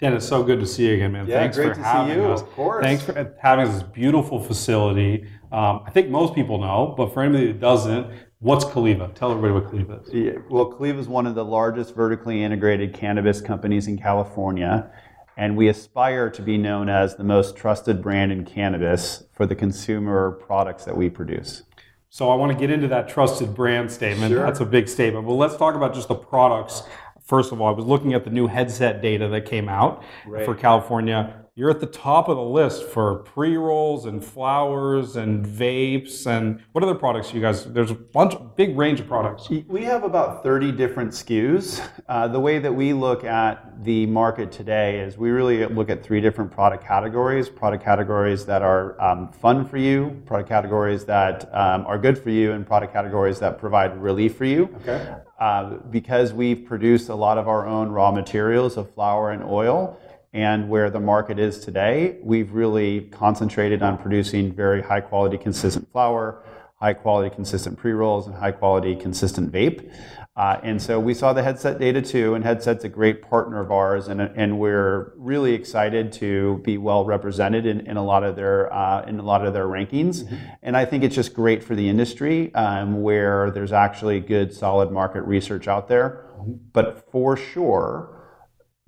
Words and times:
Dan, 0.00 0.14
it's 0.14 0.26
so 0.26 0.42
good 0.42 0.60
to 0.60 0.66
see 0.66 0.86
you 0.86 0.94
again, 0.94 1.12
man. 1.12 1.26
Yeah, 1.26 1.40
Thanks 1.40 1.58
great 1.58 1.68
for 1.70 1.74
to 1.74 1.82
having 1.82 2.14
see 2.14 2.20
you. 2.20 2.28
us. 2.28 2.40
Of 2.40 2.50
course. 2.52 2.82
Thanks 2.82 3.02
for 3.04 3.34
having 3.42 3.70
this 3.70 3.82
beautiful 3.82 4.42
facility. 4.42 5.26
Um, 5.52 5.82
I 5.86 5.90
think 5.90 6.08
most 6.08 6.34
people 6.34 6.58
know, 6.58 6.94
but 6.96 7.12
for 7.12 7.22
anybody 7.22 7.48
that 7.48 7.60
doesn't, 7.60 8.06
what's 8.38 8.64
Caliva? 8.64 9.10
Tell 9.14 9.30
everybody 9.30 9.52
what 9.52 9.68
Caliva 9.68 10.00
is. 10.02 10.14
Yeah, 10.14 10.38
well, 10.48 10.72
Caliva 10.72 10.98
is 10.98 11.06
one 11.06 11.26
of 11.26 11.34
the 11.34 11.44
largest 11.44 11.94
vertically 11.94 12.42
integrated 12.42 12.94
cannabis 12.94 13.42
companies 13.42 13.88
in 13.88 13.98
California, 13.98 14.90
and 15.36 15.54
we 15.54 15.68
aspire 15.68 16.30
to 16.30 16.40
be 16.40 16.56
known 16.56 16.88
as 16.88 17.16
the 17.16 17.24
most 17.24 17.54
trusted 17.54 18.00
brand 18.00 18.32
in 18.32 18.46
cannabis 18.46 19.24
for 19.32 19.44
the 19.44 19.54
consumer 19.54 20.30
products 20.30 20.86
that 20.86 20.96
we 20.96 21.10
produce. 21.10 21.64
So 22.08 22.30
I 22.30 22.34
want 22.36 22.52
to 22.52 22.58
get 22.58 22.70
into 22.70 22.88
that 22.88 23.06
trusted 23.08 23.54
brand 23.54 23.92
statement. 23.92 24.32
Sure. 24.32 24.42
That's 24.44 24.60
a 24.60 24.64
big 24.64 24.88
statement. 24.88 25.26
But 25.26 25.34
let's 25.34 25.56
talk 25.56 25.74
about 25.74 25.94
just 25.94 26.08
the 26.08 26.14
products. 26.14 26.82
First 27.30 27.52
of 27.52 27.60
all, 27.60 27.68
I 27.68 27.70
was 27.70 27.84
looking 27.84 28.12
at 28.12 28.24
the 28.24 28.30
new 28.30 28.48
headset 28.48 29.00
data 29.00 29.28
that 29.28 29.44
came 29.44 29.68
out 29.68 30.02
Right. 30.26 30.44
for 30.44 30.52
California. 30.56 31.44
You're 31.56 31.70
at 31.70 31.80
the 31.80 31.86
top 31.86 32.28
of 32.28 32.36
the 32.36 32.42
list 32.42 32.84
for 32.84 33.16
pre 33.16 33.56
rolls 33.56 34.06
and 34.06 34.24
flowers 34.24 35.16
and 35.16 35.44
vapes 35.44 36.26
and 36.26 36.62
what 36.72 36.84
other 36.84 36.94
products 36.94 37.34
you 37.34 37.40
guys? 37.40 37.64
There's 37.64 37.90
a 37.90 37.96
bunch, 37.96 38.34
big 38.56 38.78
range 38.78 39.00
of 39.00 39.08
products. 39.08 39.50
We 39.50 39.82
have 39.82 40.04
about 40.04 40.44
30 40.44 40.72
different 40.72 41.10
SKUs. 41.10 41.86
Uh, 42.08 42.28
the 42.28 42.40
way 42.40 42.60
that 42.60 42.72
we 42.72 42.92
look 42.92 43.24
at 43.24 43.84
the 43.84 44.06
market 44.06 44.52
today 44.52 45.00
is 45.00 45.18
we 45.18 45.30
really 45.30 45.66
look 45.66 45.90
at 45.90 46.02
three 46.02 46.20
different 46.20 46.50
product 46.50 46.84
categories 46.84 47.48
product 47.48 47.84
categories 47.84 48.46
that 48.46 48.62
are 48.62 49.00
um, 49.00 49.30
fun 49.32 49.64
for 49.64 49.76
you, 49.76 50.22
product 50.26 50.48
categories 50.48 51.04
that 51.04 51.52
um, 51.54 51.84
are 51.86 51.98
good 51.98 52.16
for 52.16 52.30
you, 52.30 52.52
and 52.52 52.66
product 52.66 52.92
categories 52.92 53.38
that 53.40 53.58
provide 53.58 54.00
relief 54.00 54.36
for 54.36 54.44
you. 54.44 54.74
Okay. 54.82 55.14
Uh, 55.38 55.76
because 55.90 56.32
we've 56.32 56.66
produced 56.66 57.08
a 57.08 57.14
lot 57.14 57.38
of 57.38 57.48
our 57.48 57.66
own 57.66 57.88
raw 57.88 58.10
materials 58.10 58.76
of 58.76 58.92
flower 58.94 59.30
and 59.30 59.42
oil, 59.42 59.98
and 60.32 60.68
where 60.68 60.90
the 60.90 61.00
market 61.00 61.38
is 61.38 61.58
today, 61.58 62.18
we've 62.22 62.52
really 62.52 63.02
concentrated 63.10 63.82
on 63.82 63.98
producing 63.98 64.52
very 64.52 64.82
high 64.82 65.00
quality, 65.00 65.36
consistent 65.36 65.90
flower, 65.90 66.44
high 66.76 66.94
quality, 66.94 67.34
consistent 67.34 67.76
pre 67.76 67.92
rolls, 67.92 68.26
and 68.26 68.36
high 68.36 68.52
quality, 68.52 68.94
consistent 68.94 69.52
vape. 69.52 69.92
Uh, 70.36 70.58
and 70.62 70.80
so 70.80 70.98
we 70.98 71.12
saw 71.12 71.32
the 71.32 71.42
headset 71.42 71.78
data 71.78 72.00
too, 72.00 72.34
and 72.34 72.44
headset's 72.44 72.84
a 72.84 72.88
great 72.88 73.20
partner 73.20 73.60
of 73.60 73.70
ours, 73.72 74.08
and, 74.08 74.20
and 74.20 74.58
we're 74.58 75.12
really 75.16 75.52
excited 75.52 76.12
to 76.12 76.58
be 76.64 76.78
well 76.78 77.04
represented 77.04 77.66
in, 77.66 77.80
in 77.86 77.96
a 77.96 78.02
lot 78.02 78.22
of 78.22 78.36
their 78.36 78.72
uh, 78.72 79.04
in 79.06 79.18
a 79.18 79.22
lot 79.22 79.44
of 79.44 79.52
their 79.52 79.66
rankings. 79.66 80.32
And 80.62 80.76
I 80.76 80.84
think 80.84 81.02
it's 81.02 81.14
just 81.14 81.34
great 81.34 81.62
for 81.62 81.74
the 81.74 81.88
industry, 81.88 82.54
um, 82.54 83.02
where 83.02 83.50
there's 83.50 83.72
actually 83.72 84.20
good, 84.20 84.54
solid 84.54 84.92
market 84.92 85.22
research 85.22 85.66
out 85.68 85.88
there. 85.88 86.24
But 86.72 87.10
for 87.10 87.36
sure, 87.36 88.19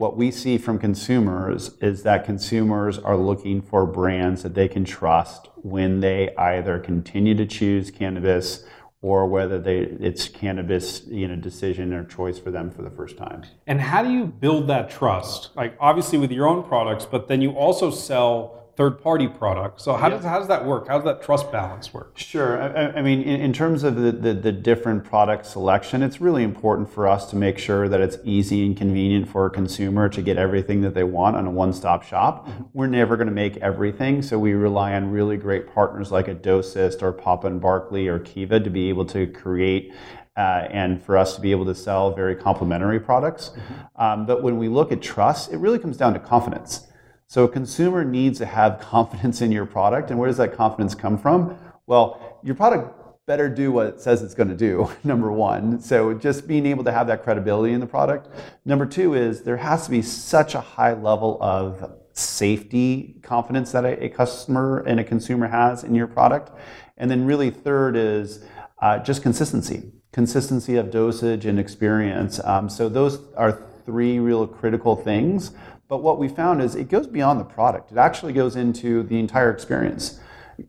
what 0.03 0.17
we 0.17 0.33
see 0.33 0.59
from 0.59 0.81
consumers 0.81 1.77
is 1.81 2.03
that 2.03 2.25
consumers 2.25 2.99
are 2.99 3.17
looking 3.17 3.63
for 3.63 3.87
brands 3.87 4.43
that 4.43 4.53
they 4.53 4.67
can 4.67 4.85
trust 4.85 5.49
when 5.59 6.01
they 6.01 6.35
either 6.35 6.81
continue 6.81 7.37
to 7.37 7.47
choose 7.47 7.89
cannabis 7.89 8.65
or 9.01 9.29
whether 9.29 9.61
they 9.61 9.79
it's 9.79 10.29
cannabis 10.29 11.05
you 11.07 11.29
know 11.29 11.37
decision 11.37 11.93
or 11.93 12.03
choice 12.05 12.37
for 12.37 12.51
them 12.51 12.69
for 12.69 12.83
the 12.83 12.91
first 12.91 13.17
time. 13.17 13.45
And 13.69 13.81
how 13.81 14.03
do 14.03 14.11
you 14.11 14.27
build 14.27 14.67
that 14.67 14.91
trust? 14.91 15.51
Like 15.55 15.77
obviously 15.79 16.19
with 16.19 16.33
your 16.33 16.49
own 16.49 16.65
products, 16.65 17.07
but 17.07 17.29
then 17.29 17.41
you 17.41 17.53
also 17.53 17.93
sell 17.93 18.62
third 18.77 19.03
party 19.03 19.29
products. 19.29 19.85
So 19.85 19.95
how 19.95 20.09
does 20.09 20.25
how 20.25 20.39
does 20.39 20.49
that 20.49 20.65
work? 20.65 20.89
How 20.89 20.97
does 20.97 21.05
that 21.05 21.23
trust 21.23 21.53
balance 21.53 21.93
work? 21.93 22.17
Sure. 22.17 22.61
I, 22.61 22.99
I- 22.99 23.03
mean, 23.03 23.23
in, 23.23 23.41
in 23.41 23.53
terms 23.53 23.83
of 23.85 23.97
the, 23.97 24.13
the, 24.13 24.33
the 24.33 24.53
different 24.53 25.05
product 25.05 25.45
selection, 25.47 26.03
it's 26.03 26.21
really 26.21 26.43
important 26.43 26.91
for 26.91 27.07
us 27.07 27.29
to 27.31 27.37
make 27.37 27.59
sure 27.59 27.89
that 27.89 28.01
it's 28.01 28.17
easy 28.25 28.65
and 28.65 28.77
convenient 28.77 29.29
for 29.29 29.45
a 29.47 29.51
consumer 29.51 30.09
to 30.09 30.23
get 30.23 30.37
everything 30.39 30.81
that 30.83 30.95
they 30.95 31.05
want 31.05 31.37
on 31.37 31.47
a 31.47 31.51
one 31.51 31.73
stop 31.73 32.03
shop. 32.03 32.49
We're 32.73 32.87
never 32.87 33.17
going 33.17 33.29
to 33.29 33.35
make 33.35 33.57
everything, 33.59 34.23
so 34.23 34.39
we 34.39 34.53
rely 34.55 34.95
on 34.95 35.11
really 35.11 35.37
great 35.37 35.73
partners 35.73 36.11
like 36.11 36.29
a 36.29 36.35
Dosist 36.35 37.03
or 37.03 37.13
Papa 37.13 37.49
and 37.49 37.61
Barkley 37.61 38.09
or 38.09 38.19
Kiva 38.19 38.61
to 38.61 38.71
be 38.71 38.89
able 38.89 39.05
to 39.07 39.27
create. 39.27 39.93
Uh, 40.35 40.67
and 40.71 41.03
for 41.03 41.19
us 41.19 41.35
to 41.35 41.43
be 41.43 41.51
able 41.51 41.67
to 41.67 41.75
sell 41.75 42.15
very 42.15 42.35
complementary 42.35 42.99
products. 42.99 43.51
Um, 43.97 44.25
but 44.25 44.43
when 44.43 44.57
we 44.57 44.67
look 44.69 44.91
at 44.91 45.03
trust, 45.03 45.53
it 45.53 45.59
really 45.59 45.79
comes 45.79 45.99
down 45.99 46.15
to 46.15 46.19
confidence. 46.19 46.87
So 47.33 47.45
a 47.45 47.49
consumer 47.49 48.05
needs 48.05 48.41
to 48.41 48.45
have 48.45 48.79
confidence 48.83 49.41
in 49.41 49.51
your 49.53 49.65
product. 49.65 50.11
And 50.11 50.21
where 50.21 50.29
does 50.29 50.37
that 50.37 50.55
confidence 50.55 50.95
come 50.95 51.17
from? 51.17 51.57
Well, 51.87 52.39
your 52.43 52.55
product 52.55 53.27
better 53.27 53.49
do 53.49 53.73
what 53.73 53.87
it 53.87 54.01
says 54.03 54.21
it's 54.21 54.35
going 54.35 54.51
to 54.51 54.55
do, 54.55 54.91
number 55.03 55.33
one. 55.33 55.81
So 55.81 56.13
just 56.13 56.47
being 56.47 56.67
able 56.67 56.85
to 56.85 56.93
have 56.93 57.07
that 57.07 57.23
credibility 57.23 57.73
in 57.73 57.81
the 57.81 57.87
product. 57.87 58.29
Number 58.67 58.85
two 58.85 59.15
is 59.15 59.45
there 59.45 59.57
has 59.57 59.87
to 59.87 59.91
be 59.91 60.03
such 60.03 60.55
a 60.55 60.61
high 60.61 60.93
level 60.93 61.39
of 61.41 61.91
safety 62.13 63.19
confidence 63.23 63.73
that 63.73 63.87
a, 63.87 64.11
customer 64.11 64.81
and 64.87 65.01
a 65.01 65.05
consumer 65.05 65.49
has 65.49 65.85
in 65.85 65.95
your 65.95 66.09
product. 66.09 66.51
And 66.99 67.11
then 67.11 67.25
really 67.25 67.49
third 67.49 67.97
is 67.97 68.45
uh, 68.83 68.99
just 68.99 69.23
consistency, 69.23 69.91
consistency 70.13 70.77
of 70.77 70.91
dosage 70.91 71.47
and 71.47 71.59
experience. 71.59 72.45
Um, 72.45 72.69
so 72.69 72.91
those 72.91 73.21
are 73.39 73.59
three 73.87 74.19
real 74.19 74.47
critical 74.47 74.97
things. 74.97 75.53
But 75.93 76.01
what 76.01 76.19
we 76.19 76.27
found 76.27 76.63
is 76.63 76.75
it 76.75 76.89
goes 76.89 77.07
beyond 77.07 77.39
the 77.39 77.45
product. 77.45 77.93
It 77.93 77.99
actually 77.99 78.33
goes 78.33 78.57
into 78.57 79.03
the 79.03 79.19
entire 79.19 79.51
experience. 79.51 80.21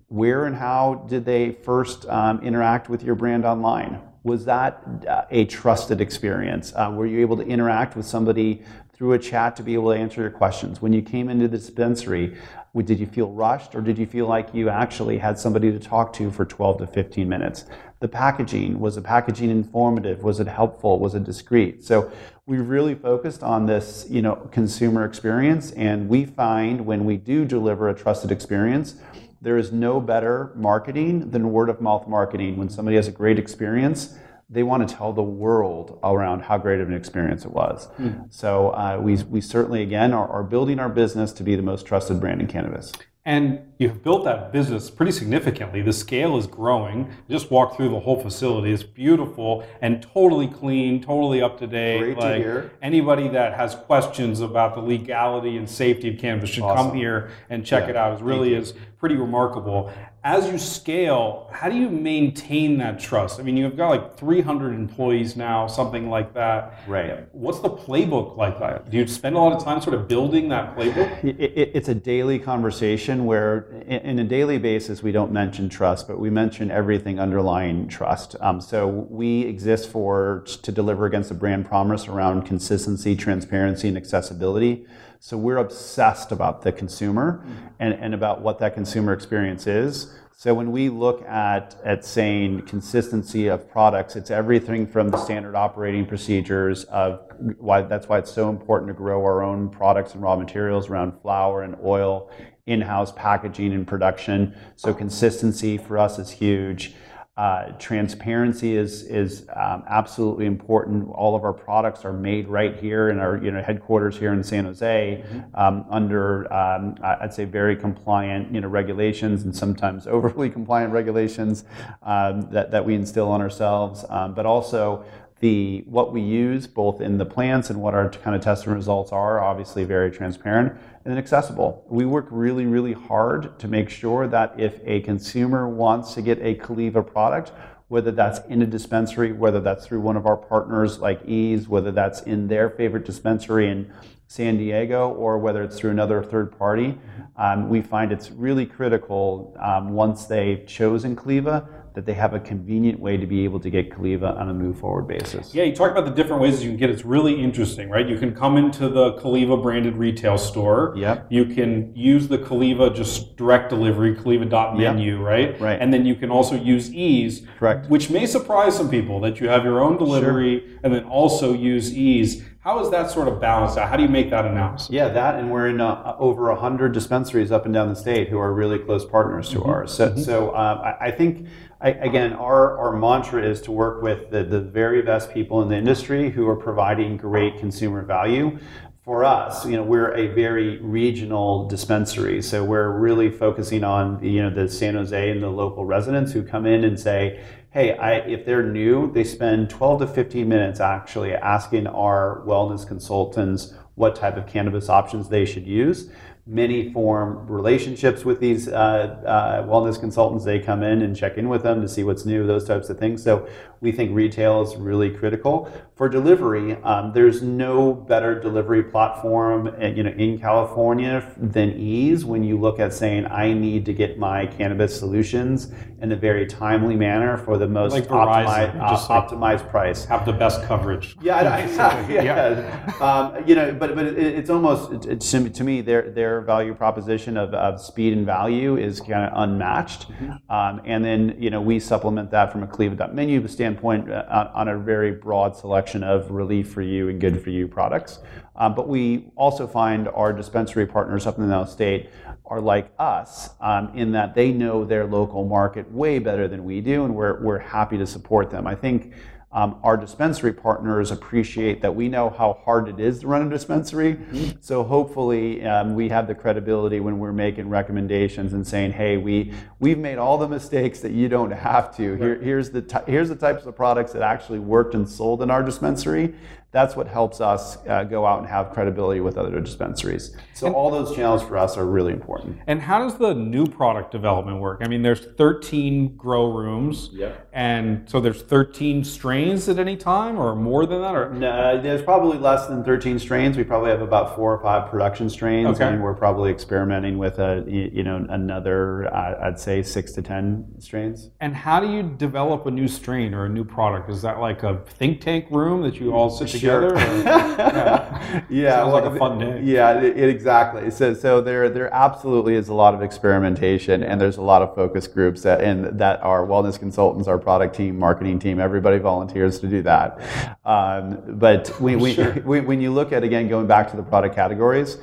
Where 0.10 0.48
and 0.48 0.54
how 0.54 1.06
did 1.08 1.24
they 1.24 1.54
first 1.54 2.06
um, 2.10 2.42
interact 2.42 2.90
with 2.90 3.04
your 3.04 3.16
brand 3.16 3.46
online? 3.46 4.02
Was 4.24 4.44
that 4.44 4.84
uh, 5.08 5.24
a 5.32 5.46
trusted 5.46 6.02
experience? 6.02 6.74
Uh, 6.76 6.92
were 6.94 7.06
you 7.06 7.22
able 7.22 7.38
to 7.38 7.44
interact 7.44 7.96
with 7.96 8.06
somebody 8.06 8.64
through 8.92 9.14
a 9.14 9.18
chat 9.18 9.56
to 9.56 9.64
be 9.64 9.76
able 9.76 9.94
to 9.94 9.98
answer 9.98 10.20
your 10.20 10.30
questions? 10.30 10.82
When 10.82 10.92
you 10.92 11.02
came 11.02 11.30
into 11.30 11.48
the 11.48 11.58
dispensary, 11.58 12.38
did 12.82 13.00
you 13.00 13.06
feel 13.06 13.32
rushed 13.32 13.76
or 13.76 13.82
did 13.82 13.98
you 13.98 14.06
feel 14.06 14.28
like 14.28 14.54
you 14.54 14.68
actually 14.68 15.20
had 15.20 15.40
somebody 15.40 15.72
to 15.72 15.80
talk 15.80 16.12
to 16.14 16.32
for 16.32 16.44
12 16.44 16.80
to 16.80 16.88
15 16.88 17.30
minutes? 17.30 17.64
The 18.02 18.10
packaging, 18.10 18.78
was 18.78 18.96
the 18.96 19.02
packaging 19.02 19.50
informative? 19.50 20.22
Was 20.22 20.42
it 20.42 20.48
helpful? 20.48 21.00
Was 21.00 21.16
it 21.16 21.24
discreet? 21.24 21.86
So 21.86 22.12
we 22.46 22.58
really 22.58 22.94
focused 22.94 23.42
on 23.42 23.66
this, 23.66 24.06
you 24.10 24.22
know, 24.22 24.36
consumer 24.52 25.06
experience 25.06 25.72
and 25.72 26.10
we 26.10 26.26
find 26.26 26.86
when 26.86 27.06
we 27.06 27.16
do 27.16 27.46
deliver 27.46 27.88
a 27.88 27.94
trusted 27.94 28.32
experience, 28.32 28.96
there 29.42 29.58
is 29.58 29.72
no 29.72 30.02
better 30.02 30.52
marketing 30.56 31.32
than 31.32 31.52
word 31.52 31.70
of 31.70 31.80
mouth 31.80 32.08
marketing. 32.08 32.58
When 32.58 32.70
somebody 32.70 32.98
has 32.98 33.08
a 33.08 33.12
great 33.12 33.40
experience, 33.40 34.18
they 34.50 34.64
want 34.64 34.88
to 34.88 34.94
tell 34.94 35.14
the 35.14 35.24
world 35.24 36.00
around 36.04 36.42
how 36.42 36.58
great 36.58 36.82
of 36.82 36.90
an 36.90 36.94
experience 36.94 37.46
it 37.46 37.52
was. 37.52 37.88
So 38.30 38.70
uh, 38.70 39.00
we, 39.02 39.16
we 39.24 39.40
certainly, 39.40 39.82
again, 39.82 40.14
are, 40.14 40.28
are 40.28 40.44
building 40.44 40.80
our 40.80 40.90
business 40.90 41.32
to 41.34 41.44
be 41.44 41.56
the 41.56 41.64
most 41.64 41.86
trusted 41.86 42.20
brand 42.20 42.42
in 42.42 42.48
cannabis. 42.48 42.92
And 43.26 43.72
you've 43.78 44.04
built 44.04 44.26
that 44.26 44.52
business 44.52 44.90
pretty 44.90 45.14
significantly. 45.14 45.82
The 45.82 45.94
scale 45.94 46.38
is 46.38 46.46
growing. 46.46 47.10
Just 47.30 47.50
walk 47.50 47.78
through 47.78 47.90
the 47.90 48.00
whole 48.02 48.22
facility. 48.22 48.74
It's 48.74 48.84
beautiful 48.84 49.66
and 49.82 50.02
totally 50.02 50.48
clean, 50.48 51.02
totally 51.02 51.42
up 51.42 51.58
to 51.60 51.68
date. 51.68 52.00
Great 52.00 52.20
to 52.20 52.36
hear. 52.36 52.72
anybody 52.82 53.30
that 53.30 53.54
has 53.54 53.76
questions 53.76 54.42
about 54.42 54.76
the 54.76 54.82
legality 54.82 55.56
and 55.56 55.70
safety 55.70 56.14
of 56.14 56.20
cannabis 56.20 56.50
should 56.50 56.64
come 56.64 56.94
here 56.94 57.32
and 57.50 57.66
check 57.66 57.84
Yeah, 57.86 57.92
it 57.92 57.96
out. 57.96 58.20
It 58.20 58.24
really 58.24 58.56
is 58.56 58.74
pretty 58.98 59.16
remarkable. 59.16 59.90
As 60.26 60.50
you 60.50 60.58
scale, 60.58 61.50
how 61.52 61.68
do 61.68 61.76
you 61.76 61.90
maintain 61.90 62.78
that 62.78 62.98
trust? 62.98 63.42
I 63.42 63.44
mean, 63.44 63.58
you've 63.58 63.76
got 63.76 63.90
like 63.90 64.16
300 64.18 64.74
employees 64.74 65.36
now, 65.36 65.68
something 65.68 66.10
like 66.10 66.34
that. 66.34 66.80
Right. 66.88 67.28
What's 67.34 67.60
the 67.60 67.70
playbook 67.70 68.38
like 68.38 68.58
that? 68.60 68.90
Do 68.90 68.96
you 68.96 69.06
spend 69.06 69.36
a 69.36 69.40
lot 69.40 69.52
of 69.52 69.62
time 69.62 69.82
sort 69.82 69.96
of 69.96 70.08
building 70.08 70.48
that 70.48 70.78
playbook? 70.78 71.26
It, 71.26 71.40
it, 71.40 71.72
it's 71.74 71.90
a 71.90 71.96
daily 71.96 72.40
conversation 72.40 73.26
where, 73.26 73.66
in, 73.86 74.18
a 74.18 74.24
daily 74.24 74.58
basis, 74.58 75.04
we 75.04 75.12
don't 75.12 75.34
mention 75.34 75.68
trust, 75.68 76.08
but 76.08 76.20
we 76.20 76.30
mention 76.30 76.72
everything 76.72 77.20
underlying 77.20 77.90
trust. 77.90 78.38
Um, 78.40 78.62
so 78.62 78.88
we 78.88 79.42
exist 79.42 79.90
for 79.90 80.46
to 80.62 80.72
deliver 80.72 81.06
against 81.06 81.32
a 81.32 81.34
brand 81.34 81.66
promise 81.66 82.08
around 82.08 82.44
consistency, 82.44 83.18
transparency, 83.18 83.90
and 83.90 83.98
accessibility. 83.98 84.86
So 85.26 85.38
we're 85.38 85.56
obsessed 85.56 86.34
about 86.34 86.64
the 86.64 86.74
consumer 86.74 87.46
and, 87.80 87.94
and 87.94 88.14
about 88.14 88.42
what 88.42 88.60
that 88.60 88.74
consumer 88.74 89.14
experience 89.14 89.68
is. 89.68 90.14
So 90.36 90.54
when 90.54 90.72
we 90.72 90.90
look 90.90 91.22
at, 91.24 91.78
at 91.86 92.04
saying 92.04 92.64
consistency 92.64 93.48
of 93.48 93.70
products, 93.70 94.16
it's 94.16 94.32
everything 94.32 94.88
from 94.88 95.10
the 95.10 95.18
standard 95.18 95.56
operating 95.56 96.06
procedures 96.06 96.86
of 96.86 97.22
why 97.60 97.84
that's 97.84 98.10
why 98.10 98.18
it's 98.18 98.32
so 98.32 98.50
important 98.50 98.90
to 98.90 98.94
grow 98.94 99.22
our 99.22 99.44
own 99.44 99.70
products 99.70 100.14
and 100.14 100.24
raw 100.24 100.36
materials 100.36 100.90
around 100.90 101.14
flower 101.22 101.62
and 101.62 101.78
oil, 101.84 102.32
in-house 102.66 103.12
packaging 103.16 103.74
and 103.74 103.88
production. 103.88 104.56
So 104.76 104.94
consistency 104.94 105.78
for 105.78 105.98
us 105.98 106.18
is 106.18 106.32
huge. 106.32 106.96
Uh, 107.36 107.72
transparency 107.80 108.78
is 108.78 109.02
is 109.06 109.48
um, 109.56 109.84
absolutely 109.90 110.46
important. 110.46 111.10
All 111.10 111.36
of 111.36 111.44
our 111.44 111.52
products 111.52 112.06
are 112.06 112.14
made 112.14 112.48
right 112.48 112.76
here 112.76 113.10
in 113.10 113.18
our 113.18 113.38
you 113.38 113.50
know 113.50 113.60
headquarters 113.60 114.16
here 114.16 114.34
in 114.34 114.44
San 114.44 114.66
Jose, 114.66 115.24
um, 115.56 115.84
under 115.90 116.54
um, 116.54 116.96
I'd 117.02 117.34
say 117.34 117.46
very 117.46 117.76
compliant 117.76 118.54
you 118.54 118.62
know 118.62 118.68
regulations 118.68 119.42
and 119.46 119.56
sometimes 119.56 120.06
overly 120.18 120.48
compliant 120.52 120.94
regulations 120.94 121.66
um, 122.04 122.42
that 122.52 122.70
that 122.70 122.86
we 122.86 122.94
instill 122.94 123.32
on 123.32 123.42
ourselves. 123.42 124.06
Um, 124.10 124.36
but 124.36 124.46
also 124.46 125.04
the 125.40 125.84
what 125.88 126.14
we 126.14 126.22
use 126.22 126.68
both 126.68 127.02
in 127.02 127.18
the 127.18 127.26
plants 127.26 127.72
and 127.72 127.82
what 127.82 127.96
our 127.96 128.10
kind 128.10 128.36
of 128.36 128.44
testing 128.44 128.74
results 128.74 129.12
are 129.12 129.44
obviously 129.44 129.84
very 129.86 130.12
transparent 130.12 130.72
and 131.06 131.18
accessible. 131.18 131.86
We 131.90 132.06
work 132.06 132.28
really 132.30 132.66
really 132.66 132.94
hard 132.94 133.60
to 133.60 133.68
make 133.68 133.90
sure 133.90 134.28
that 134.28 134.60
if 134.60 134.80
a 134.86 135.02
consumer 135.02 135.68
wants 135.68 136.14
to 136.14 136.22
get 136.22 136.40
a 136.42 136.56
Caliva 136.56 137.04
product 137.04 137.52
whether 137.90 138.12
that's 138.12 138.40
in 138.48 138.62
a 138.62 138.66
dispensary 138.66 139.32
whether 139.32 139.60
that's 139.60 139.86
through 139.86 140.02
one 140.02 140.18
of 140.18 140.26
our 140.26 140.38
partners 140.38 141.00
like 141.00 141.22
Eaze 141.26 141.68
whether 141.68 141.92
that's 141.92 142.22
in 142.22 142.48
their 142.48 142.70
favorite 142.70 143.06
dispensary 143.06 143.70
in 143.70 143.92
san 144.34 144.58
diego 144.58 145.10
or 145.10 145.38
whether 145.38 145.62
it's 145.62 145.78
through 145.78 145.92
another 145.92 146.24
third 146.24 146.58
party 146.58 146.98
um, 147.36 147.70
we 147.70 147.82
find 147.82 148.12
it's 148.12 148.30
really 148.32 148.66
critical 148.66 149.56
um, 149.60 149.90
once 149.90 150.26
they've 150.26 150.66
chosen 150.68 151.16
Caliva 151.16 151.68
that 151.96 152.06
they 152.08 152.14
have 152.14 152.34
a 152.34 152.40
convenient 152.40 153.00
way 153.00 153.18
to 153.18 153.28
be 153.28 153.44
able 153.44 153.60
to 153.60 153.70
get 153.70 153.92
Caliva 153.92 154.36
on 154.36 154.50
a 154.50 154.54
move 154.54 154.80
forward 154.80 155.08
basis. 155.08 155.54
Yeah, 155.54 155.64
you 155.64 155.76
talk 155.76 155.92
about 155.92 156.06
the 156.06 156.12
different 156.12 156.42
ways 156.42 156.64
you 156.64 156.70
can 156.72 156.78
get 156.78 156.90
it. 156.90 156.94
It's 156.94 157.06
really 157.06 157.40
interesting, 157.40 157.90
right? 157.90 158.08
You 158.08 158.18
can 158.18 158.34
come 158.34 158.58
into 158.58 158.90
the 158.90 159.14
Caliva 159.14 159.58
branded 159.58 159.96
retail 159.96 160.40
store. 160.40 160.94
Yep. 160.98 161.28
You 161.30 161.46
can 161.46 161.96
use 161.96 162.28
the 162.28 162.40
Caliva 162.40 162.90
just 162.90 163.36
direct 163.36 163.70
delivery, 163.70 164.16
Caliva.menu, 164.16 165.18
yep. 165.18 165.24
right? 165.24 165.62
Right. 165.62 165.80
And 165.80 165.94
then 165.94 166.06
you 166.06 166.16
can 166.16 166.32
also 166.32 166.56
use 166.56 166.92
Eaze. 166.92 167.46
Correct. 167.60 167.90
Which 167.90 168.10
may 168.10 168.26
surprise 168.26 168.76
some 168.76 168.90
people 168.90 169.20
that 169.22 169.40
you 169.40 169.48
have 169.48 169.64
your 169.64 169.80
own 169.80 169.98
delivery 169.98 170.62
sure. 170.62 170.80
and 170.84 170.94
then 170.94 171.04
also 171.04 171.54
use 171.54 171.96
Eaze. 171.96 172.44
How 172.64 172.80
is 172.80 172.90
that 172.92 173.12
sort 173.12 173.28
of 173.28 173.42
balanced 173.42 173.78
out? 173.78 173.90
How 173.90 173.98
do 173.98 174.04
you 174.04 174.10
make 174.10 174.30
that 174.30 174.46
analysis? 174.46 174.90
Yeah, 174.90 175.10
that, 175.10 175.36
and 175.36 175.52
we're 175.52 175.68
in 175.68 175.82
uh, 175.82 176.16
over 176.18 176.50
100 176.50 176.94
dispensaries 176.94 177.52
up 177.52 177.66
and 177.66 177.74
down 177.74 177.90
the 177.90 177.96
state 177.96 178.30
who 178.30 178.40
are 178.40 178.54
really 178.54 178.80
close 178.80 179.04
partners 179.04 179.50
to 179.50 179.58
mm-hmm. 179.58 179.70
ours. 179.70 179.94
So, 179.94 180.10
mm-hmm. 180.10 180.22
so 180.22 180.56
um, 180.56 180.80
I, 180.80 180.96
I, 181.02 181.12
think, 181.12 181.50
I, 181.82 181.90
again, 181.90 182.32
our, 182.32 182.78
our 182.78 182.96
mantra 182.96 183.44
is 183.44 183.62
to 183.64 183.74
work 183.74 184.02
with 184.02 184.30
the, 184.30 184.46
the 184.46 184.62
very 184.62 185.02
best 185.02 185.34
people 185.34 185.62
in 185.62 185.68
the 185.68 185.76
industry 185.76 186.30
who 186.30 186.48
are 186.48 186.56
providing 186.56 187.18
great 187.18 187.60
consumer 187.60 188.02
value 188.02 188.58
for 189.04 189.26
us, 189.26 189.66
you 189.66 189.76
know, 189.76 189.84
we're 189.84 190.14
a 190.14 190.28
very 190.28 190.78
regional 190.78 191.68
dispensary, 191.68 192.42
so 192.42 192.64
we're 192.64 192.90
really 192.90 193.30
focusing 193.30 193.84
on 193.84 194.24
you 194.24 194.42
know 194.42 194.50
the 194.50 194.70
San 194.70 194.94
Jose 194.94 195.30
and 195.30 195.44
the 195.44 195.50
local 195.50 195.84
residents 195.84 196.32
who 196.32 196.42
come 196.42 196.66
in 196.66 196.86
and 196.86 196.98
say, 196.98 197.44
hey, 197.74 197.98
I, 197.98 198.18
if 198.18 198.46
they're 198.46 198.62
new, 198.62 199.12
they 199.12 199.24
spend 199.24 199.72
12 199.72 200.02
to 200.02 200.08
15 200.08 200.48
minutes 200.48 200.80
actually 200.80 201.34
asking 201.34 201.88
our 201.88 202.44
wellness 202.46 202.88
consultants 202.88 203.74
what 203.96 204.16
type 204.16 204.38
of 204.38 204.46
cannabis 204.46 204.90
options 204.90 205.28
they 205.28 205.44
should 205.44 205.66
use. 205.66 206.12
Many 206.46 206.92
form 206.92 207.48
relationships 207.48 208.26
with 208.26 208.42
these 208.42 208.68
uh, 208.68 208.74
uh, 208.74 209.64
wellness 209.64 209.98
consultants. 209.98 210.44
They 210.44 210.60
come 210.60 210.84
in 210.84 211.02
and 211.02 211.16
check 211.16 211.38
in 211.38 211.48
with 211.48 211.64
them 211.64 211.82
to 211.82 211.88
see 211.88 212.04
what's 212.04 212.26
new, 212.26 212.46
those 212.46 212.66
types 212.66 212.90
of 212.90 213.00
things. 213.00 213.24
So 213.24 213.48
we 213.80 213.92
think 213.92 214.14
retail 214.14 214.62
is 214.62 214.76
really 214.76 215.10
critical 215.10 215.72
for 215.96 216.10
delivery. 216.10 216.76
Um, 216.84 217.12
there's 217.14 217.42
no 217.42 217.94
better 217.94 218.40
delivery 218.40 218.84
platform, 218.84 219.68
uh, 219.68 219.88
you 219.88 220.04
know, 220.04 220.12
in 220.12 220.40
California 220.40 221.32
than 221.38 221.74
Eaze. 221.74 222.26
When 222.26 222.44
you 222.44 222.58
look 222.58 222.80
at 222.80 222.94
saying, 222.94 223.26
I 223.28 223.54
need 223.54 223.86
to 223.86 223.94
get 223.94 224.18
my 224.18 224.46
cannabis 224.46 224.98
solutions 224.98 225.72
in 226.02 226.12
a 226.12 226.16
very 226.16 226.46
timely 226.46 226.96
manner 226.96 227.38
for 227.38 227.58
the 227.58 227.68
most 227.68 227.92
like 227.92 228.08
optimized, 228.08 228.82
uh, 228.82 228.90
just 228.90 229.10
like 229.10 229.28
optimized 229.28 229.70
price, 229.70 230.06
have 230.06 230.26
the 230.26 230.34
best 230.34 230.64
coverage. 230.64 231.16
Yeah, 231.22 231.38
I, 231.38 231.62
I, 231.64 232.10
yeah, 232.10 232.24
yeah. 232.24 232.96
Um, 233.00 233.48
you 233.48 233.56
know, 233.56 233.74
but 233.74 233.96
but 233.96 234.06
it, 234.06 234.18
it's 234.18 234.50
almost 234.50 235.06
it, 235.06 235.22
to 235.22 235.64
me 235.64 235.82
their 235.82 236.12
their 236.34 236.42
value 236.42 236.74
proposition 236.74 237.38
of, 237.38 237.54
of 237.54 237.80
speed 237.80 238.14
and 238.14 238.26
value 238.26 238.78
is 238.78 239.00
kind 239.00 239.26
of 239.26 239.32
unmatched. 239.36 240.10
Mm-hmm. 240.10 240.52
Um, 240.52 240.82
and 240.86 241.06
then 241.06 241.36
you 241.38 241.50
know 241.50 241.62
we 241.62 241.80
supplement 241.80 242.32
that 242.32 242.52
from 242.52 242.64
a 242.64 242.68
Caliva.menu 242.68 243.48
standpoint 243.48 244.12
uh, 244.12 244.52
on 244.54 244.68
a 244.68 244.78
very 244.78 245.12
broad 245.12 245.56
selection 245.56 245.74
selection 245.74 246.04
of 246.04 246.32
relief 246.32 246.72
for 246.72 246.82
you 246.82 247.10
and 247.10 247.20
good 247.20 247.42
for 247.42 247.50
you 247.50 247.68
products. 247.68 248.20
Um, 248.56 248.76
but 248.76 248.88
we 248.88 249.32
also 249.36 249.68
find 249.68 250.08
our 250.08 250.32
dispensary 250.32 250.86
partners 250.86 251.26
up 251.26 251.38
in 251.38 251.50
the 251.50 251.66
state 251.66 252.10
are 252.46 252.62
like 252.62 252.92
us 253.00 253.50
um, 253.62 253.92
in 253.96 254.12
that 254.12 254.36
they 254.36 254.52
know 254.52 254.86
their 254.86 255.06
local 255.06 255.46
market 255.46 255.90
way 255.92 256.20
better 256.20 256.48
than 256.48 256.64
we 256.64 256.82
do, 256.82 257.06
and 257.06 257.16
we're, 257.16 257.42
we're 257.42 257.60
happy 257.60 257.98
to 257.98 258.06
support 258.06 258.50
them. 258.52 258.68
I 258.68 258.76
think 258.76 259.14
um, 259.54 259.80
our 259.84 259.96
dispensary 259.98 260.52
partners 260.52 261.12
appreciate 261.12 261.82
that 261.84 261.94
we 261.94 262.10
know 262.10 262.32
how 262.32 262.60
hard 262.66 262.90
it 262.90 263.00
is 263.00 263.20
to 263.20 263.28
run 263.28 263.46
a 263.46 263.50
dispensary. 263.50 264.16
Mm-hmm. 264.16 264.58
So 264.62 264.84
hopefully 264.84 265.64
um, 265.64 265.94
we 265.94 266.10
have 266.10 266.28
the 266.28 266.34
credibility 266.34 267.00
when 267.00 267.20
we're 267.20 267.34
making 267.34 267.70
recommendations 267.70 268.54
and 268.54 268.66
saying, 268.66 268.94
"Hey, 268.94 269.18
we 269.18 269.54
we've 269.80 270.00
made 270.00 270.18
all 270.18 270.40
the 270.40 270.48
mistakes 270.48 271.02
that 271.02 271.12
you 271.12 271.30
don't 271.30 271.52
have 271.52 271.96
to. 271.98 272.16
Here, 272.16 272.36
here's 272.42 272.72
the 272.72 272.82
t- 272.82 272.98
here's 273.06 273.30
the 273.30 273.36
types 273.36 273.66
of 273.66 273.76
products 273.76 274.14
that 274.14 274.24
actually 274.24 274.60
worked 274.60 274.96
and 274.96 275.08
sold 275.08 275.44
in 275.44 275.52
our 275.52 275.62
dispensary, 275.62 276.34
that's 276.74 276.96
what 276.96 277.08
helps 277.08 277.40
us 277.40 277.78
uh, 277.88 278.04
go 278.04 278.26
out 278.26 278.40
and 278.40 278.48
have 278.48 278.72
credibility 278.72 279.22
with 279.22 279.38
other 279.38 279.60
dispensaries. 279.62 280.36
So 280.56 280.66
and, 280.66 280.76
all 280.76 280.90
those 280.90 281.16
channels 281.16 281.44
for 281.44 281.56
us 281.56 281.78
are 281.78 281.86
really 281.86 282.12
important. 282.12 282.58
And 282.66 282.82
how 282.82 282.98
does 283.00 283.16
the 283.20 283.36
new 283.36 283.68
product 283.68 284.12
development 284.12 284.60
work? 284.60 284.82
I 284.84 284.88
mean, 284.88 285.04
there's 285.04 285.24
13 285.38 286.18
grow 286.18 286.52
rooms, 286.52 287.10
yep. 287.14 287.48
and 287.54 288.10
so 288.10 288.20
there's 288.20 288.42
13 288.42 289.04
strains 289.04 289.70
at 289.70 289.78
any 289.78 289.96
time, 289.96 290.40
or 290.40 290.56
more 290.56 290.88
than 290.88 291.02
that, 291.02 291.14
or 291.14 291.32
no, 291.32 291.80
there's 291.80 292.02
probably 292.02 292.40
less 292.40 292.66
than 292.66 292.84
13 292.84 293.20
strains. 293.20 293.56
We 293.56 293.64
probably 293.64 293.92
have 293.92 294.02
about 294.02 294.36
four 294.36 294.52
or 294.52 294.62
five 294.64 294.90
production 294.90 295.30
strains, 295.30 295.76
okay. 295.76 295.90
and 295.90 296.02
we're 296.02 296.16
probably 296.16 296.52
experimenting 296.52 297.20
with 297.20 297.38
a 297.38 297.64
you 297.68 298.04
know 298.04 298.26
another 298.30 299.14
I'd 299.14 299.60
say 299.60 299.84
six 299.84 300.12
to 300.14 300.24
10 300.24 300.76
strains. 300.80 301.30
And 301.40 301.56
how 301.56 301.80
do 301.80 301.92
you 301.92 302.02
develop 302.02 302.66
a 302.66 302.72
new 302.72 302.88
strain 302.88 303.36
or 303.36 303.46
a 303.46 303.50
new 303.50 303.64
product? 303.64 304.10
Is 304.10 304.24
that 304.24 304.40
like 304.40 304.64
a 304.64 304.82
think 304.98 305.22
tank 305.22 305.46
room 305.52 305.84
that 305.84 306.00
you 306.00 306.14
all 306.14 306.32
sit 306.32 306.48
together? 306.48 306.63
Together? 306.64 306.96
Yeah, 306.96 308.44
yeah 308.50 308.76
Sounds 308.76 308.94
well, 308.94 309.04
like 309.04 309.06
a 309.06 309.18
fun 309.18 309.40
day. 309.40 309.62
Yeah, 309.64 310.00
it, 310.00 310.18
it, 310.18 310.30
exactly. 310.30 310.90
So, 310.92 311.14
so 311.14 311.42
there, 311.42 311.70
there 311.70 311.94
absolutely 311.94 312.56
is 312.56 312.70
a 312.70 312.74
lot 312.74 312.94
of 312.94 313.02
experimentation, 313.02 314.04
and 314.04 314.20
there's 314.20 314.38
a 314.38 314.42
lot 314.42 314.62
of 314.62 314.74
focus 314.76 315.08
groups 315.08 315.42
that, 315.44 315.62
and 315.62 316.00
that 316.00 316.22
our 316.22 316.46
wellness 316.46 316.80
consultants, 316.80 317.28
our 317.28 317.38
product 317.38 317.76
team, 317.76 317.98
marketing 317.98 318.40
team, 318.40 318.60
everybody 318.60 318.98
volunteers 318.98 319.60
to 319.60 319.68
do 319.68 319.82
that. 319.84 320.20
Um, 320.66 321.22
but 321.40 321.68
when, 321.80 322.00
when, 322.00 322.16
sure. 322.16 322.34
when 322.44 322.82
you 322.82 322.92
look 322.92 323.12
at 323.12 323.24
again 323.24 323.48
going 323.48 323.68
back 323.68 323.90
to 323.92 323.98
the 323.98 324.04
product 324.04 324.36
categories. 324.36 324.98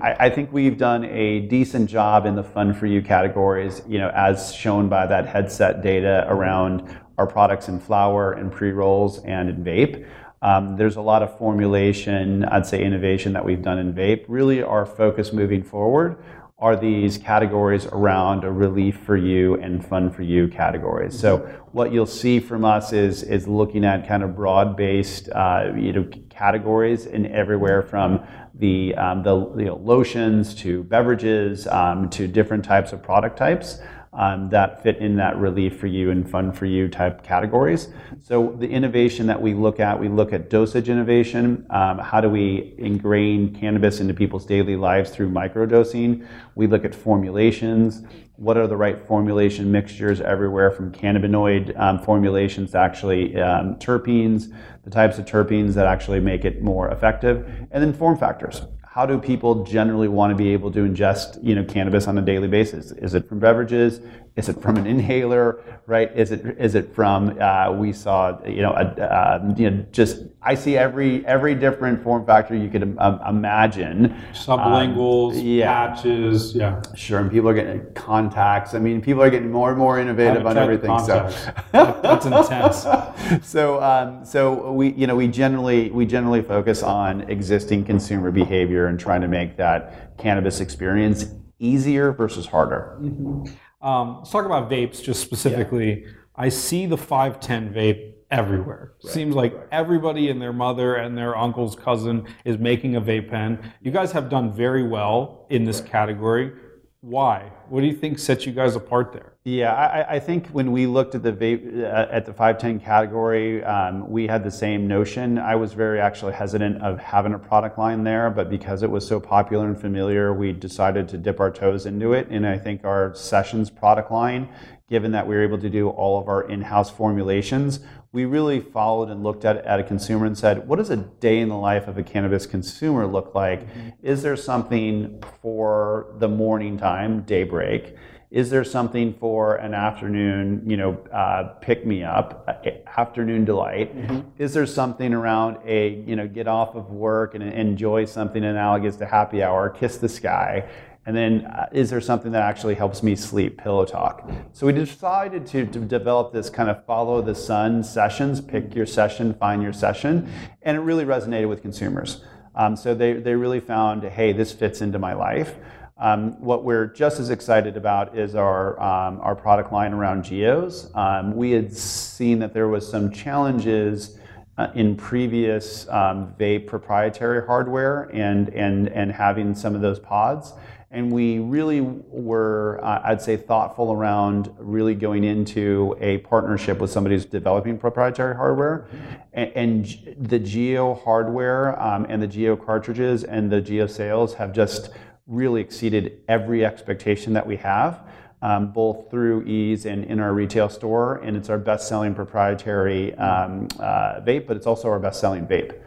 I, 0.00 0.26
I 0.26 0.30
think 0.30 0.52
we've 0.52 0.78
done 0.78 1.04
a 1.04 1.40
decent 1.40 1.90
job 1.90 2.26
in 2.26 2.36
the 2.36 2.44
fun 2.44 2.72
for 2.72 2.86
you 2.86 3.02
categories, 3.02 3.82
you 3.88 3.98
know, 3.98 4.10
as 4.10 4.54
shown 4.54 4.88
by 4.88 5.06
that 5.06 5.26
headset 5.26 5.82
data 5.82 6.26
around 6.28 6.96
our 7.18 7.26
products 7.26 7.68
in 7.68 7.78
flower 7.78 8.32
and 8.32 8.50
pre 8.50 8.70
rolls 8.70 9.18
and 9.24 9.48
in 9.48 9.64
vape. 9.64 10.06
Um, 10.42 10.76
there's 10.76 10.96
a 10.96 11.02
lot 11.02 11.22
of 11.22 11.36
formulation, 11.36 12.44
I'd 12.44 12.64
say 12.64 12.82
innovation 12.82 13.34
that 13.34 13.44
we've 13.44 13.62
done 13.62 13.78
in 13.78 13.92
vape. 13.92 14.24
Really, 14.26 14.62
our 14.62 14.86
focus 14.86 15.34
moving 15.34 15.62
forward 15.62 16.22
are 16.58 16.76
these 16.76 17.18
categories 17.18 17.86
around 17.86 18.44
a 18.44 18.50
relief 18.50 18.98
for 19.00 19.16
you 19.16 19.54
and 19.60 19.84
fun 19.84 20.10
for 20.10 20.22
you 20.22 20.48
categories. 20.48 21.18
So 21.18 21.38
what 21.72 21.92
you'll 21.92 22.06
see 22.06 22.38
from 22.40 22.64
us 22.64 22.92
is 22.92 23.22
is 23.22 23.48
looking 23.48 23.84
at 23.84 24.06
kind 24.06 24.22
of 24.22 24.34
broad 24.36 24.76
based 24.76 25.30
uh, 25.30 25.72
you 25.74 25.92
know 25.92 26.08
categories 26.28 27.06
in 27.06 27.26
everywhere 27.26 27.82
from 27.82 28.26
the 28.54 28.94
um, 28.96 29.22
the 29.22 29.34
you 29.58 29.64
know, 29.66 29.76
lotions 29.76 30.54
to 30.56 30.84
beverages 30.84 31.66
um, 31.66 32.10
to 32.10 32.26
different 32.26 32.64
types 32.64 32.92
of 32.92 33.02
product 33.02 33.38
types 33.38 33.80
um, 34.12 34.48
that 34.50 34.82
fit 34.82 34.98
in 34.98 35.16
that 35.16 35.36
relief 35.36 35.78
for 35.78 35.86
you 35.86 36.10
and 36.10 36.28
fun 36.28 36.52
for 36.52 36.66
you 36.66 36.88
type 36.88 37.22
categories. 37.22 37.88
So 38.22 38.56
the 38.58 38.68
innovation 38.68 39.26
that 39.28 39.40
we 39.40 39.54
look 39.54 39.78
at, 39.78 39.98
we 39.98 40.08
look 40.08 40.32
at 40.32 40.50
dosage 40.50 40.88
innovation. 40.88 41.64
Um, 41.70 41.98
how 41.98 42.20
do 42.20 42.28
we 42.28 42.74
ingrain 42.78 43.54
cannabis 43.54 44.00
into 44.00 44.12
people's 44.12 44.44
daily 44.44 44.76
lives 44.76 45.10
through 45.10 45.30
microdosing? 45.30 46.26
We 46.56 46.66
look 46.66 46.84
at 46.84 46.94
formulations. 46.94 48.02
What 48.34 48.56
are 48.56 48.66
the 48.66 48.76
right 48.76 48.98
formulation 49.06 49.70
mixtures 49.70 50.20
everywhere 50.20 50.70
from 50.72 50.90
cannabinoid 50.90 51.78
um, 51.78 52.00
formulations 52.00 52.72
to 52.72 52.78
actually 52.78 53.38
um, 53.40 53.76
terpenes, 53.76 54.52
the 54.82 54.90
types 54.90 55.18
of 55.18 55.26
terpenes 55.26 55.74
that 55.74 55.86
actually 55.86 56.20
make 56.20 56.44
it 56.44 56.62
more 56.62 56.90
effective, 56.90 57.46
and 57.70 57.82
then 57.82 57.92
form 57.92 58.16
factors 58.16 58.62
how 58.92 59.06
do 59.06 59.18
people 59.18 59.62
generally 59.64 60.08
want 60.08 60.32
to 60.32 60.34
be 60.34 60.52
able 60.52 60.70
to 60.72 60.80
ingest 60.80 61.38
you 61.42 61.54
know 61.54 61.64
cannabis 61.64 62.08
on 62.08 62.18
a 62.18 62.22
daily 62.22 62.48
basis 62.48 62.90
is 62.92 63.14
it 63.14 63.28
from 63.28 63.38
beverages 63.38 64.00
is 64.36 64.48
it 64.48 64.60
from 64.62 64.76
an 64.76 64.86
inhaler, 64.86 65.62
right? 65.86 66.10
Is 66.16 66.30
it 66.30 66.56
is 66.58 66.74
it 66.74 66.94
from 66.94 67.38
uh, 67.40 67.72
we 67.72 67.92
saw 67.92 68.42
you 68.46 68.62
know 68.62 68.72
a, 68.72 68.84
uh, 69.02 69.54
you 69.56 69.70
know 69.70 69.84
just 69.92 70.22
I 70.42 70.54
see 70.54 70.76
every 70.76 71.24
every 71.26 71.54
different 71.54 72.02
form 72.02 72.24
factor 72.24 72.56
you 72.56 72.70
could 72.70 72.96
um, 72.98 73.20
imagine. 73.28 74.16
Sublinguals, 74.32 75.38
um, 75.38 75.46
yeah. 75.46 75.88
patches, 75.88 76.54
yeah. 76.54 76.80
Sure, 76.94 77.20
and 77.20 77.30
people 77.30 77.50
are 77.50 77.54
getting 77.54 77.92
contacts. 77.92 78.72
I 78.72 78.78
mean, 78.78 79.02
people 79.02 79.22
are 79.22 79.28
getting 79.28 79.50
more 79.50 79.68
and 79.68 79.78
more 79.78 79.98
innovative 79.98 80.46
on 80.46 80.56
everything. 80.56 80.98
So 81.00 81.30
that's 81.72 82.24
intense. 82.24 83.46
so 83.46 83.82
um, 83.82 84.24
so 84.24 84.72
we 84.72 84.92
you 84.92 85.06
know 85.06 85.14
we 85.14 85.28
generally 85.28 85.90
we 85.90 86.06
generally 86.06 86.42
focus 86.42 86.82
on 86.82 87.22
existing 87.22 87.84
consumer 87.84 88.30
behavior 88.30 88.86
and 88.86 88.98
trying 88.98 89.20
to 89.20 89.28
make 89.28 89.58
that 89.58 90.16
cannabis 90.16 90.60
experience 90.60 91.26
easier 91.58 92.12
versus 92.12 92.46
harder. 92.46 92.96
Mm-hmm. 92.98 93.86
Um, 93.86 94.18
let's 94.18 94.30
talk 94.30 94.46
about 94.46 94.70
vapes 94.70 95.02
just 95.02 95.20
specifically. 95.20 96.02
Yeah. 96.02 96.10
I 96.34 96.48
see 96.48 96.86
the 96.86 96.96
510 96.96 97.74
vape 97.74 98.14
everywhere. 98.30 98.92
Seems 99.00 99.34
like 99.34 99.54
everybody 99.72 100.30
and 100.30 100.40
their 100.40 100.52
mother 100.52 100.96
and 100.96 101.16
their 101.16 101.36
uncle's 101.36 101.74
cousin 101.74 102.26
is 102.44 102.58
making 102.58 102.96
a 102.96 103.00
vape 103.00 103.30
pen. 103.30 103.72
You 103.82 103.90
guys 103.90 104.12
have 104.12 104.28
done 104.28 104.52
very 104.52 104.86
well 104.86 105.46
in 105.50 105.64
this 105.64 105.80
category. 105.80 106.52
Why? 107.00 107.50
What 107.68 107.80
do 107.80 107.86
you 107.86 107.96
think 107.96 108.18
sets 108.18 108.46
you 108.46 108.52
guys 108.52 108.76
apart 108.76 109.12
there? 109.12 109.29
Yeah, 109.44 109.72
I, 109.72 110.16
I 110.16 110.20
think 110.20 110.48
when 110.48 110.70
we 110.70 110.86
looked 110.86 111.14
at 111.14 111.22
the 111.22 111.32
vape 111.32 111.82
uh, 111.82 112.08
at 112.10 112.26
the 112.26 112.32
510 112.32 112.78
category, 112.78 113.64
um, 113.64 114.10
we 114.10 114.26
had 114.26 114.44
the 114.44 114.50
same 114.50 114.86
notion. 114.86 115.38
I 115.38 115.54
was 115.54 115.72
very 115.72 115.98
actually 115.98 116.34
hesitant 116.34 116.82
of 116.82 116.98
having 116.98 117.32
a 117.32 117.38
product 117.38 117.78
line 117.78 118.04
there, 118.04 118.28
but 118.28 118.50
because 118.50 118.82
it 118.82 118.90
was 118.90 119.06
so 119.06 119.18
popular 119.18 119.66
and 119.66 119.80
familiar, 119.80 120.34
we 120.34 120.52
decided 120.52 121.08
to 121.08 121.16
dip 121.16 121.40
our 121.40 121.50
toes 121.50 121.86
into 121.86 122.12
it. 122.12 122.28
And 122.28 122.46
I 122.46 122.58
think 122.58 122.84
our 122.84 123.14
sessions 123.14 123.70
product 123.70 124.12
line, 124.12 124.46
given 124.90 125.12
that 125.12 125.26
we 125.26 125.34
were 125.34 125.42
able 125.42 125.58
to 125.58 125.70
do 125.70 125.88
all 125.88 126.20
of 126.20 126.28
our 126.28 126.46
in-house 126.46 126.90
formulations, 126.90 127.80
we 128.12 128.26
really 128.26 128.60
followed 128.60 129.08
and 129.08 129.22
looked 129.22 129.46
at, 129.46 129.56
at 129.64 129.80
a 129.80 129.84
consumer 129.84 130.26
and 130.26 130.36
said, 130.36 130.68
what 130.68 130.76
does 130.76 130.90
a 130.90 130.96
day 130.98 131.38
in 131.38 131.48
the 131.48 131.56
life 131.56 131.88
of 131.88 131.96
a 131.96 132.02
cannabis 132.02 132.44
consumer 132.44 133.06
look 133.06 133.34
like? 133.34 133.66
Mm-hmm. 133.66 133.88
Is 134.02 134.20
there 134.20 134.36
something 134.36 135.22
for 135.40 136.14
the 136.18 136.28
morning 136.28 136.76
time, 136.76 137.22
daybreak? 137.22 137.96
Is 138.30 138.48
there 138.48 138.62
something 138.62 139.14
for 139.14 139.56
an 139.56 139.74
afternoon, 139.74 140.62
you 140.64 140.76
know, 140.76 140.92
uh, 141.12 141.54
pick 141.60 141.84
me 141.84 142.04
up, 142.04 142.44
uh, 142.46 142.70
afternoon 142.96 143.44
delight? 143.44 143.96
Mm-hmm. 143.96 144.20
Is 144.38 144.54
there 144.54 144.66
something 144.66 145.12
around 145.12 145.58
a, 145.66 145.94
you 146.06 146.14
know, 146.14 146.28
get 146.28 146.46
off 146.46 146.76
of 146.76 146.90
work 146.90 147.34
and 147.34 147.42
enjoy 147.42 148.04
something 148.04 148.44
analogous 148.44 148.94
to 148.96 149.06
happy 149.06 149.42
hour, 149.42 149.68
kiss 149.68 149.96
the 149.96 150.08
sky? 150.08 150.64
And 151.06 151.16
then, 151.16 151.46
uh, 151.46 151.66
is 151.72 151.90
there 151.90 152.00
something 152.00 152.30
that 152.30 152.42
actually 152.42 152.76
helps 152.76 153.02
me 153.02 153.16
sleep? 153.16 153.58
Pillow 153.58 153.84
talk. 153.84 154.30
So 154.52 154.64
we 154.64 154.74
decided 154.74 155.44
to, 155.48 155.66
to, 155.66 155.80
develop 155.80 156.32
this 156.32 156.48
kind 156.48 156.70
of 156.70 156.84
follow 156.84 157.20
the 157.22 157.34
sun 157.34 157.82
sessions, 157.82 158.40
pick 158.40 158.76
your 158.76 158.86
session, 158.86 159.34
find 159.34 159.60
your 159.60 159.72
session, 159.72 160.30
and 160.62 160.76
it 160.76 160.80
really 160.80 161.04
resonated 161.04 161.48
with 161.48 161.62
consumers. 161.62 162.22
Um, 162.54 162.76
so 162.76 162.94
they, 162.94 163.14
they 163.14 163.34
really 163.34 163.60
found, 163.60 164.04
hey, 164.04 164.32
this 164.32 164.52
fits 164.52 164.82
into 164.82 165.00
my 165.00 165.14
life. 165.14 165.56
Um, 166.00 166.40
what 166.40 166.64
we're 166.64 166.86
just 166.86 167.20
as 167.20 167.28
excited 167.28 167.76
about 167.76 168.16
is 168.16 168.34
our, 168.34 168.80
um, 168.80 169.20
our 169.20 169.36
product 169.36 169.70
line 169.70 169.92
around 169.92 170.24
Gios. 170.24 170.94
Um, 170.96 171.36
we 171.36 171.50
had 171.50 171.76
seen 171.76 172.38
that 172.38 172.54
there 172.54 172.68
was 172.68 172.90
some 172.90 173.12
challenges 173.12 174.18
uh, 174.56 174.68
in 174.74 174.96
previous 174.96 175.86
um, 175.90 176.34
vape 176.38 176.66
proprietary 176.66 177.46
hardware 177.46 178.04
and, 178.14 178.48
and, 178.48 178.88
and 178.88 179.12
having 179.12 179.54
some 179.54 179.74
of 179.74 179.82
those 179.82 180.00
pods. 180.00 180.54
And 180.90 181.12
we 181.12 181.38
really 181.38 181.82
were, 181.82 182.80
uh, 182.82 183.02
I'd 183.04 183.22
say, 183.22 183.36
thoughtful 183.36 183.92
around 183.92 184.52
really 184.58 184.94
going 184.94 185.22
into 185.22 185.96
a 186.00 186.18
partnership 186.18 186.78
with 186.78 186.90
somebody 186.90 187.14
who's 187.14 187.26
developing 187.26 187.78
proprietary 187.78 188.34
hardware. 188.34 188.88
And, 189.34 189.52
and 189.54 189.84
the 190.18 190.40
Gio 190.40 191.00
hardware 191.04 191.80
um, 191.80 192.06
and 192.08 192.20
the 192.22 192.26
Gio 192.26 192.56
cartridges 192.62 193.22
and 193.22 193.52
the 193.52 193.62
Gio 193.62 193.88
sales 193.88 194.34
have 194.34 194.52
just 194.52 194.90
really 195.30 195.60
exceeded 195.60 196.20
every 196.28 196.64
expectation 196.64 197.32
that 197.32 197.46
we 197.46 197.56
have, 197.56 198.00
um, 198.42 198.72
both 198.72 199.10
through 199.10 199.44
Eaze 199.44 199.86
and 199.86 200.04
in 200.04 200.18
our 200.18 200.34
retail 200.34 200.68
store. 200.68 201.16
And 201.22 201.36
it's 201.36 201.48
our 201.48 201.58
best 201.58 201.88
selling 201.88 202.14
proprietary 202.14 203.14
um, 203.14 203.68
uh, 203.78 204.20
vape, 204.20 204.46
but 204.46 204.56
it's 204.56 204.66
also 204.66 204.88
our 204.88 204.98
best 204.98 205.20
selling 205.20 205.46
vape. 205.46 205.80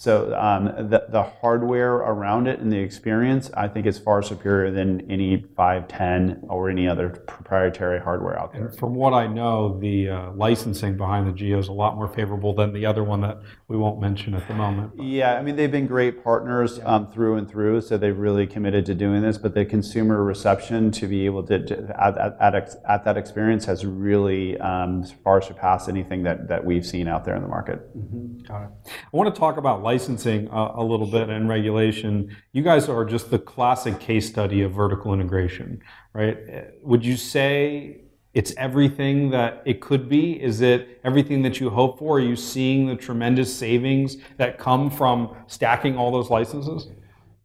So 0.00 0.32
um, 0.38 0.66
the, 0.90 1.06
the 1.08 1.24
hardware 1.24 1.94
around 1.94 2.46
it 2.46 2.60
and 2.60 2.70
the 2.70 2.78
experience, 2.78 3.50
I 3.54 3.66
think, 3.66 3.84
is 3.84 3.98
far 3.98 4.22
superior 4.22 4.70
than 4.70 5.10
any 5.10 5.44
510 5.56 6.44
or 6.48 6.70
any 6.70 6.86
other 6.86 7.08
proprietary 7.08 7.98
hardware 7.98 8.38
out 8.38 8.52
there. 8.52 8.68
And 8.68 8.78
from 8.78 8.94
what 8.94 9.12
I 9.12 9.26
know, 9.26 9.76
the 9.80 10.08
uh, 10.08 10.30
licensing 10.34 10.96
behind 10.96 11.26
the 11.26 11.32
Gio 11.32 11.58
is 11.58 11.66
a 11.66 11.72
lot 11.72 11.96
more 11.96 12.06
favorable 12.06 12.54
than 12.54 12.72
the 12.72 12.86
other 12.86 13.02
one 13.02 13.22
that 13.22 13.40
we 13.66 13.76
won't 13.76 14.00
mention 14.00 14.34
at 14.34 14.46
the 14.46 14.54
moment. 14.54 14.92
Yeah, 15.02 15.34
I 15.34 15.42
mean, 15.42 15.56
they've 15.56 15.68
been 15.68 15.88
great 15.88 16.22
partners 16.22 16.78
um, 16.84 17.10
through 17.10 17.34
and 17.34 17.50
through, 17.50 17.80
so 17.80 17.98
they've 17.98 18.16
really 18.16 18.46
committed 18.46 18.86
to 18.86 18.94
doing 18.94 19.20
this. 19.20 19.36
But 19.36 19.54
the 19.54 19.64
consumer 19.64 20.22
reception 20.22 20.92
to 20.92 21.08
be 21.08 21.26
able 21.26 21.42
to, 21.48 21.66
to 21.66 22.00
at, 22.00 22.16
at, 22.16 22.54
at, 22.54 22.74
at, 22.88 23.04
that 23.04 23.16
experience 23.16 23.64
has 23.64 23.84
really 23.84 24.56
um, 24.60 25.02
far 25.24 25.42
surpassed 25.42 25.88
anything 25.88 26.22
that, 26.22 26.46
that 26.46 26.64
we've 26.64 26.86
seen 26.86 27.08
out 27.08 27.24
there 27.24 27.34
in 27.34 27.42
the 27.42 27.48
market. 27.48 27.80
Mm-hmm. 27.98 28.44
Got 28.46 28.62
it. 28.62 28.70
I 28.86 29.16
want 29.16 29.34
to 29.34 29.36
talk 29.36 29.56
about 29.56 29.87
licensing 29.92 30.50
uh, 30.50 30.72
a 30.74 30.84
little 30.84 31.06
bit 31.06 31.30
and 31.30 31.48
regulation, 31.48 32.36
you 32.52 32.62
guys 32.62 32.90
are 32.90 33.04
just 33.06 33.30
the 33.30 33.38
classic 33.38 33.98
case 33.98 34.26
study 34.28 34.60
of 34.60 34.70
vertical 34.72 35.14
integration, 35.14 35.80
right? 36.12 36.36
Would 36.82 37.02
you 37.10 37.16
say 37.16 38.02
it's 38.34 38.52
everything 38.58 39.30
that 39.30 39.62
it 39.64 39.80
could 39.80 40.06
be? 40.06 40.24
Is 40.50 40.60
it 40.60 41.00
everything 41.04 41.40
that 41.46 41.58
you 41.58 41.70
hope 41.70 41.98
for? 41.98 42.18
Are 42.18 42.20
you 42.20 42.36
seeing 42.36 42.86
the 42.86 42.96
tremendous 42.96 43.50
savings 43.64 44.18
that 44.36 44.58
come 44.58 44.90
from 44.90 45.34
stacking 45.46 45.96
all 45.96 46.10
those 46.12 46.28
licenses? 46.28 46.88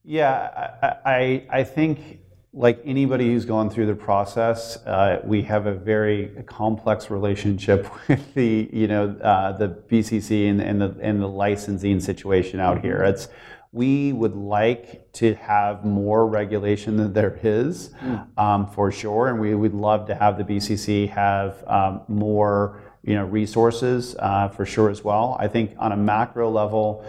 Yeah, 0.04 0.36
I, 0.84 1.12
I, 1.18 1.60
I 1.60 1.64
think 1.64 2.20
like 2.54 2.80
anybody 2.86 3.34
who's 3.34 3.46
gone 3.46 3.70
through 3.70 3.88
the 3.88 3.96
process, 3.96 4.78
uh, 4.86 5.20
we 5.24 5.42
have 5.42 5.66
a 5.66 5.74
very 5.74 6.32
complex 6.46 7.10
relationship 7.10 7.90
with 8.08 8.34
the, 8.36 8.70
you 8.72 8.88
know, 8.88 9.10
uh, 9.24 9.54
the 9.54 9.70
BCC 9.70 10.50
and, 10.50 10.62
and, 10.62 10.80
the 10.80 10.96
and 11.02 11.20
the 11.20 11.28
licensing 11.28 12.00
situation 12.00 12.60
out 12.60 12.82
here. 12.82 13.00
Mm-hmm. 13.00 13.16
It's 13.16 13.28
we 13.72 14.14
would 14.14 14.36
like 14.36 15.12
to 15.14 15.34
have 15.34 15.84
more 15.84 16.28
regulation 16.28 16.96
than 16.96 17.12
there 17.12 17.40
is, 17.42 17.90
mm. 17.90 18.38
um, 18.38 18.68
for 18.68 18.92
sure, 18.92 19.30
and 19.30 19.40
we 19.40 19.56
would 19.56 19.74
love 19.74 20.06
to 20.06 20.14
have 20.14 20.38
the 20.38 20.44
BCC 20.44 21.10
have 21.10 21.64
um, 21.68 22.02
more, 22.08 22.84
you 23.02 23.16
know, 23.16 23.26
resources 23.26 24.16
uh, 24.20 24.48
for 24.50 24.64
sure 24.64 24.92
as 24.92 25.04
well. 25.04 25.36
I 25.40 25.48
think 25.48 25.74
on 25.80 25.92
a 25.92 25.98
macro 25.98 26.52
level 26.52 27.04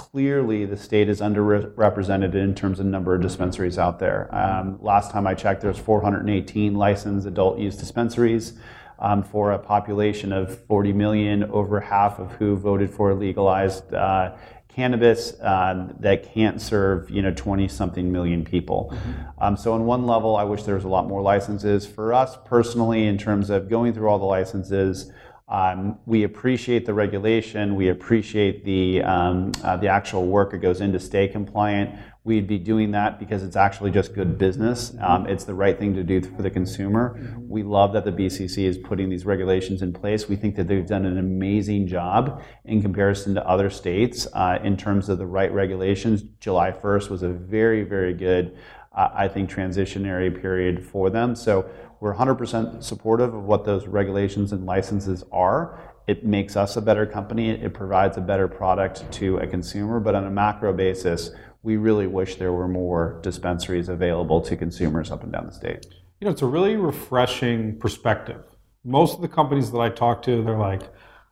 clearly 0.00 0.64
the 0.64 0.78
state 0.78 1.10
is 1.10 1.20
underrepresented 1.20 2.34
in 2.34 2.54
terms 2.54 2.80
of 2.80 2.86
number 2.86 3.14
of 3.14 3.20
dispensaries 3.20 3.76
out 3.76 3.98
there. 3.98 4.34
Um, 4.34 4.78
last 4.80 5.10
time 5.10 5.26
I 5.26 5.34
checked, 5.34 5.60
there's 5.60 5.78
418 5.78 6.74
licensed 6.74 7.26
adult 7.26 7.58
use 7.58 7.76
dispensaries 7.76 8.54
um, 8.98 9.22
for 9.22 9.52
a 9.52 9.58
population 9.58 10.32
of 10.32 10.58
40 10.60 10.94
million, 10.94 11.44
over 11.44 11.80
half 11.80 12.18
of 12.18 12.32
who 12.32 12.56
voted 12.56 12.90
for 12.90 13.12
legalized 13.12 13.92
uh, 13.92 14.34
cannabis 14.68 15.38
uh, 15.40 15.92
that 15.98 16.32
can't 16.32 16.62
serve 16.62 17.10
you 17.10 17.20
know 17.20 17.32
20 17.32 17.68
something 17.68 18.10
million 18.10 18.42
people. 18.42 18.90
Mm-hmm. 18.94 19.42
Um, 19.42 19.56
so 19.58 19.74
on 19.74 19.84
one 19.84 20.06
level, 20.06 20.34
I 20.34 20.44
wish 20.44 20.62
there 20.62 20.76
was 20.76 20.84
a 20.84 20.88
lot 20.88 21.08
more 21.08 21.20
licenses. 21.20 21.86
For 21.86 22.14
us 22.14 22.38
personally, 22.46 23.06
in 23.06 23.18
terms 23.18 23.50
of 23.50 23.68
going 23.68 23.92
through 23.92 24.08
all 24.08 24.18
the 24.18 24.24
licenses. 24.24 25.12
Um, 25.50 25.98
we 26.06 26.22
appreciate 26.22 26.86
the 26.86 26.94
regulation. 26.94 27.74
We 27.74 27.88
appreciate 27.88 28.64
the 28.64 29.02
um, 29.02 29.50
uh, 29.64 29.76
the 29.76 29.88
actual 29.88 30.26
work 30.26 30.52
that 30.52 30.58
goes 30.58 30.80
into 30.80 31.00
stay 31.00 31.26
compliant. 31.26 31.98
We'd 32.22 32.46
be 32.46 32.58
doing 32.58 32.92
that 32.92 33.18
because 33.18 33.42
it's 33.42 33.56
actually 33.56 33.90
just 33.90 34.14
good 34.14 34.38
business. 34.38 34.94
Um, 35.00 35.26
it's 35.26 35.44
the 35.44 35.54
right 35.54 35.76
thing 35.76 35.94
to 35.94 36.04
do 36.04 36.20
for 36.20 36.42
the 36.42 36.50
consumer. 36.50 37.18
We 37.38 37.62
love 37.62 37.94
that 37.94 38.04
the 38.04 38.12
BCC 38.12 38.64
is 38.64 38.78
putting 38.78 39.08
these 39.08 39.24
regulations 39.26 39.82
in 39.82 39.92
place. 39.92 40.28
We 40.28 40.36
think 40.36 40.54
that 40.56 40.68
they've 40.68 40.86
done 40.86 41.06
an 41.06 41.18
amazing 41.18 41.88
job 41.88 42.44
in 42.66 42.82
comparison 42.82 43.34
to 43.34 43.48
other 43.48 43.70
states 43.70 44.28
uh, 44.34 44.58
in 44.62 44.76
terms 44.76 45.08
of 45.08 45.18
the 45.18 45.26
right 45.26 45.50
regulations. 45.50 46.22
July 46.40 46.70
1st 46.70 47.08
was 47.08 47.22
a 47.22 47.30
very, 47.30 47.84
very 47.84 48.12
good, 48.12 48.56
uh, 48.94 49.08
I 49.14 49.26
think, 49.26 49.50
transitionary 49.50 50.40
period 50.40 50.84
for 50.84 51.08
them. 51.08 51.34
So 51.34 51.70
we're 52.00 52.14
100% 52.14 52.82
supportive 52.82 53.34
of 53.34 53.44
what 53.44 53.64
those 53.64 53.86
regulations 53.86 54.52
and 54.52 54.64
licenses 54.64 55.22
are. 55.30 55.78
It 56.06 56.24
makes 56.24 56.56
us 56.56 56.76
a 56.76 56.80
better 56.80 57.04
company. 57.04 57.50
It 57.50 57.74
provides 57.74 58.16
a 58.16 58.22
better 58.22 58.48
product 58.48 59.10
to 59.12 59.36
a 59.36 59.46
consumer. 59.46 60.00
But 60.00 60.14
on 60.14 60.24
a 60.24 60.30
macro 60.30 60.72
basis, 60.72 61.30
we 61.62 61.76
really 61.76 62.06
wish 62.06 62.36
there 62.36 62.52
were 62.52 62.68
more 62.68 63.20
dispensaries 63.22 63.90
available 63.90 64.40
to 64.40 64.56
consumers 64.56 65.10
up 65.10 65.22
and 65.22 65.30
down 65.30 65.46
the 65.46 65.52
state. 65.52 65.86
You 66.20 66.24
know, 66.24 66.30
it's 66.30 66.42
a 66.42 66.46
really 66.46 66.76
refreshing 66.76 67.78
perspective. 67.78 68.42
Most 68.82 69.16
of 69.16 69.20
the 69.20 69.28
companies 69.28 69.70
that 69.70 69.78
I 69.78 69.90
talk 69.90 70.22
to, 70.22 70.42
they're 70.42 70.56
like, 70.56 70.82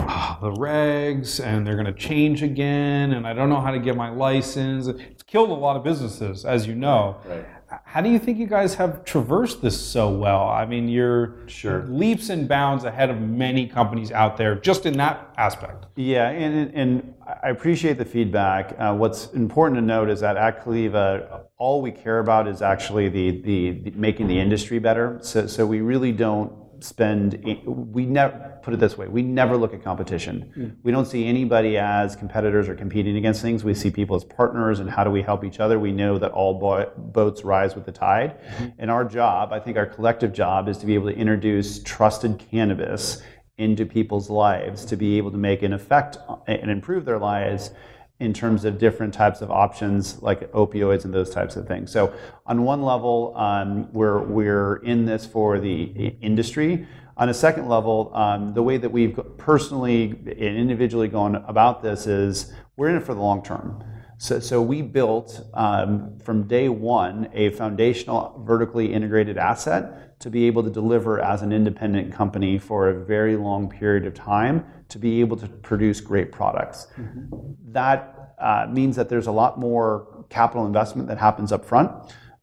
oh, 0.00 0.38
the 0.42 0.52
regs 0.52 1.42
and 1.42 1.66
they're 1.66 1.74
going 1.74 1.86
to 1.86 1.92
change 1.94 2.42
again 2.42 3.12
and 3.12 3.26
I 3.26 3.32
don't 3.32 3.48
know 3.48 3.60
how 3.60 3.70
to 3.70 3.78
get 3.78 3.96
my 3.96 4.10
license. 4.10 4.86
It's 4.86 5.22
killed 5.22 5.48
a 5.48 5.54
lot 5.54 5.76
of 5.76 5.82
businesses, 5.82 6.44
as 6.44 6.66
you 6.66 6.74
know. 6.74 7.16
Right 7.24 7.46
how 7.84 8.00
do 8.00 8.08
you 8.08 8.18
think 8.18 8.38
you 8.38 8.46
guys 8.46 8.74
have 8.76 9.04
traversed 9.04 9.60
this 9.60 9.78
so 9.78 10.08
well? 10.08 10.48
I 10.48 10.64
mean, 10.64 10.88
you're 10.88 11.46
sure. 11.48 11.84
leaps 11.84 12.30
and 12.30 12.48
bounds 12.48 12.84
ahead 12.84 13.10
of 13.10 13.20
many 13.20 13.66
companies 13.66 14.10
out 14.10 14.38
there 14.38 14.54
just 14.54 14.86
in 14.86 14.96
that 14.96 15.34
aspect. 15.36 15.84
Yeah, 15.94 16.30
and, 16.30 16.74
and 16.74 17.14
I 17.42 17.50
appreciate 17.50 17.98
the 17.98 18.06
feedback. 18.06 18.74
Uh, 18.78 18.94
what's 18.94 19.32
important 19.32 19.78
to 19.78 19.82
note 19.82 20.08
is 20.08 20.20
that 20.20 20.38
at 20.38 20.62
Caliva, 20.62 21.42
all 21.58 21.82
we 21.82 21.90
care 21.90 22.20
about 22.20 22.48
is 22.48 22.62
actually 22.62 23.10
the, 23.10 23.42
the, 23.42 23.70
the 23.82 23.90
making 23.90 24.28
the 24.28 24.38
industry 24.38 24.78
better. 24.78 25.18
So, 25.20 25.46
so 25.46 25.66
we 25.66 25.82
really 25.82 26.12
don't 26.12 26.52
spend 26.80 27.42
we 27.64 28.06
never 28.06 28.58
put 28.62 28.74
it 28.74 28.80
this 28.80 28.96
way 28.96 29.06
we 29.08 29.22
never 29.22 29.56
look 29.56 29.74
at 29.74 29.82
competition 29.82 30.52
mm. 30.56 30.76
we 30.82 30.92
don't 30.92 31.06
see 31.06 31.26
anybody 31.26 31.76
as 31.76 32.16
competitors 32.16 32.68
or 32.68 32.74
competing 32.74 33.16
against 33.16 33.42
things 33.42 33.64
we 33.64 33.74
see 33.74 33.90
people 33.90 34.16
as 34.16 34.24
partners 34.24 34.80
and 34.80 34.90
how 34.90 35.04
do 35.04 35.10
we 35.10 35.22
help 35.22 35.44
each 35.44 35.60
other 35.60 35.78
we 35.78 35.92
know 35.92 36.18
that 36.18 36.30
all 36.32 36.58
bo- 36.58 36.90
boats 36.96 37.44
rise 37.44 37.74
with 37.74 37.84
the 37.84 37.92
tide 37.92 38.40
mm-hmm. 38.40 38.68
and 38.78 38.90
our 38.90 39.04
job 39.04 39.52
i 39.52 39.58
think 39.58 39.76
our 39.76 39.86
collective 39.86 40.32
job 40.32 40.68
is 40.68 40.78
to 40.78 40.86
be 40.86 40.94
able 40.94 41.08
to 41.08 41.16
introduce 41.16 41.82
trusted 41.82 42.38
cannabis 42.50 43.22
into 43.58 43.84
people's 43.84 44.30
lives 44.30 44.84
to 44.84 44.96
be 44.96 45.18
able 45.18 45.30
to 45.30 45.38
make 45.38 45.62
an 45.62 45.72
effect 45.72 46.18
and 46.46 46.70
improve 46.70 47.04
their 47.04 47.18
lives 47.18 47.72
in 48.20 48.32
terms 48.32 48.64
of 48.64 48.78
different 48.78 49.14
types 49.14 49.40
of 49.40 49.50
options 49.50 50.20
like 50.22 50.50
opioids 50.52 51.04
and 51.04 51.14
those 51.14 51.30
types 51.30 51.54
of 51.56 51.68
things. 51.68 51.90
So, 51.92 52.12
on 52.46 52.64
one 52.64 52.82
level, 52.82 53.32
um, 53.36 53.92
we're, 53.92 54.22
we're 54.22 54.76
in 54.76 55.04
this 55.04 55.24
for 55.24 55.60
the 55.60 55.84
industry. 56.20 56.86
On 57.16 57.28
a 57.28 57.34
second 57.34 57.68
level, 57.68 58.10
um, 58.14 58.54
the 58.54 58.62
way 58.62 58.76
that 58.76 58.90
we've 58.90 59.18
personally 59.36 60.10
and 60.10 60.56
individually 60.56 61.08
gone 61.08 61.36
about 61.46 61.82
this 61.82 62.06
is 62.06 62.52
we're 62.76 62.88
in 62.88 62.96
it 62.96 63.04
for 63.04 63.14
the 63.14 63.20
long 63.20 63.42
term. 63.42 63.84
So, 64.18 64.40
so 64.40 64.60
we 64.60 64.82
built 64.82 65.40
um, 65.54 66.18
from 66.18 66.48
day 66.48 66.68
one 66.68 67.28
a 67.32 67.50
foundational 67.50 68.42
vertically 68.44 68.92
integrated 68.92 69.38
asset 69.38 70.07
to 70.20 70.30
be 70.30 70.46
able 70.46 70.62
to 70.62 70.70
deliver 70.70 71.20
as 71.20 71.42
an 71.42 71.52
independent 71.52 72.12
company 72.12 72.58
for 72.58 72.88
a 72.88 73.04
very 73.04 73.36
long 73.36 73.68
period 73.68 74.04
of 74.04 74.14
time 74.14 74.64
to 74.88 74.98
be 74.98 75.20
able 75.20 75.36
to 75.36 75.46
produce 75.46 76.00
great 76.00 76.32
products. 76.32 76.88
Mm-hmm. 76.96 77.72
That 77.72 78.34
uh, 78.38 78.66
means 78.70 78.96
that 78.96 79.08
there's 79.08 79.26
a 79.26 79.32
lot 79.32 79.58
more 79.58 80.24
capital 80.28 80.66
investment 80.66 81.08
that 81.08 81.18
happens 81.18 81.52
up 81.52 81.64
front, 81.64 81.90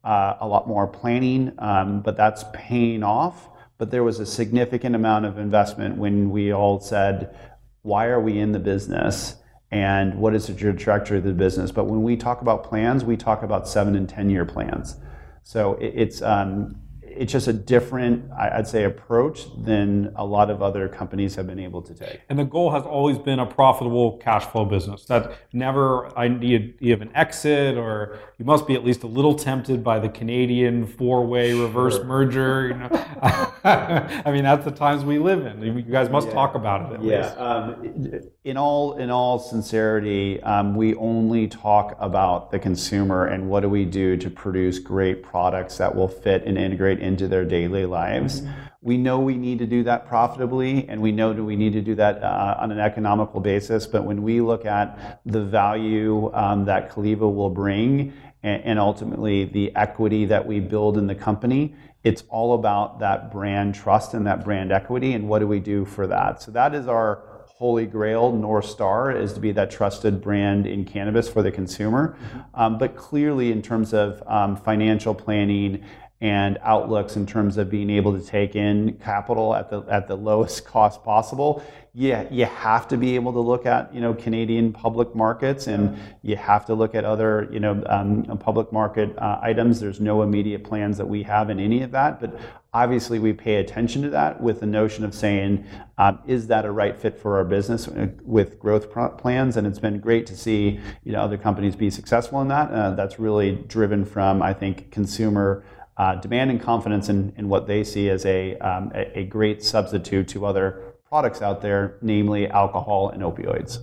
uh, 0.03 0.35
a 0.39 0.47
lot 0.47 0.67
more 0.67 0.87
planning, 0.87 1.51
um, 1.57 2.01
but 2.01 2.15
that's 2.15 2.45
paying 2.53 3.03
off. 3.03 3.49
But 3.77 3.91
there 3.91 4.03
was 4.03 4.19
a 4.19 4.25
significant 4.25 4.95
amount 4.95 5.25
of 5.25 5.37
investment 5.37 5.97
when 5.97 6.29
we 6.29 6.53
all 6.53 6.79
said, 6.79 7.35
why 7.81 8.05
are 8.05 8.21
we 8.21 8.39
in 8.39 8.51
the 8.51 8.59
business? 8.59 9.35
and 9.71 10.15
what 10.19 10.33
is 10.33 10.47
the 10.47 10.53
trajectory 10.53 11.17
of 11.17 11.23
the 11.23 11.33
business. 11.33 11.71
But 11.71 11.85
when 11.85 12.03
we 12.03 12.15
talk 12.15 12.41
about 12.41 12.63
plans, 12.63 13.03
we 13.03 13.17
talk 13.17 13.43
about 13.43 13.67
seven 13.67 13.95
and 13.95 14.07
10 14.07 14.29
year 14.29 14.45
plans. 14.45 14.95
So 15.43 15.73
it's, 15.81 16.21
um, 16.21 16.77
it's 17.15 17.31
just 17.31 17.47
a 17.47 17.53
different, 17.53 18.31
I'd 18.31 18.67
say, 18.67 18.83
approach 18.83 19.45
than 19.57 20.13
a 20.15 20.25
lot 20.25 20.49
of 20.49 20.61
other 20.61 20.87
companies 20.87 21.35
have 21.35 21.47
been 21.47 21.59
able 21.59 21.81
to 21.81 21.93
take. 21.93 22.21
And 22.29 22.37
the 22.37 22.43
goal 22.43 22.71
has 22.71 22.83
always 22.83 23.17
been 23.17 23.39
a 23.39 23.45
profitable 23.45 24.17
cash 24.17 24.45
flow 24.45 24.65
business. 24.65 25.05
That 25.05 25.33
never, 25.53 26.17
I 26.17 26.27
need 26.27 26.75
you 26.79 26.91
have 26.91 27.01
an 27.01 27.11
exit, 27.15 27.77
or 27.77 28.19
you 28.37 28.45
must 28.45 28.67
be 28.67 28.75
at 28.75 28.83
least 28.83 29.03
a 29.03 29.07
little 29.07 29.35
tempted 29.35 29.83
by 29.83 29.99
the 29.99 30.09
Canadian 30.09 30.85
four-way 30.85 31.53
reverse 31.53 31.95
sure. 31.95 32.05
merger. 32.05 32.67
You 32.67 32.73
know, 32.75 32.89
I 33.63 34.31
mean 34.31 34.43
that's 34.43 34.65
the 34.65 34.71
times 34.71 35.03
we 35.03 35.19
live 35.19 35.45
in. 35.45 35.61
You 35.61 35.81
guys 35.81 36.09
must 36.09 36.27
yeah. 36.27 36.33
talk 36.33 36.55
about 36.55 36.93
it. 36.93 37.01
yeah. 37.01 37.27
Um, 37.33 38.21
in 38.43 38.57
all 38.57 38.97
in 38.97 39.09
all 39.09 39.39
sincerity, 39.39 40.41
um, 40.43 40.75
we 40.75 40.95
only 40.95 41.47
talk 41.47 41.95
about 41.99 42.51
the 42.51 42.59
consumer 42.59 43.25
and 43.25 43.49
what 43.49 43.61
do 43.61 43.69
we 43.69 43.85
do 43.85 44.17
to 44.17 44.29
produce 44.29 44.79
great 44.79 45.23
products 45.23 45.77
that 45.77 45.95
will 45.95 46.07
fit 46.07 46.43
and 46.45 46.57
integrate 46.57 46.99
into 47.05 47.27
their 47.27 47.45
daily 47.45 47.85
lives. 47.85 48.41
Mm-hmm. 48.41 48.61
We 48.81 48.97
know 48.97 49.19
we 49.19 49.35
need 49.35 49.59
to 49.59 49.65
do 49.65 49.83
that 49.83 50.07
profitably, 50.07 50.87
and 50.89 51.01
we 51.01 51.11
know 51.11 51.33
that 51.33 51.43
we 51.43 51.55
need 51.55 51.73
to 51.73 51.81
do 51.81 51.95
that 51.95 52.21
uh, 52.21 52.57
on 52.59 52.71
an 52.71 52.79
economical 52.79 53.39
basis. 53.39 53.87
But 53.87 54.03
when 54.03 54.21
we 54.21 54.41
look 54.41 54.65
at 54.65 55.21
the 55.25 55.43
value 55.43 56.31
um, 56.33 56.65
that 56.65 56.91
Caliva 56.91 57.27
will 57.27 57.49
bring, 57.49 58.13
and, 58.43 58.63
and 58.63 58.79
ultimately 58.79 59.45
the 59.45 59.75
equity 59.75 60.25
that 60.25 60.45
we 60.45 60.59
build 60.59 60.97
in 60.97 61.07
the 61.07 61.15
company, 61.15 61.73
it's 62.03 62.23
all 62.29 62.53
about 62.53 62.99
that 62.99 63.31
brand 63.31 63.73
trust 63.73 64.13
and 64.13 64.27
that 64.27 64.43
brand 64.43 64.71
equity, 64.71 65.13
and 65.13 65.27
what 65.27 65.39
do 65.39 65.47
we 65.47 65.59
do 65.59 65.85
for 65.85 66.05
that? 66.05 66.43
So 66.43 66.51
that 66.51 66.75
is 66.75 66.87
our 66.87 67.23
holy 67.57 67.85
grail 67.85 68.33
north 68.33 68.65
star 68.65 69.11
is 69.11 69.31
to 69.31 69.39
be 69.39 69.51
that 69.53 69.71
trusted 69.71 70.21
brand 70.21 70.67
in 70.67 70.83
cannabis 70.83 71.29
for 71.29 71.41
the 71.41 71.49
consumer 71.51 72.17
mm-hmm. 72.19 72.39
um, 72.53 72.77
but 72.77 72.97
clearly 72.97 73.49
in 73.49 73.61
terms 73.61 73.93
of 73.93 74.21
um, 74.27 74.57
financial 74.57 75.15
planning 75.15 75.81
and 76.21 76.57
outlooks 76.63 77.17
in 77.17 77.25
terms 77.25 77.57
of 77.57 77.69
being 77.69 77.89
able 77.89 78.17
to 78.17 78.25
take 78.25 78.55
in 78.55 78.93
capital 79.03 79.53
at 79.53 79.69
the 79.69 79.81
at 79.89 80.07
the 80.07 80.15
lowest 80.15 80.65
cost 80.65 81.03
possible. 81.03 81.63
Yeah, 81.93 82.25
you 82.29 82.45
have 82.45 82.89
to 82.89 82.97
be 82.97 83.15
able 83.15 83.31
to 83.33 83.39
look 83.39 83.65
at 83.65 83.93
you 83.93 83.99
know 83.99 84.13
Canadian 84.13 84.71
public 84.71 85.13
markets, 85.13 85.67
and 85.67 85.97
you 86.21 86.37
have 86.37 86.65
to 86.67 86.73
look 86.73 86.95
at 86.95 87.03
other 87.03 87.49
you 87.51 87.59
know 87.59 87.83
um, 87.87 88.23
public 88.39 88.71
market 88.71 89.17
uh, 89.17 89.39
items. 89.41 89.79
There's 89.79 89.99
no 89.99 90.21
immediate 90.21 90.63
plans 90.63 90.97
that 90.97 91.05
we 91.05 91.23
have 91.23 91.49
in 91.49 91.59
any 91.59 91.81
of 91.81 91.91
that, 91.91 92.21
but 92.21 92.39
obviously 92.73 93.19
we 93.19 93.31
pay 93.31 93.55
attention 93.55 94.01
to 94.01 94.09
that 94.09 94.41
with 94.41 94.59
the 94.59 94.65
notion 94.65 95.05
of 95.05 95.13
saying, 95.13 95.65
um, 95.97 96.19
is 96.27 96.47
that 96.47 96.65
a 96.65 96.71
right 96.71 96.97
fit 96.97 97.17
for 97.17 97.37
our 97.37 97.45
business 97.45 97.87
uh, 97.87 98.07
with 98.23 98.59
growth 98.59 98.89
plans? 99.17 99.55
And 99.55 99.65
it's 99.65 99.79
been 99.79 99.99
great 99.99 100.25
to 100.27 100.37
see 100.37 100.79
you 101.03 101.11
know 101.11 101.19
other 101.19 101.37
companies 101.37 101.75
be 101.75 101.89
successful 101.89 102.41
in 102.41 102.47
that. 102.47 102.71
Uh, 102.71 102.91
that's 102.91 103.19
really 103.19 103.55
driven 103.67 104.05
from 104.05 104.41
I 104.41 104.53
think 104.53 104.91
consumer 104.91 105.65
uh, 105.97 106.15
demand 106.15 106.51
and 106.51 106.61
confidence 106.61 107.09
in, 107.09 107.33
in 107.37 107.47
what 107.47 107.67
they 107.67 107.83
see 107.83 108.09
as 108.09 108.25
a, 108.25 108.57
um, 108.57 108.91
a, 108.93 109.19
a 109.19 109.25
great 109.25 109.63
substitute 109.63 110.27
to 110.29 110.45
other 110.45 110.95
products 111.07 111.41
out 111.41 111.61
there, 111.61 111.97
namely 112.01 112.47
alcohol 112.47 113.09
and 113.09 113.21
opioids. 113.21 113.77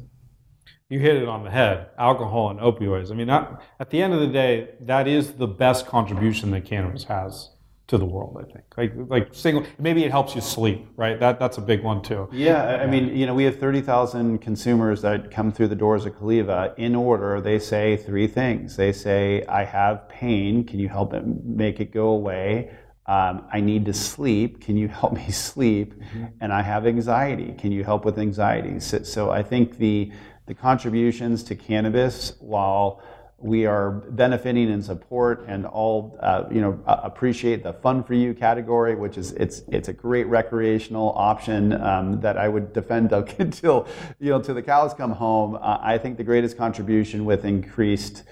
You 0.88 0.98
hit 0.98 1.16
it 1.16 1.26
on 1.26 1.42
the 1.42 1.50
head 1.50 1.88
alcohol 1.96 2.50
and 2.50 2.60
opioids. 2.60 3.10
I 3.10 3.14
mean, 3.14 3.30
at 3.30 3.88
the 3.88 4.02
end 4.02 4.12
of 4.12 4.20
the 4.20 4.26
day, 4.26 4.74
that 4.80 5.08
is 5.08 5.32
the 5.32 5.46
best 5.46 5.86
contribution 5.86 6.50
that 6.50 6.66
cannabis 6.66 7.04
has 7.04 7.51
to 7.92 7.98
the 7.98 8.06
world. 8.06 8.38
I 8.40 8.50
think 8.50 8.64
like 8.78 8.92
like 9.10 9.34
single 9.34 9.64
maybe 9.78 10.02
it 10.02 10.10
helps 10.10 10.34
you 10.34 10.40
sleep, 10.40 10.88
right? 10.96 11.20
That 11.20 11.38
that's 11.38 11.58
a 11.58 11.60
big 11.60 11.84
one 11.84 12.00
too. 12.00 12.26
Yeah, 12.32 12.80
I 12.82 12.86
mean, 12.86 13.14
you 13.14 13.26
know, 13.26 13.34
we 13.34 13.44
have 13.44 13.58
thirty 13.60 13.82
thousand 13.82 14.38
consumers 14.38 15.02
that 15.02 15.30
come 15.30 15.52
through 15.52 15.68
the 15.68 15.76
doors 15.76 16.06
of 16.06 16.16
Caliva. 16.16 16.74
In 16.78 16.94
order, 16.94 17.38
they 17.42 17.58
say 17.58 17.98
three 17.98 18.26
things. 18.26 18.76
They 18.76 18.92
say, 18.92 19.44
"I 19.46 19.64
have 19.64 20.08
pain. 20.08 20.64
Can 20.64 20.78
you 20.80 20.88
help 20.88 21.12
it 21.12 21.24
make 21.44 21.80
it 21.80 21.92
go 21.92 22.08
away?" 22.08 22.70
Um, 23.04 23.44
I 23.52 23.60
need 23.60 23.84
to 23.86 23.92
sleep. 23.92 24.62
Can 24.62 24.78
you 24.78 24.88
help 24.88 25.12
me 25.22 25.30
sleep? 25.30 25.92
Mm-hmm. 25.92 26.24
And 26.40 26.50
I 26.50 26.62
have 26.62 26.86
anxiety. 26.86 27.52
Can 27.58 27.72
you 27.72 27.84
help 27.84 28.06
with 28.06 28.18
anxiety? 28.18 28.80
So, 28.80 29.02
so 29.02 29.30
I 29.30 29.42
think 29.42 29.76
the 29.76 30.10
the 30.46 30.54
contributions 30.54 31.44
to 31.44 31.54
cannabis, 31.54 32.32
while 32.40 33.02
we 33.42 33.66
are 33.66 33.90
benefiting 33.90 34.70
and 34.70 34.84
support 34.84 35.44
and 35.48 35.66
all 35.66 36.16
uh, 36.20 36.44
you 36.50 36.60
know 36.60 36.80
appreciate 36.86 37.62
the 37.62 37.72
fun 37.72 38.04
for 38.04 38.14
you 38.14 38.32
category 38.32 38.94
which 38.94 39.18
is 39.18 39.32
it's 39.32 39.62
it's 39.68 39.88
a 39.88 39.92
great 39.92 40.26
recreational 40.28 41.12
option 41.16 41.72
um, 41.82 42.20
that 42.20 42.38
I 42.38 42.48
would 42.48 42.72
defend 42.72 43.12
until 43.38 43.86
you 44.20 44.30
know 44.30 44.40
till 44.40 44.54
the 44.54 44.62
cows 44.62 44.94
come 44.94 45.12
home 45.12 45.56
uh, 45.56 45.78
I 45.80 45.98
think 45.98 46.16
the 46.16 46.24
greatest 46.24 46.56
contribution 46.56 47.24
with 47.24 47.44
increased 47.44 48.22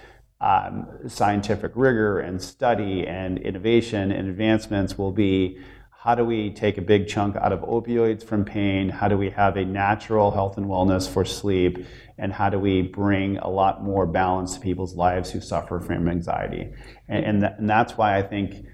um, 0.41 0.87
scientific 1.07 1.73
rigor 1.75 2.21
and 2.21 2.41
study 2.41 3.07
and 3.07 3.39
innovation 3.39 4.13
and 4.13 4.29
advancements 4.29 4.97
will 4.97 5.13
be 5.13 5.59
how 6.03 6.15
do 6.15 6.25
we 6.25 6.51
take 6.51 6.79
a 6.79 6.81
big 6.81 7.09
chunk 7.09 7.37
out 7.37 7.53
of 7.53 7.61
opioids 7.61 8.25
from 8.25 8.43
pain? 8.43 8.89
How 8.89 9.07
do 9.07 9.19
we 9.19 9.29
have 9.29 9.59
a 9.59 9.67
natural 9.67 10.31
health 10.31 10.57
and 10.57 10.65
wellness 10.65 11.07
for 11.07 11.27
sleep? 11.27 11.85
And 12.21 12.33
how 12.35 12.51
do 12.51 12.59
we 12.59 12.83
bring 12.83 13.39
a 13.39 13.49
lot 13.49 13.83
more 13.83 14.07
balance 14.07 14.55
to 14.55 14.61
people's 14.61 14.95
lives 14.95 15.31
who 15.31 15.41
suffer 15.41 15.81
from 15.81 16.07
anxiety? 16.07 16.73
And, 17.09 17.25
and, 17.25 17.45
and 17.45 17.71
that's 17.71 17.97
why 17.97 18.19
I 18.19 18.23
think 18.23 18.67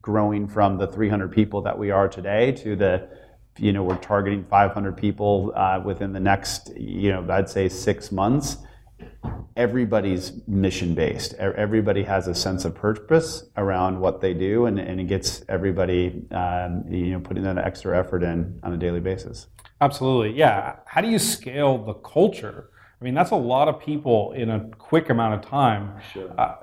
growing 0.00 0.46
from 0.46 0.78
the 0.78 0.86
300 0.86 1.32
people 1.32 1.62
that 1.62 1.76
we 1.76 1.90
are 1.90 2.08
today 2.08 2.52
to 2.52 2.76
the 2.76 3.08
you 3.58 3.72
know 3.72 3.82
we're 3.82 3.96
targeting 3.96 4.44
500 4.44 4.96
people 4.96 5.52
uh, 5.56 5.82
within 5.84 6.12
the 6.12 6.20
next 6.20 6.70
you 6.76 7.10
know 7.10 7.26
i'd 7.30 7.50
say 7.50 7.68
six 7.68 8.12
months 8.12 8.58
everybody's 9.56 10.32
mission 10.46 10.94
based. 10.94 11.34
Everybody 11.34 12.04
has 12.04 12.28
a 12.28 12.34
sense 12.34 12.64
of 12.64 12.74
purpose 12.74 13.44
around 13.56 13.98
what 14.00 14.20
they 14.20 14.32
do, 14.32 14.66
and, 14.66 14.78
and 14.78 15.00
it 15.00 15.08
gets 15.08 15.42
everybody 15.48 16.22
um, 16.30 16.84
you 16.88 17.12
know 17.12 17.20
putting 17.20 17.42
that 17.42 17.58
extra 17.58 17.98
effort 17.98 18.22
in 18.22 18.60
on 18.62 18.72
a 18.72 18.76
daily 18.76 19.00
basis. 19.00 19.48
Absolutely, 19.80 20.38
yeah. 20.38 20.76
How 20.86 21.00
do 21.00 21.08
you 21.08 21.18
scale 21.18 21.84
the 21.84 21.94
culture? 21.94 22.70
I 23.00 23.04
mean, 23.04 23.14
that's 23.14 23.30
a 23.30 23.36
lot 23.36 23.68
of 23.68 23.80
people 23.80 24.32
in 24.32 24.50
a 24.50 24.68
quick 24.78 25.08
amount 25.08 25.34
of 25.34 25.48
time. 25.48 26.00
Sure. 26.12 26.32
Uh, 26.38 26.56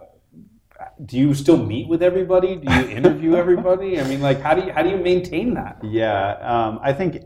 do 1.06 1.18
you 1.18 1.34
still 1.34 1.58
meet 1.58 1.88
with 1.88 2.02
everybody? 2.02 2.56
Do 2.56 2.74
you 2.74 2.90
interview 2.90 3.36
everybody? 3.44 4.00
I 4.00 4.08
mean, 4.08 4.22
like, 4.22 4.42
how 4.42 4.54
do 4.54 4.66
you 4.66 4.72
how 4.72 4.84
do 4.84 4.90
you 4.90 4.98
maintain 4.98 5.54
that? 5.54 5.80
Yeah, 5.84 6.34
um, 6.42 6.80
I 6.82 6.94
think 6.94 7.24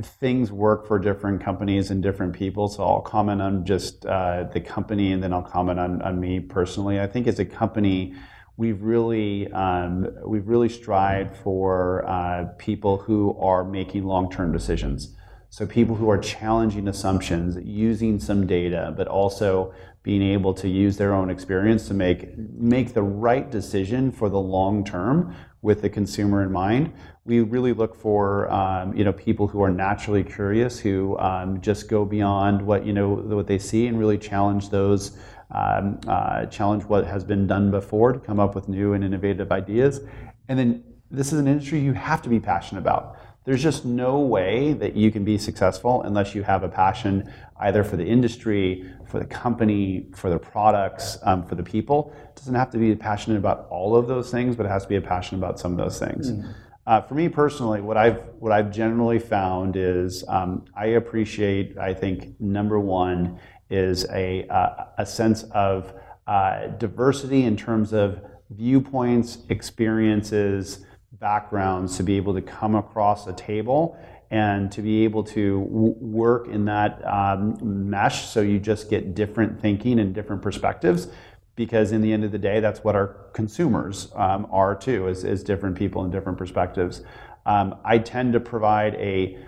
things 0.00 0.52
work 0.52 0.86
for 0.86 0.98
different 0.98 1.42
companies 1.42 1.90
and 1.90 2.02
different 2.02 2.32
people. 2.32 2.68
So 2.68 2.84
I'll 2.84 3.00
comment 3.00 3.42
on 3.42 3.64
just 3.64 4.06
uh, 4.06 4.44
the 4.52 4.60
company, 4.60 5.12
and 5.12 5.22
then 5.22 5.32
I'll 5.32 5.42
comment 5.42 5.78
on 5.78 6.02
on 6.02 6.20
me 6.20 6.40
personally. 6.40 7.00
I 7.00 7.06
think 7.06 7.26
as 7.26 7.38
a 7.38 7.44
company, 7.44 8.14
we've 8.56 8.82
really 8.82 9.50
um, 9.52 10.08
we've 10.26 10.48
really 10.48 10.68
strived 10.68 11.36
for 11.36 12.06
uh, 12.06 12.46
people 12.58 12.98
who 12.98 13.36
are 13.38 13.64
making 13.64 14.04
long 14.04 14.30
term 14.30 14.52
decisions. 14.52 15.14
So 15.50 15.66
people 15.66 15.96
who 15.96 16.10
are 16.10 16.18
challenging 16.18 16.88
assumptions, 16.88 17.58
using 17.64 18.20
some 18.20 18.46
data, 18.46 18.92
but 18.96 19.08
also 19.08 19.72
being 20.02 20.22
able 20.22 20.54
to 20.54 20.68
use 20.68 20.96
their 20.96 21.12
own 21.12 21.30
experience 21.30 21.88
to 21.88 21.94
make 21.94 22.36
make 22.38 22.94
the 22.94 23.02
right 23.02 23.50
decision 23.50 24.10
for 24.10 24.28
the 24.28 24.38
long 24.38 24.84
term 24.84 25.34
with 25.60 25.82
the 25.82 25.90
consumer 25.90 26.42
in 26.42 26.52
mind. 26.52 26.92
We 27.24 27.40
really 27.40 27.72
look 27.72 27.94
for 27.94 28.50
um, 28.50 28.96
you 28.96 29.04
know 29.04 29.12
people 29.12 29.48
who 29.48 29.62
are 29.62 29.70
naturally 29.70 30.22
curious, 30.22 30.78
who 30.78 31.18
um, 31.18 31.60
just 31.60 31.88
go 31.88 32.04
beyond 32.04 32.62
what 32.62 32.86
you 32.86 32.92
know 32.92 33.14
what 33.14 33.46
they 33.46 33.58
see 33.58 33.86
and 33.86 33.98
really 33.98 34.18
challenge 34.18 34.70
those. 34.70 35.18
Um, 35.50 35.98
uh, 36.06 36.44
challenge 36.46 36.84
what 36.84 37.06
has 37.06 37.24
been 37.24 37.46
done 37.46 37.70
before 37.70 38.12
to 38.12 38.18
come 38.18 38.38
up 38.38 38.54
with 38.54 38.68
new 38.68 38.92
and 38.92 39.02
innovative 39.02 39.50
ideas. 39.50 40.00
And 40.48 40.58
then 40.58 40.84
this 41.10 41.32
is 41.32 41.38
an 41.38 41.48
industry 41.48 41.80
you 41.80 41.94
have 41.94 42.20
to 42.22 42.28
be 42.28 42.38
passionate 42.38 42.80
about 42.80 43.17
there's 43.48 43.62
just 43.62 43.86
no 43.86 44.18
way 44.18 44.74
that 44.74 44.94
you 44.94 45.10
can 45.10 45.24
be 45.24 45.38
successful 45.38 46.02
unless 46.02 46.34
you 46.34 46.42
have 46.42 46.64
a 46.64 46.68
passion 46.68 47.32
either 47.60 47.82
for 47.82 47.96
the 47.96 48.04
industry, 48.04 48.84
for 49.06 49.18
the 49.18 49.24
company, 49.24 50.06
for 50.14 50.28
the 50.28 50.38
products, 50.38 51.16
um, 51.22 51.42
for 51.46 51.54
the 51.54 51.62
people. 51.62 52.14
It 52.24 52.36
doesn't 52.36 52.54
have 52.54 52.68
to 52.72 52.76
be 52.76 52.94
passionate 52.94 53.38
about 53.38 53.66
all 53.70 53.96
of 53.96 54.06
those 54.06 54.30
things, 54.30 54.54
but 54.54 54.66
it 54.66 54.68
has 54.68 54.82
to 54.82 54.88
be 54.90 54.96
a 54.96 55.00
passion 55.00 55.38
about 55.38 55.58
some 55.58 55.72
of 55.72 55.78
those 55.78 55.98
things. 55.98 56.30
Mm. 56.30 56.54
Uh, 56.86 57.00
for 57.00 57.14
me 57.14 57.26
personally, 57.30 57.80
what 57.80 57.96
I've 57.96 58.20
what 58.38 58.52
I've 58.52 58.70
generally 58.70 59.18
found 59.18 59.76
is 59.76 60.24
um, 60.28 60.66
I 60.76 60.88
appreciate. 60.88 61.78
I 61.78 61.94
think 61.94 62.38
number 62.38 62.78
one 62.78 63.40
is 63.70 64.04
a 64.10 64.46
uh, 64.48 64.88
a 64.98 65.06
sense 65.06 65.44
of 65.54 65.94
uh, 66.26 66.66
diversity 66.76 67.44
in 67.44 67.56
terms 67.56 67.94
of 67.94 68.20
viewpoints, 68.50 69.38
experiences, 69.48 70.84
backgrounds 71.20 71.96
to 71.96 72.02
be 72.02 72.16
able 72.16 72.34
to 72.34 72.42
come 72.42 72.74
across 72.74 73.26
a 73.26 73.32
table 73.32 73.98
and 74.30 74.70
to 74.70 74.82
be 74.82 75.04
able 75.04 75.24
to 75.24 75.60
w- 75.64 75.94
work 75.98 76.48
in 76.48 76.66
that 76.66 77.02
um, 77.06 77.56
mesh. 77.62 78.26
So 78.26 78.40
you 78.40 78.58
just 78.58 78.90
get 78.90 79.14
different 79.14 79.60
thinking 79.60 79.98
and 79.98 80.14
different 80.14 80.42
perspectives 80.42 81.08
because 81.56 81.92
in 81.92 82.02
the 82.02 82.12
end 82.12 82.24
of 82.24 82.30
the 82.30 82.38
day 82.38 82.60
that's 82.60 82.84
what 82.84 82.94
our 82.94 83.30
consumers 83.32 84.12
um, 84.14 84.46
are 84.50 84.76
too 84.76 85.08
is, 85.08 85.24
is 85.24 85.42
different 85.42 85.76
people 85.76 86.02
and 86.02 86.12
different 86.12 86.38
perspectives. 86.38 87.02
Um, 87.46 87.76
i 87.84 87.98
tend 87.98 88.34
to 88.34 88.40
provide 88.40 88.94
a 88.96 89.38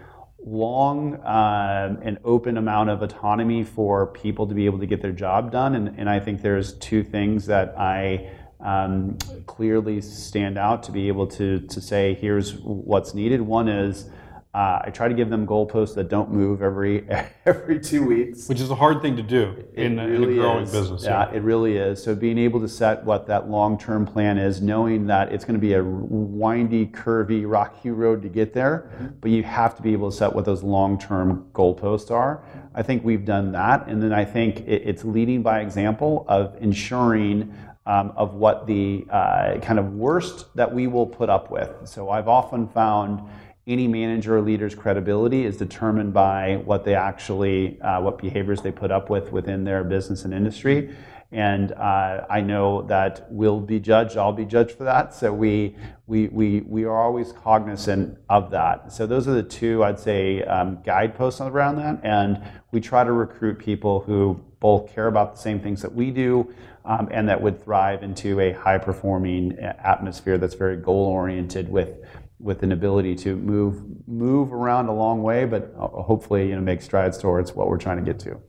long 0.43 1.17
um, 1.17 1.99
and 2.03 2.19
open 2.25 2.57
amount 2.57 2.89
of 2.89 3.03
autonomy 3.03 3.63
for 3.63 4.07
people 4.07 4.47
to 4.47 4.55
be 4.55 4.65
able 4.65 4.79
to 4.79 4.87
get 4.87 5.03
their 5.03 5.13
job 5.13 5.53
done. 5.53 5.75
And, 5.75 5.95
and 5.99 6.09
i 6.09 6.19
think 6.19 6.41
there's 6.41 6.73
two 6.79 7.05
things 7.05 7.47
that 7.47 7.75
i 7.79 8.31
um, 8.63 9.17
clearly 9.47 10.01
stand 10.01 10.59
out 10.59 10.83
to 10.85 10.93
be 10.93 11.09
able 11.09 11.27
to, 11.29 11.61
to 11.61 11.81
say 11.81 12.15
here's 12.15 12.55
what's 12.57 13.15
needed 13.15 13.41
one 13.41 13.69
is 13.69 14.09
uh, 14.53 14.83
I 14.85 14.91
try 14.91 15.07
to 15.07 15.15
give 15.15 15.31
them 15.31 15.47
goalposts 15.47 15.95
that 15.95 16.09
don't 16.09 16.33
move 16.33 16.61
every 16.61 17.09
every 17.47 17.79
two 17.79 18.05
weeks, 18.05 18.49
which 18.49 18.61
is 18.61 18.69
a 18.71 18.75
hard 18.75 19.01
thing 19.01 19.17
to 19.17 19.23
do 19.23 19.65
in, 19.75 19.97
really 19.97 20.33
in, 20.33 20.39
a 20.41 20.43
growing 20.43 20.65
is. 20.65 20.73
business. 20.73 21.05
Yeah, 21.05 21.31
yeah, 21.31 21.37
it 21.37 21.43
really 21.43 21.77
is. 21.77 22.03
So 22.03 22.17
being 22.17 22.37
able 22.37 22.59
to 22.61 22.69
set 22.69 23.05
what 23.05 23.29
that 23.29 23.49
long 23.49 23.79
term 23.79 24.05
plan 24.05 24.39
is, 24.39 24.61
knowing 24.61 25.07
that 25.07 25.33
it's 25.33 25.45
going 25.45 25.55
to 25.55 25.61
be 25.61 25.75
a 25.75 25.85
windy, 25.85 26.87
curvy, 26.87 27.49
rocky 27.49 27.91
road 27.91 28.23
to 28.23 28.29
get 28.29 28.53
there, 28.53 28.91
mm-hmm. 28.93 29.07
but 29.21 29.31
you 29.31 29.45
have 29.45 29.77
to 29.77 29.83
be 29.83 29.93
able 29.93 30.11
to 30.11 30.17
set 30.17 30.35
what 30.35 30.45
those 30.45 30.65
long 30.65 30.99
term 30.99 31.49
goalposts 31.53 32.11
are. 32.11 32.43
I 32.75 32.83
think 32.83 33.05
we've 33.05 33.25
done 33.25 33.53
that, 33.53 33.87
and 33.87 34.03
then 34.03 34.13
I 34.13 34.25
think 34.25 34.63
it, 34.67 34.83
it's 34.85 35.05
leading 35.05 35.43
by 35.45 35.61
example 35.61 36.25
of 36.29 36.57
ensuring 36.61 37.55
um, 37.87 38.13
of 38.17 38.35
what 38.35 38.67
the 38.67 39.07
uh, 39.11 39.59
kind 39.61 39.79
of 39.79 39.95
worst 39.95 40.55
that 40.55 40.73
we 40.73 40.87
will 40.87 41.07
put 41.07 41.29
up 41.29 41.51
with. 41.51 41.71
So 41.85 42.11
I've 42.11 42.29
often 42.29 42.69
found 42.69 43.23
any 43.67 43.87
manager 43.87 44.37
or 44.37 44.41
leader's 44.41 44.75
credibility 44.75 45.45
is 45.45 45.57
determined 45.57 46.13
by 46.13 46.57
what 46.65 46.85
they 46.85 46.95
actually, 46.95 47.81
uh, 47.81 48.01
what 48.01 48.19
behaviors 48.19 48.63
they 48.63 48.73
put 48.73 48.91
up 48.91 49.11
with 49.11 49.33
within 49.33 49.65
their 49.65 49.85
business 49.85 50.25
and 50.25 50.35
industry. 50.35 50.95
And 51.33 51.73
uh, 51.73 52.27
I 52.29 52.41
know 52.41 52.83
that 52.83 53.27
we'll 53.31 53.61
be 53.61 53.79
judged, 53.79 54.17
I'll 54.17 54.33
be 54.33 54.45
judged 54.45 54.73
for 54.73 54.85
that. 54.85 55.15
So 55.15 55.33
we, 55.33 55.77
we, 56.07 56.27
we, 56.29 56.61
we 56.63 56.85
are 56.85 57.01
always 57.01 57.33
cognizant 57.33 58.19
of 58.29 58.51
that. 58.51 58.93
So 58.93 59.07
those 59.07 59.29
are 59.29 59.35
the 59.35 59.43
two, 59.43 59.85
I'd 59.85 60.01
say, 60.01 60.43
um, 60.43 60.81
guideposts 60.85 61.41
around 61.41 61.77
that. 61.77 62.01
And 62.03 62.43
we 62.73 62.81
try 62.81 63.05
to 63.05 63.13
recruit 63.13 63.59
people 63.59 64.01
who 64.01 64.41
both 64.59 64.93
care 64.93 65.07
about 65.07 65.35
the 65.35 65.41
same 65.41 65.61
things 65.61 65.83
that 65.83 65.95
we 65.95 66.11
do 66.11 66.53
um, 66.85 67.09
and 67.11 67.29
that 67.29 67.41
would 67.41 67.63
thrive 67.63 68.03
into 68.03 68.41
a 68.41 68.53
high 68.53 68.79
performing 68.79 69.59
uh, 69.59 69.75
atmosphere 69.85 70.39
that's 70.39 70.55
very 70.55 70.77
goal 70.77 71.07
oriented 71.07 71.69
with 71.69 71.99
with 72.39 72.63
an 72.63 72.73
ability 72.73 73.15
to 73.15 73.37
move 73.37 73.83
move 74.09 74.53
around 74.53 74.87
a 74.87 74.95
long 74.95 75.23
way, 75.23 75.45
but 75.45 75.75
uh, 75.79 75.87
hopefully 75.89 76.49
you 76.49 76.55
know 76.55 76.61
make 76.61 76.81
strides 76.81 77.19
towards 77.19 77.55
what 77.55 77.69
we're 77.69 77.77
trying 77.77 77.99
to 77.99 78.03
get 78.03 78.19
to. 78.19 78.41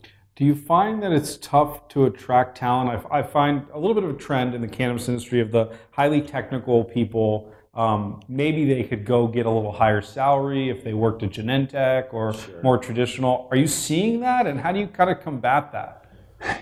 Do 0.41 0.47
you 0.47 0.56
find 0.56 1.04
that 1.04 1.12
it's 1.12 1.38
tough 1.38 1.88
to 1.89 2.06
attract 2.06 2.58
talent? 2.58 3.06
I, 3.12 3.19
I 3.19 3.21
find 3.21 3.67
a 3.75 3.77
little 3.77 3.93
bit 3.93 4.04
of 4.04 4.10
a 4.10 4.17
trend 4.17 4.56
in 4.56 4.62
the 4.62 4.67
cannabis 4.67 5.08
industry 5.08 5.39
of 5.39 5.51
the 5.51 5.71
highly 5.91 6.19
technical 6.19 6.84
people. 6.84 7.54
Um, 7.75 8.21
maybe 8.27 8.65
they 8.65 8.82
could 8.82 9.06
go 9.06 9.27
get 9.27 9.45
a 9.45 9.51
little 9.51 9.71
higher 9.71 10.01
salary 10.01 10.71
if 10.71 10.84
they 10.84 10.95
worked 10.95 11.21
at 11.21 11.30
Genentech 11.30 12.12
or 12.12 12.34
sure. 12.34 12.60
more 12.63 12.80
traditional. 12.80 13.49
Are 13.51 13.56
you 13.56 13.67
seeing 13.67 14.21
that, 14.21 14.47
and 14.47 14.60
how 14.60 14.71
do 14.71 14.80
you 14.80 14.88
kind 14.88 15.12
of 15.12 15.21
combat 15.21 15.71
that? 15.73 16.01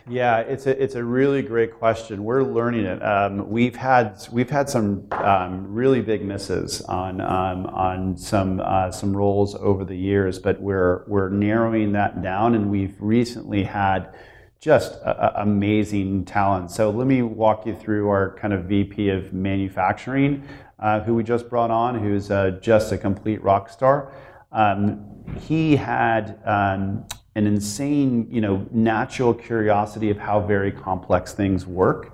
Yeah, 0.10 0.40
it's 0.40 0.66
a 0.66 0.82
it's 0.82 0.96
a 0.96 1.04
really 1.04 1.42
great 1.42 1.74
question. 1.74 2.24
We're 2.24 2.44
learning 2.44 2.86
it. 2.86 3.00
Um, 3.04 3.50
we've 3.50 3.76
had 3.76 4.28
we've 4.32 4.50
had 4.50 4.70
some 4.70 5.08
um, 5.12 5.72
really 5.72 6.02
big 6.02 6.24
misses 6.24 6.82
on 6.82 7.22
um, 7.22 7.68
on 7.68 8.18
some 8.18 8.60
uh, 8.60 8.92
some 8.92 9.16
roles 9.16 9.56
over 9.56 9.86
the 9.86 9.96
years, 9.96 10.40
but 10.40 10.60
we're 10.60 11.04
we're 11.08 11.30
narrowing 11.30 11.92
that 11.94 12.22
down, 12.22 12.56
and 12.56 12.72
we've 12.72 12.96
recently 13.00 13.64
had 13.64 14.14
just 14.60 14.96
a, 14.96 15.40
a 15.40 15.44
amazing 15.44 16.26
talent. 16.26 16.72
So 16.72 16.90
let 16.90 17.08
me 17.08 17.22
walk 17.22 17.66
you 17.66 17.76
through 17.76 18.10
our 18.10 18.36
kind 18.36 18.54
of 18.54 18.66
VP 18.66 19.10
of 19.10 19.32
manufacturing, 19.32 20.44
uh, 20.80 21.02
who 21.02 21.14
we 21.14 21.24
just 21.24 21.50
brought 21.50 21.72
on, 21.72 22.00
who's 22.00 22.32
uh, 22.32 22.58
just 22.62 22.92
a 22.92 22.98
complete 22.98 23.42
rock 23.44 23.70
star. 23.70 24.12
Um, 24.52 25.06
he 25.40 25.76
had 25.76 26.40
um, 26.44 27.06
an 27.36 27.48
insane, 27.48 28.28
you 28.32 28.42
know, 28.42 28.66
natural 28.72 29.34
curiosity 29.34 30.10
of 30.10 30.18
how 30.18 30.40
very 30.42 30.72
complex 30.72 31.34
things 31.34 31.66
work. 31.66 32.14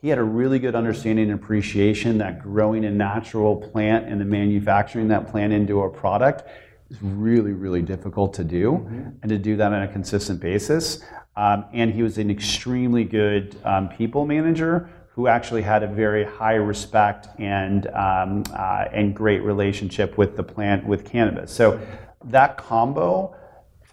He 0.00 0.08
had 0.08 0.18
a 0.18 0.24
really 0.24 0.58
good 0.58 0.74
understanding 0.74 1.30
and 1.30 1.40
appreciation 1.40 2.18
that 2.18 2.42
growing 2.42 2.84
a 2.84 2.90
natural 2.90 3.56
plant 3.56 4.06
and 4.06 4.20
then 4.20 4.28
manufacturing 4.28 5.08
that 5.08 5.30
plant 5.30 5.52
into 5.52 5.82
a 5.82 5.90
product 5.90 6.44
is 6.90 6.98
really, 7.00 7.52
really 7.52 7.82
difficult 7.82 8.34
to 8.34 8.44
do, 8.44 8.72
mm-hmm. 8.72 9.08
and 9.22 9.28
to 9.30 9.38
do 9.38 9.56
that 9.56 9.72
on 9.72 9.82
a 9.82 9.88
consistent 9.88 10.40
basis. 10.40 11.02
Um, 11.36 11.64
and 11.72 11.92
he 11.92 12.02
was 12.02 12.18
an 12.18 12.30
extremely 12.30 13.04
good 13.04 13.56
um, 13.64 13.88
people 13.88 14.26
manager 14.26 14.90
who 15.14 15.28
actually 15.28 15.62
had 15.62 15.82
a 15.82 15.86
very 15.86 16.24
high 16.24 16.54
respect 16.54 17.28
and 17.38 17.86
um, 17.88 18.42
uh, 18.52 18.86
and 18.92 19.14
great 19.14 19.42
relationship 19.42 20.18
with 20.18 20.36
the 20.36 20.42
plant 20.42 20.84
with 20.84 21.04
cannabis. 21.04 21.52
So 21.52 21.80
that 22.24 22.56
combo 22.56 23.36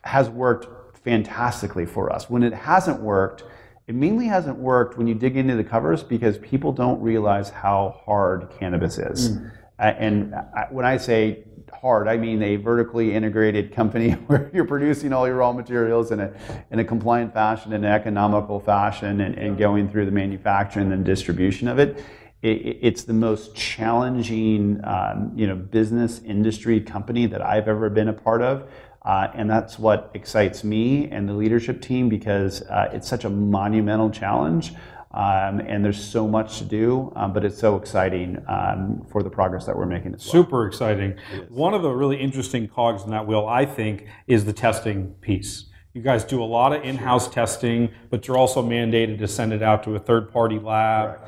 has 0.03 0.29
worked 0.29 0.67
fantastically 1.03 1.85
for 1.85 2.11
us. 2.11 2.29
When 2.29 2.43
it 2.43 2.53
hasn't 2.53 3.01
worked, 3.01 3.43
it 3.87 3.95
mainly 3.95 4.27
hasn't 4.27 4.57
worked 4.57 4.97
when 4.97 5.07
you 5.07 5.15
dig 5.15 5.35
into 5.35 5.55
the 5.55 5.63
covers 5.63 6.03
because 6.03 6.37
people 6.37 6.71
don't 6.71 7.01
realize 7.01 7.49
how 7.49 8.01
hard 8.05 8.49
cannabis 8.59 8.97
is. 8.97 9.31
Mm. 9.31 9.51
And 9.79 10.35
when 10.69 10.85
I 10.85 10.97
say 10.97 11.43
hard, 11.81 12.07
I 12.07 12.17
mean 12.17 12.43
a 12.43 12.57
vertically 12.57 13.13
integrated 13.13 13.73
company 13.73 14.11
where 14.27 14.51
you're 14.53 14.65
producing 14.65 15.13
all 15.13 15.27
your 15.27 15.37
raw 15.37 15.51
materials 15.51 16.11
in 16.11 16.19
a, 16.19 16.31
in 16.69 16.79
a 16.79 16.83
compliant 16.83 17.33
fashion, 17.33 17.73
in 17.73 17.83
an 17.83 17.91
economical 17.91 18.59
fashion, 18.59 19.21
and, 19.21 19.35
and 19.35 19.57
going 19.57 19.89
through 19.89 20.05
the 20.05 20.11
manufacturing 20.11 20.91
and 20.91 21.03
distribution 21.03 21.67
of 21.67 21.79
it. 21.79 22.03
it 22.43 22.77
it's 22.81 23.03
the 23.03 23.13
most 23.13 23.55
challenging, 23.55 24.79
um, 24.83 25.31
you 25.35 25.47
know, 25.47 25.55
business 25.55 26.21
industry 26.21 26.79
company 26.79 27.25
that 27.25 27.41
I've 27.41 27.67
ever 27.67 27.89
been 27.89 28.09
a 28.09 28.13
part 28.13 28.43
of. 28.43 28.69
Uh, 29.03 29.27
and 29.33 29.49
that's 29.49 29.79
what 29.79 30.11
excites 30.13 30.63
me 30.63 31.09
and 31.09 31.27
the 31.27 31.33
leadership 31.33 31.81
team 31.81 32.07
because 32.07 32.61
uh, 32.63 32.89
it's 32.93 33.07
such 33.07 33.25
a 33.25 33.29
monumental 33.29 34.09
challenge. 34.09 34.73
Um, 35.13 35.59
and 35.59 35.83
there's 35.83 36.01
so 36.01 36.25
much 36.25 36.59
to 36.59 36.63
do, 36.63 37.11
um, 37.17 37.33
but 37.33 37.43
it's 37.43 37.57
so 37.57 37.75
exciting 37.75 38.41
um, 38.47 39.05
for 39.11 39.23
the 39.23 39.29
progress 39.29 39.65
that 39.65 39.75
we're 39.75 39.85
making. 39.85 40.15
As 40.15 40.23
well. 40.25 40.31
Super 40.43 40.67
exciting. 40.67 41.17
One 41.49 41.73
of 41.73 41.81
the 41.81 41.89
really 41.91 42.15
interesting 42.15 42.69
cogs 42.69 43.03
in 43.03 43.11
that 43.11 43.27
wheel, 43.27 43.45
I 43.45 43.65
think, 43.65 44.07
is 44.27 44.45
the 44.45 44.53
testing 44.53 45.09
piece. 45.19 45.65
You 45.93 46.01
guys 46.01 46.23
do 46.23 46.41
a 46.41 46.45
lot 46.45 46.71
of 46.71 46.85
in-house 46.85 47.25
sure. 47.25 47.33
testing, 47.33 47.89
but 48.09 48.25
you're 48.25 48.37
also 48.37 48.63
mandated 48.63 49.19
to 49.19 49.27
send 49.27 49.51
it 49.51 49.61
out 49.61 49.83
to 49.83 49.95
a 49.95 49.99
third-party 49.99 50.59
lab. 50.59 51.19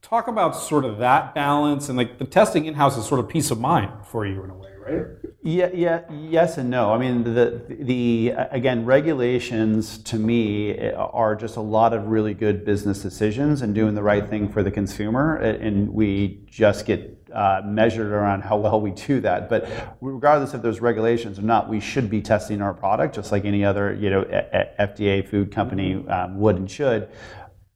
Talk 0.00 0.28
about 0.28 0.56
sort 0.56 0.86
of 0.86 0.96
that 0.98 1.34
balance 1.34 1.90
and 1.90 1.98
like 1.98 2.18
the 2.18 2.24
testing 2.24 2.64
in-house 2.64 2.96
is 2.96 3.04
sort 3.04 3.20
of 3.20 3.28
peace 3.28 3.50
of 3.50 3.60
mind 3.60 3.90
for 4.06 4.24
you 4.24 4.42
in 4.44 4.48
a 4.48 4.54
way, 4.54 4.70
right? 4.86 5.06
Yeah, 5.42 5.70
yeah, 5.72 6.02
yes 6.10 6.58
and 6.58 6.70
no. 6.70 6.92
I 6.92 6.98
mean, 6.98 7.22
the 7.22 7.62
the 7.68 8.32
again, 8.50 8.84
regulations 8.84 9.98
to 9.98 10.18
me 10.18 10.90
are 10.92 11.36
just 11.36 11.56
a 11.56 11.60
lot 11.60 11.92
of 11.92 12.08
really 12.08 12.34
good 12.34 12.64
business 12.64 13.00
decisions 13.00 13.62
and 13.62 13.74
doing 13.74 13.94
the 13.94 14.02
right 14.02 14.28
thing 14.28 14.48
for 14.48 14.62
the 14.62 14.70
consumer, 14.70 15.36
and 15.36 15.92
we 15.92 16.40
just 16.46 16.86
get 16.86 17.16
uh, 17.32 17.60
measured 17.64 18.12
around 18.12 18.42
how 18.42 18.56
well 18.56 18.80
we 18.80 18.90
do 18.92 19.20
that. 19.20 19.48
But 19.48 19.68
regardless 20.00 20.54
if 20.54 20.62
there's 20.62 20.80
regulations 20.80 21.38
or 21.38 21.42
not, 21.42 21.68
we 21.68 21.80
should 21.80 22.08
be 22.08 22.22
testing 22.22 22.62
our 22.62 22.72
product 22.72 23.14
just 23.14 23.30
like 23.30 23.44
any 23.44 23.64
other, 23.64 23.94
you 23.94 24.10
know, 24.10 24.24
FDA 24.80 25.28
food 25.28 25.52
company 25.52 26.06
um, 26.08 26.38
would 26.38 26.56
and 26.56 26.70
should 26.70 27.08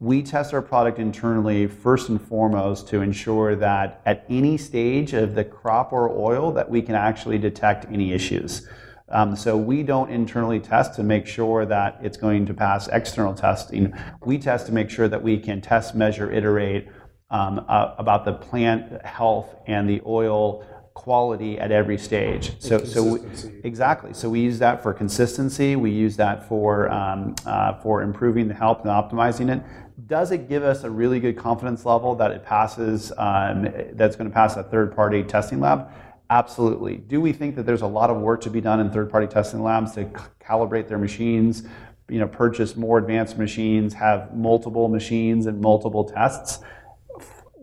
we 0.00 0.22
test 0.22 0.54
our 0.54 0.62
product 0.62 0.98
internally 0.98 1.66
first 1.66 2.08
and 2.08 2.20
foremost 2.20 2.88
to 2.88 3.02
ensure 3.02 3.54
that 3.54 4.00
at 4.06 4.24
any 4.30 4.56
stage 4.56 5.12
of 5.12 5.34
the 5.34 5.44
crop 5.44 5.92
or 5.92 6.08
oil 6.08 6.50
that 6.52 6.68
we 6.68 6.80
can 6.80 6.94
actually 6.94 7.36
detect 7.36 7.84
any 7.92 8.12
issues. 8.12 8.66
Um, 9.10 9.36
so 9.36 9.58
we 9.58 9.82
don't 9.82 10.10
internally 10.10 10.58
test 10.58 10.94
to 10.94 11.02
make 11.02 11.26
sure 11.26 11.66
that 11.66 11.98
it's 12.00 12.16
going 12.16 12.46
to 12.46 12.54
pass 12.54 12.88
external 12.88 13.34
testing. 13.34 13.92
We 14.24 14.38
test 14.38 14.66
to 14.66 14.72
make 14.72 14.88
sure 14.88 15.06
that 15.08 15.22
we 15.22 15.38
can 15.38 15.60
test, 15.60 15.94
measure, 15.94 16.32
iterate 16.32 16.88
um, 17.28 17.64
uh, 17.68 17.94
about 17.98 18.24
the 18.24 18.32
plant 18.32 19.04
health 19.04 19.54
and 19.66 19.86
the 19.86 20.00
oil 20.06 20.64
quality 20.94 21.58
at 21.58 21.72
every 21.72 21.96
stage. 21.96 22.52
So, 22.60 22.84
so 22.84 23.02
we, 23.02 23.20
exactly. 23.64 24.12
So 24.12 24.28
we 24.28 24.40
use 24.40 24.58
that 24.58 24.82
for 24.82 24.92
consistency. 24.92 25.76
We 25.76 25.90
use 25.90 26.16
that 26.16 26.46
for 26.48 26.90
um, 26.90 27.34
uh, 27.46 27.80
for 27.80 28.02
improving 28.02 28.48
the 28.48 28.54
health 28.54 28.80
and 28.80 28.90
optimizing 28.90 29.54
it. 29.54 29.62
Does 30.06 30.30
it 30.30 30.48
give 30.48 30.62
us 30.62 30.84
a 30.84 30.90
really 30.90 31.20
good 31.20 31.36
confidence 31.36 31.84
level 31.84 32.14
that 32.16 32.30
it 32.30 32.44
passes? 32.44 33.12
Um, 33.16 33.68
that's 33.92 34.16
going 34.16 34.30
to 34.30 34.34
pass 34.34 34.56
a 34.56 34.62
third-party 34.62 35.24
testing 35.24 35.60
lab. 35.60 35.88
Absolutely. 36.30 36.96
Do 36.96 37.20
we 37.20 37.32
think 37.32 37.56
that 37.56 37.66
there's 37.66 37.82
a 37.82 37.88
lot 37.88 38.08
of 38.08 38.18
work 38.18 38.40
to 38.42 38.50
be 38.50 38.60
done 38.60 38.78
in 38.78 38.90
third-party 38.90 39.26
testing 39.26 39.62
labs 39.62 39.92
to 39.92 40.04
calibrate 40.40 40.86
their 40.86 40.98
machines? 40.98 41.64
You 42.08 42.20
know, 42.20 42.28
purchase 42.28 42.76
more 42.76 42.98
advanced 42.98 43.36
machines, 43.36 43.94
have 43.94 44.34
multiple 44.36 44.88
machines 44.88 45.46
and 45.46 45.60
multiple 45.60 46.04
tests. 46.04 46.60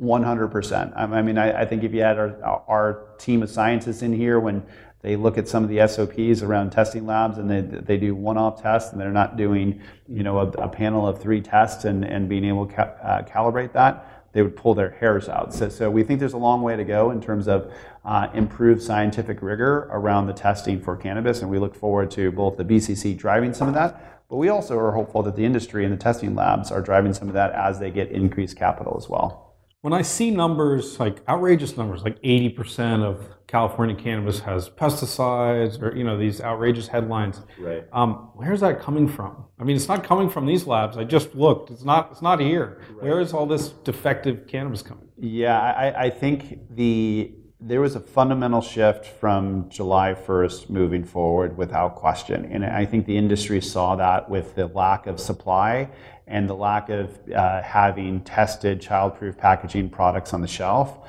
100%. 0.01 0.93
I 0.95 1.21
mean, 1.21 1.37
I, 1.37 1.61
I 1.61 1.65
think 1.65 1.83
if 1.83 1.93
you 1.93 2.01
had 2.01 2.19
our, 2.19 2.63
our 2.67 3.05
team 3.17 3.41
of 3.41 3.49
scientists 3.49 4.01
in 4.01 4.13
here 4.13 4.39
when 4.39 4.63
they 5.07 5.15
look 5.15 5.37
at 5.37 5.47
some 5.47 5.63
of 5.63 5.69
the 5.69 5.87
SOPs 5.87 6.43
around 6.43 6.71
testing 6.71 7.05
labs 7.05 7.37
and 7.37 7.49
they, 7.49 7.61
they 7.61 7.95
do 7.95 8.13
one-off 8.13 8.61
tests 8.61 8.91
and 8.91 8.99
they're 8.99 9.09
not 9.09 9.37
doing, 9.37 9.81
you 10.09 10.21
know, 10.21 10.39
a, 10.39 10.47
a 10.49 10.67
panel 10.67 11.07
of 11.07 11.21
three 11.21 11.39
tests 11.39 11.85
and, 11.85 12.03
and 12.03 12.27
being 12.27 12.43
able 12.43 12.65
to 12.65 12.75
ca- 12.75 12.93
uh, 13.01 13.21
calibrate 13.23 13.71
that, 13.71 14.27
they 14.33 14.41
would 14.41 14.57
pull 14.57 14.73
their 14.73 14.89
hairs 14.89 15.29
out. 15.29 15.53
So, 15.53 15.69
so 15.69 15.89
we 15.89 16.03
think 16.03 16.19
there's 16.19 16.33
a 16.33 16.37
long 16.37 16.61
way 16.61 16.75
to 16.75 16.83
go 16.83 17.11
in 17.11 17.21
terms 17.21 17.47
of 17.47 17.71
uh, 18.03 18.27
improved 18.33 18.81
scientific 18.81 19.41
rigor 19.41 19.87
around 19.91 20.27
the 20.27 20.33
testing 20.33 20.81
for 20.81 20.97
cannabis, 20.97 21.41
and 21.41 21.49
we 21.49 21.57
look 21.57 21.73
forward 21.73 22.11
to 22.11 22.29
both 22.29 22.57
the 22.57 22.65
BCC 22.65 23.17
driving 23.17 23.53
some 23.53 23.69
of 23.69 23.75
that, 23.75 24.25
but 24.29 24.35
we 24.35 24.49
also 24.49 24.77
are 24.77 24.91
hopeful 24.91 25.23
that 25.23 25.37
the 25.37 25.45
industry 25.45 25.85
and 25.85 25.93
the 25.93 25.97
testing 25.97 26.35
labs 26.35 26.69
are 26.69 26.81
driving 26.81 27.13
some 27.13 27.29
of 27.29 27.33
that 27.33 27.53
as 27.53 27.79
they 27.79 27.91
get 27.91 28.11
increased 28.11 28.57
capital 28.57 28.97
as 28.97 29.07
well. 29.07 29.55
When 29.79 29.93
I 29.93 30.01
see 30.01 30.31
numbers 30.31 30.99
like 30.99 31.21
outrageous 31.29 31.77
numbers, 31.77 32.03
like 32.03 32.21
80% 32.23 33.03
of 33.03 33.36
California 33.47 33.95
cannabis 33.95 34.41
has 34.41 34.69
pesticides, 34.69 35.81
or 35.81 35.95
you 35.95 36.03
know 36.03 36.17
these 36.17 36.41
outrageous 36.41 36.87
headlines. 36.87 37.41
Right. 37.57 37.85
Um, 37.93 38.29
where's 38.35 38.59
that 38.59 38.81
coming 38.81 39.07
from? 39.07 39.45
I 39.57 39.63
mean, 39.63 39.77
it's 39.77 39.87
not 39.87 40.03
coming 40.03 40.29
from 40.29 40.45
these 40.45 40.67
labs. 40.67 40.97
I 40.97 41.05
just 41.05 41.33
looked. 41.33 41.71
It's 41.71 41.83
not. 41.83 42.09
It's 42.11 42.21
not 42.21 42.41
here. 42.41 42.81
Right. 42.89 43.03
Where 43.03 43.19
is 43.21 43.33
all 43.33 43.45
this 43.45 43.69
defective 43.69 44.47
cannabis 44.47 44.81
coming? 44.81 45.07
Yeah, 45.17 45.59
I, 45.59 46.05
I 46.05 46.09
think 46.09 46.59
the 46.75 47.31
there 47.59 47.81
was 47.81 47.95
a 47.95 47.99
fundamental 47.99 48.61
shift 48.61 49.05
from 49.05 49.67
July 49.69 50.13
1st 50.13 50.69
moving 50.69 51.03
forward 51.03 51.57
without 51.57 51.95
question. 51.95 52.45
And 52.45 52.63
I 52.63 52.85
think 52.85 53.07
the 53.07 53.17
industry 53.17 53.61
saw 53.61 53.95
that 53.95 54.29
with 54.29 54.53
the 54.53 54.67
lack 54.67 55.07
of 55.07 55.19
supply 55.19 55.89
and 56.27 56.47
the 56.47 56.53
lack 56.53 56.89
of 56.89 57.17
uh, 57.35 57.63
having 57.63 58.21
tested 58.21 58.79
childproof 58.79 59.37
packaging 59.37 59.89
products 59.89 60.33
on 60.35 60.41
the 60.41 60.47
shelf. 60.47 60.99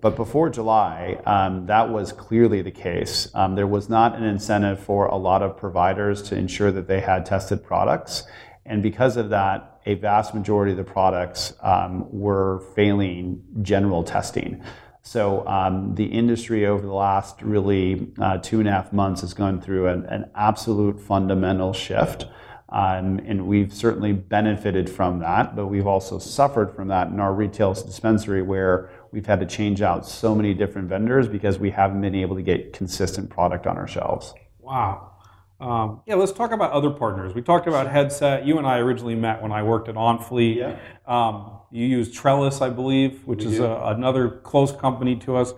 But 0.00 0.16
before 0.16 0.48
July, 0.48 1.20
um, 1.26 1.66
that 1.66 1.90
was 1.90 2.12
clearly 2.12 2.62
the 2.62 2.70
case. 2.70 3.28
Um, 3.34 3.54
there 3.54 3.66
was 3.66 3.88
not 3.88 4.16
an 4.16 4.24
incentive 4.24 4.80
for 4.80 5.06
a 5.06 5.16
lot 5.16 5.42
of 5.42 5.56
providers 5.56 6.22
to 6.22 6.36
ensure 6.36 6.72
that 6.72 6.88
they 6.88 7.00
had 7.00 7.26
tested 7.26 7.62
products. 7.62 8.24
And 8.64 8.82
because 8.82 9.16
of 9.16 9.30
that, 9.30 9.80
a 9.86 9.94
vast 9.94 10.34
majority 10.34 10.72
of 10.72 10.78
the 10.78 10.84
products 10.84 11.54
um, 11.60 12.06
were 12.10 12.60
failing 12.74 13.42
general 13.62 14.04
testing. 14.04 14.62
So 15.02 15.46
um, 15.46 15.94
the 15.94 16.04
industry 16.04 16.66
over 16.66 16.82
the 16.82 16.92
last 16.92 17.42
really 17.42 18.12
uh, 18.20 18.38
two 18.38 18.60
and 18.60 18.68
a 18.68 18.72
half 18.72 18.92
months 18.92 19.22
has 19.22 19.34
gone 19.34 19.60
through 19.60 19.88
an, 19.88 20.04
an 20.06 20.30
absolute 20.34 21.00
fundamental 21.00 21.72
shift. 21.72 22.26
Um, 22.68 23.18
and 23.26 23.46
we've 23.46 23.72
certainly 23.72 24.12
benefited 24.12 24.88
from 24.88 25.18
that, 25.20 25.56
but 25.56 25.66
we've 25.66 25.86
also 25.86 26.18
suffered 26.18 26.72
from 26.72 26.88
that 26.88 27.08
in 27.08 27.18
our 27.18 27.34
retail 27.34 27.74
dispensary 27.74 28.42
where 28.42 28.90
we've 29.12 29.26
had 29.26 29.40
to 29.40 29.46
change 29.46 29.82
out 29.82 30.06
so 30.06 30.34
many 30.34 30.54
different 30.54 30.88
vendors 30.88 31.28
because 31.28 31.58
we 31.58 31.70
haven't 31.70 32.00
been 32.00 32.14
able 32.14 32.36
to 32.36 32.42
get 32.42 32.72
consistent 32.72 33.30
product 33.30 33.66
on 33.66 33.76
our 33.76 33.88
shelves. 33.88 34.34
Wow. 34.58 35.12
Um, 35.60 36.00
yeah, 36.06 36.14
let's 36.14 36.32
talk 36.32 36.52
about 36.52 36.72
other 36.72 36.90
partners. 36.90 37.34
We 37.34 37.42
talked 37.42 37.66
about 37.66 37.86
Headset. 37.86 38.46
You 38.46 38.58
and 38.58 38.66
I 38.66 38.78
originally 38.78 39.14
met 39.14 39.42
when 39.42 39.52
I 39.52 39.62
worked 39.62 39.88
at 39.88 39.94
OnFleet. 39.94 40.56
Yeah. 40.56 40.78
Um, 41.06 41.58
you 41.70 41.86
use 41.86 42.10
Trellis, 42.10 42.62
I 42.62 42.70
believe, 42.70 43.26
which 43.26 43.44
we 43.44 43.52
is 43.52 43.58
a, 43.58 43.82
another 43.84 44.30
close 44.30 44.72
company 44.72 45.16
to 45.16 45.36
us. 45.36 45.52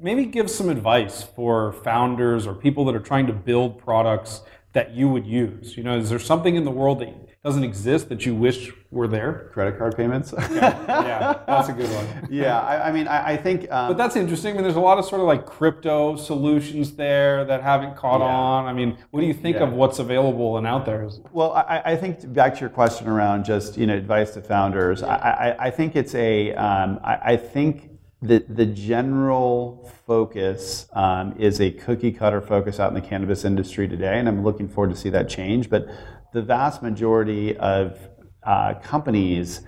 Maybe 0.00 0.24
give 0.24 0.50
some 0.50 0.68
advice 0.70 1.22
for 1.22 1.72
founders 1.72 2.46
or 2.46 2.54
people 2.54 2.84
that 2.86 2.94
are 2.94 3.00
trying 3.00 3.26
to 3.26 3.32
build 3.32 3.78
products 3.78 4.42
that 4.74 4.92
you 4.92 5.08
would 5.08 5.26
use? 5.26 5.76
You 5.76 5.82
know, 5.82 5.96
is 5.96 6.10
there 6.10 6.18
something 6.18 6.54
in 6.56 6.64
the 6.64 6.70
world 6.70 7.00
that 7.00 7.08
doesn't 7.44 7.62
exist 7.62 8.08
that 8.08 8.24
you 8.24 8.34
wish 8.34 8.72
were 8.90 9.06
there? 9.06 9.50
Credit 9.52 9.76
card 9.76 9.94
payments. 9.96 10.32
yeah, 10.32 10.48
yeah, 10.88 11.40
that's 11.46 11.68
a 11.68 11.74
good 11.74 11.90
one. 11.90 12.28
yeah, 12.30 12.58
I, 12.58 12.88
I 12.88 12.92
mean, 12.92 13.06
I, 13.06 13.32
I 13.32 13.36
think. 13.36 13.70
Um, 13.70 13.88
but 13.88 13.98
that's 13.98 14.16
interesting. 14.16 14.52
I 14.52 14.54
mean, 14.54 14.62
there's 14.62 14.76
a 14.76 14.80
lot 14.80 14.96
of 14.96 15.04
sort 15.04 15.20
of 15.20 15.26
like 15.26 15.44
crypto 15.44 16.16
solutions 16.16 16.96
there 16.96 17.44
that 17.44 17.62
haven't 17.62 17.96
caught 17.96 18.20
yeah. 18.20 18.26
on. 18.26 18.64
I 18.64 18.72
mean, 18.72 18.96
what 19.10 19.20
do 19.20 19.26
you 19.26 19.34
think 19.34 19.56
yeah. 19.56 19.64
of 19.64 19.74
what's 19.74 19.98
available 19.98 20.56
and 20.56 20.66
out 20.66 20.86
there? 20.86 21.06
Well, 21.32 21.52
I, 21.52 21.82
I, 21.84 21.96
think 21.96 22.32
back 22.32 22.54
to 22.54 22.60
your 22.60 22.70
question 22.70 23.08
around 23.08 23.44
just 23.44 23.76
you 23.76 23.86
know 23.86 23.94
advice 23.94 24.32
to 24.34 24.40
founders. 24.40 25.02
I, 25.02 25.54
I, 25.58 25.70
think 25.70 25.96
it's 25.96 26.14
a. 26.14 26.54
Um, 26.54 26.98
I 27.04 27.36
think 27.36 27.90
the, 28.24 28.42
the 28.48 28.64
general 28.64 29.92
focus 30.06 30.86
um, 30.94 31.34
is 31.38 31.60
a 31.60 31.70
cookie 31.70 32.10
cutter 32.10 32.40
focus 32.40 32.80
out 32.80 32.88
in 32.88 32.94
the 32.94 33.06
cannabis 33.06 33.44
industry 33.44 33.86
today, 33.86 34.18
and 34.18 34.26
I'm 34.28 34.42
looking 34.42 34.66
forward 34.66 34.94
to 34.94 34.96
see 34.96 35.10
that 35.10 35.28
change. 35.28 35.68
But 35.68 35.88
the 36.34 36.42
vast 36.42 36.82
majority 36.82 37.56
of 37.56 37.96
uh, 38.42 38.74
companies 38.82 39.60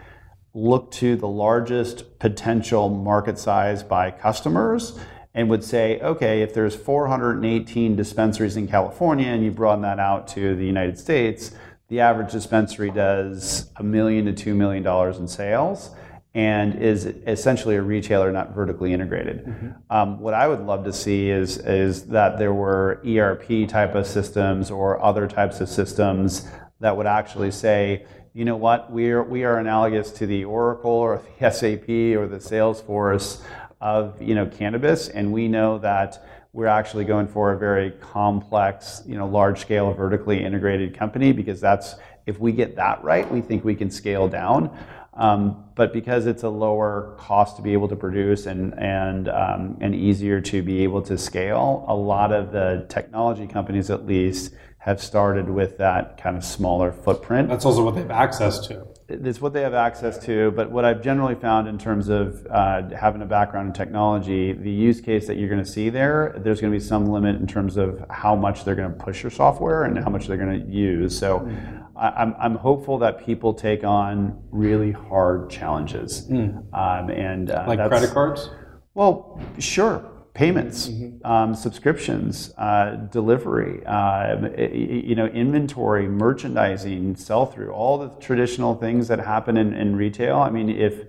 look 0.52 0.90
to 0.90 1.14
the 1.14 1.29
largest 1.29 2.18
potential 2.18 2.88
market 2.90 3.38
size 3.38 3.85
by 3.85 4.11
customers 4.11 4.98
and 5.33 5.48
would 5.48 5.62
say, 5.62 6.00
okay, 6.00 6.42
if 6.42 6.52
there's 6.55 6.74
418 6.74 7.94
dispensaries 7.94 8.57
in 8.57 8.66
California 8.66 9.29
and 9.29 9.44
you 9.44 9.52
broaden 9.52 9.83
that 9.83 10.00
out 10.00 10.26
to 10.29 10.57
the 10.57 10.66
United 10.66 10.98
States, 10.98 11.52
the 11.88 12.00
average 12.00 12.33
dispensary 12.33 12.90
does 12.90 13.70
a 13.76 13.85
million 13.85 14.24
to 14.24 14.33
two 14.33 14.55
million 14.55 14.83
dollars 14.83 15.18
in 15.18 15.29
sales 15.29 15.90
and 16.37 16.75
is 16.83 17.07
essentially 17.07 17.77
a 17.77 17.83
retailer 17.83 18.31
not 18.31 18.55
vertically 18.55 18.92
integrated. 18.92 19.46
Mm-hmm. 19.46 19.70
Um, 19.88 20.20
what 20.20 20.35
I 20.35 20.46
would 20.46 20.61
love 20.61 20.85
to 20.85 20.92
see 20.92 21.31
is 21.31 21.57
is 21.57 22.05
that 22.09 22.38
there 22.38 22.53
were 22.53 23.01
ERP 23.07 23.66
type 23.66 23.94
of 23.94 24.07
systems 24.07 24.70
or 24.70 25.03
other 25.03 25.27
types 25.27 25.62
of 25.62 25.68
systems 25.70 26.46
that 26.81 26.94
would 26.94 27.07
actually 27.07 27.51
say, 27.51 28.05
you 28.35 28.44
know 28.44 28.57
what, 28.57 28.92
we 28.92 29.11
are 29.12 29.22
we 29.22 29.44
are 29.44 29.59
analogous 29.59 30.11
to 30.11 30.27
the 30.27 30.44
Oracle 30.44 30.90
or 30.90 31.22
the 31.40 31.51
SAP 31.51 31.88
or 31.88 32.29
the 32.29 32.38
Salesforce 32.38 33.42
of 33.81 34.20
you 34.20 34.35
know 34.35 34.44
cannabis, 34.44 35.09
and 35.09 35.33
we 35.33 35.49
know 35.49 35.79
that 35.79 36.22
we're 36.53 36.66
actually 36.66 37.07
going 37.07 37.29
for 37.29 37.53
a 37.53 37.59
very 37.59 37.92
complex, 37.92 39.03
you 39.07 39.16
know, 39.16 39.27
large 39.27 39.61
scale 39.61 39.92
vertically 39.94 40.44
integrated 40.44 40.94
company 40.94 41.33
because 41.33 41.62
that's 41.62 41.94
if 42.27 42.38
we 42.38 42.53
get 42.53 42.77
that 42.77 43.03
right, 43.03 43.31
we 43.33 43.40
think 43.40 43.64
we 43.64 43.75
can 43.75 43.90
scale 43.90 44.29
down. 44.29 44.70
Um, 45.16 45.64
but 45.74 45.92
because 45.92 46.26
it's 46.26 46.42
a 46.42 46.48
lower 46.48 47.16
cost 47.18 47.57
to 47.57 47.62
be 47.62 47.72
able 47.72 47.88
to 47.88 47.96
produce 47.96 48.46
and 48.46 48.79
and 48.79 49.29
um, 49.29 49.79
and 49.81 49.94
easier 49.94 50.40
to 50.42 50.62
be 50.62 50.83
able 50.83 51.02
to 51.02 51.16
scale, 51.16 51.85
a 51.88 51.94
lot 51.94 52.33
of 52.33 52.52
the 52.52 52.87
technology 52.88 53.46
companies, 53.46 53.90
at 53.90 54.07
least, 54.07 54.55
have 54.79 55.02
started 55.02 55.48
with 55.48 55.79
that 55.79 56.20
kind 56.22 56.37
of 56.37 56.44
smaller 56.44 56.92
footprint. 56.92 57.48
That's 57.48 57.64
also 57.64 57.85
what 57.85 57.94
they 57.94 58.02
have 58.02 58.11
access 58.11 58.66
to. 58.68 58.87
It's 59.09 59.40
what 59.40 59.53
they 59.53 59.62
have 59.62 59.75
access 59.75 60.19
to. 60.27 60.51
But 60.51 60.71
what 60.71 60.85
I've 60.85 61.01
generally 61.01 61.37
found 61.37 61.69
in 61.69 61.79
terms 61.79 62.09
of 62.09 62.45
uh, 62.51 62.88
having 62.90 63.23
a 63.23 63.27
background 63.27 63.69
in 63.69 63.73
technology, 63.73 64.53
the 64.53 64.71
use 64.71 65.01
case 65.01 65.27
that 65.29 65.37
you're 65.37 65.49
going 65.49 65.62
to 65.62 65.71
see 65.71 65.90
there, 65.90 66.35
there's 66.38 66.61
going 66.61 66.73
to 66.73 66.79
be 66.79 66.85
some 66.85 67.07
limit 67.07 67.37
in 67.37 67.47
terms 67.47 67.77
of 67.77 68.05
how 68.11 68.35
much 68.35 68.64
they're 68.64 68.75
going 68.75 68.92
to 68.92 68.99
push 68.99 69.23
your 69.23 69.31
software 69.31 69.85
and 69.85 69.97
how 69.99 70.11
much 70.11 70.27
they're 70.27 70.37
going 70.37 70.61
to 70.61 70.71
use. 70.71 71.16
So. 71.16 71.40
Mm-hmm 71.40 71.83
I'm, 71.99 72.35
I'm 72.38 72.55
hopeful 72.57 72.99
that 72.99 73.25
people 73.25 73.55
take 73.55 73.83
on 73.83 74.42
really 74.51 74.92
hard 74.92 75.49
challenges. 75.49 76.27
Mm. 76.29 76.59
Um, 76.75 77.11
and 77.11 77.51
uh, 77.51 77.64
like 77.66 77.79
credit 77.88 78.11
cards? 78.11 78.51
Well, 78.95 79.40
sure. 79.59 80.05
Payments, 80.37 80.88
mm-hmm. 80.88 81.27
um, 81.27 81.55
subscriptions, 81.55 82.53
uh, 82.59 82.96
delivery, 83.11 83.83
uh, 83.87 84.37
you 84.59 85.14
know, 85.14 85.29
inventory, 85.29 86.07
merchandising, 86.09 87.16
sell 87.16 87.46
through, 87.46 87.70
all 87.70 87.96
the 87.96 88.11
traditional 88.20 88.75
things 88.75 89.09
that 89.09 89.18
happen 89.18 89.57
in, 89.57 89.72
in 89.72 89.96
retail. 89.96 90.37
I 90.37 90.51
mean, 90.51 90.68
if 90.68 91.07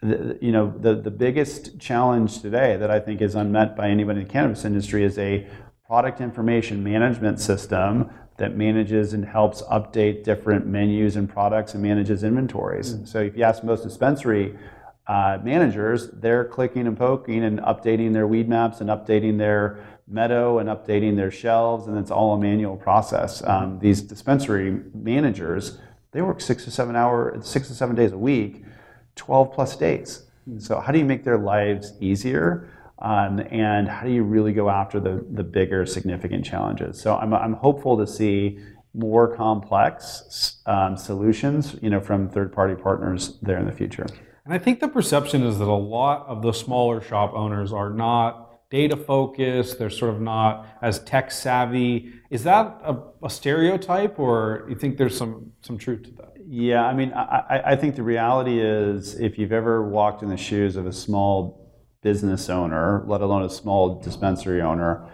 the, 0.00 0.36
you 0.40 0.50
know, 0.50 0.74
the, 0.76 0.96
the 0.96 1.10
biggest 1.12 1.78
challenge 1.78 2.42
today 2.42 2.76
that 2.76 2.90
I 2.90 2.98
think 2.98 3.20
is 3.20 3.36
unmet 3.36 3.76
by 3.76 3.88
anybody 3.88 4.22
in 4.22 4.26
the 4.26 4.32
cannabis 4.32 4.64
industry 4.64 5.04
is 5.04 5.18
a 5.18 5.46
product 5.86 6.20
information 6.20 6.82
management 6.82 7.38
system 7.38 8.10
that 8.38 8.56
manages 8.56 9.12
and 9.12 9.24
helps 9.24 9.62
update 9.62 10.24
different 10.24 10.66
menus 10.66 11.14
and 11.14 11.28
products 11.28 11.74
and 11.74 11.82
manages 11.84 12.24
inventories. 12.24 12.94
Mm-hmm. 12.94 13.04
So 13.04 13.20
if 13.20 13.36
you 13.36 13.44
ask 13.44 13.62
most 13.62 13.84
dispensary 13.84 14.58
uh, 15.06 15.38
managers, 15.42 16.08
they're 16.10 16.44
clicking 16.44 16.86
and 16.86 16.96
poking 16.96 17.44
and 17.44 17.58
updating 17.60 18.12
their 18.12 18.26
Weedmaps 18.26 18.80
and 18.80 18.88
updating 18.88 19.38
their 19.38 19.84
meadow 20.06 20.58
and 20.58 20.68
updating 20.68 21.16
their 21.16 21.30
shelves, 21.30 21.86
and 21.86 21.98
it's 21.98 22.10
all 22.10 22.34
a 22.34 22.38
manual 22.38 22.76
process. 22.76 23.42
Um, 23.44 23.78
these 23.78 24.00
dispensary 24.00 24.80
managers, 24.94 25.78
they 26.12 26.22
work 26.22 26.40
six 26.40 26.64
to 26.64 26.70
seven 26.70 26.96
hour, 26.96 27.36
six 27.42 27.68
to 27.68 27.74
seven 27.74 27.96
days 27.96 28.12
a 28.12 28.18
week, 28.18 28.64
12 29.16 29.52
plus 29.52 29.76
days. 29.76 30.24
Mm-hmm. 30.48 30.58
So 30.60 30.80
how 30.80 30.92
do 30.92 30.98
you 30.98 31.04
make 31.04 31.24
their 31.24 31.38
lives 31.38 31.92
easier? 32.00 32.70
Um, 33.00 33.40
and 33.50 33.88
how 33.88 34.04
do 34.04 34.10
you 34.10 34.22
really 34.22 34.52
go 34.52 34.70
after 34.70 35.00
the, 35.00 35.24
the 35.32 35.42
bigger 35.42 35.84
significant 35.84 36.44
challenges? 36.44 37.00
So 37.00 37.16
I'm, 37.16 37.34
I'm 37.34 37.54
hopeful 37.54 37.98
to 37.98 38.06
see 38.06 38.58
more 38.94 39.34
complex 39.34 40.60
um, 40.66 40.96
solutions, 40.96 41.76
you 41.82 41.90
know, 41.90 42.00
from 42.00 42.28
third-party 42.28 42.76
partners 42.76 43.38
there 43.42 43.58
in 43.58 43.66
the 43.66 43.72
future. 43.72 44.06
And 44.44 44.52
I 44.52 44.58
think 44.58 44.80
the 44.80 44.88
perception 44.88 45.42
is 45.42 45.58
that 45.58 45.68
a 45.68 45.72
lot 45.72 46.26
of 46.26 46.42
the 46.42 46.52
smaller 46.52 47.00
shop 47.00 47.32
owners 47.34 47.72
are 47.72 47.90
not 47.90 48.70
data 48.70 48.96
focused. 48.96 49.78
They're 49.78 49.88
sort 49.88 50.14
of 50.14 50.20
not 50.20 50.66
as 50.82 50.98
tech 51.04 51.30
savvy. 51.30 52.12
Is 52.30 52.44
that 52.44 52.78
a, 52.84 52.96
a 53.22 53.30
stereotype, 53.30 54.18
or 54.18 54.66
you 54.68 54.74
think 54.74 54.98
there's 54.98 55.16
some 55.16 55.52
some 55.62 55.78
truth 55.78 56.02
to 56.04 56.10
that? 56.12 56.34
Yeah, 56.46 56.84
I 56.84 56.92
mean, 56.92 57.12
I, 57.14 57.62
I 57.72 57.76
think 57.76 57.96
the 57.96 58.02
reality 58.02 58.60
is, 58.60 59.18
if 59.18 59.38
you've 59.38 59.52
ever 59.52 59.88
walked 59.88 60.22
in 60.22 60.28
the 60.28 60.36
shoes 60.36 60.76
of 60.76 60.86
a 60.86 60.92
small 60.92 61.64
business 62.02 62.50
owner, 62.50 63.02
let 63.06 63.22
alone 63.22 63.42
a 63.44 63.48
small 63.48 64.00
dispensary 64.00 64.60
owner, 64.60 65.08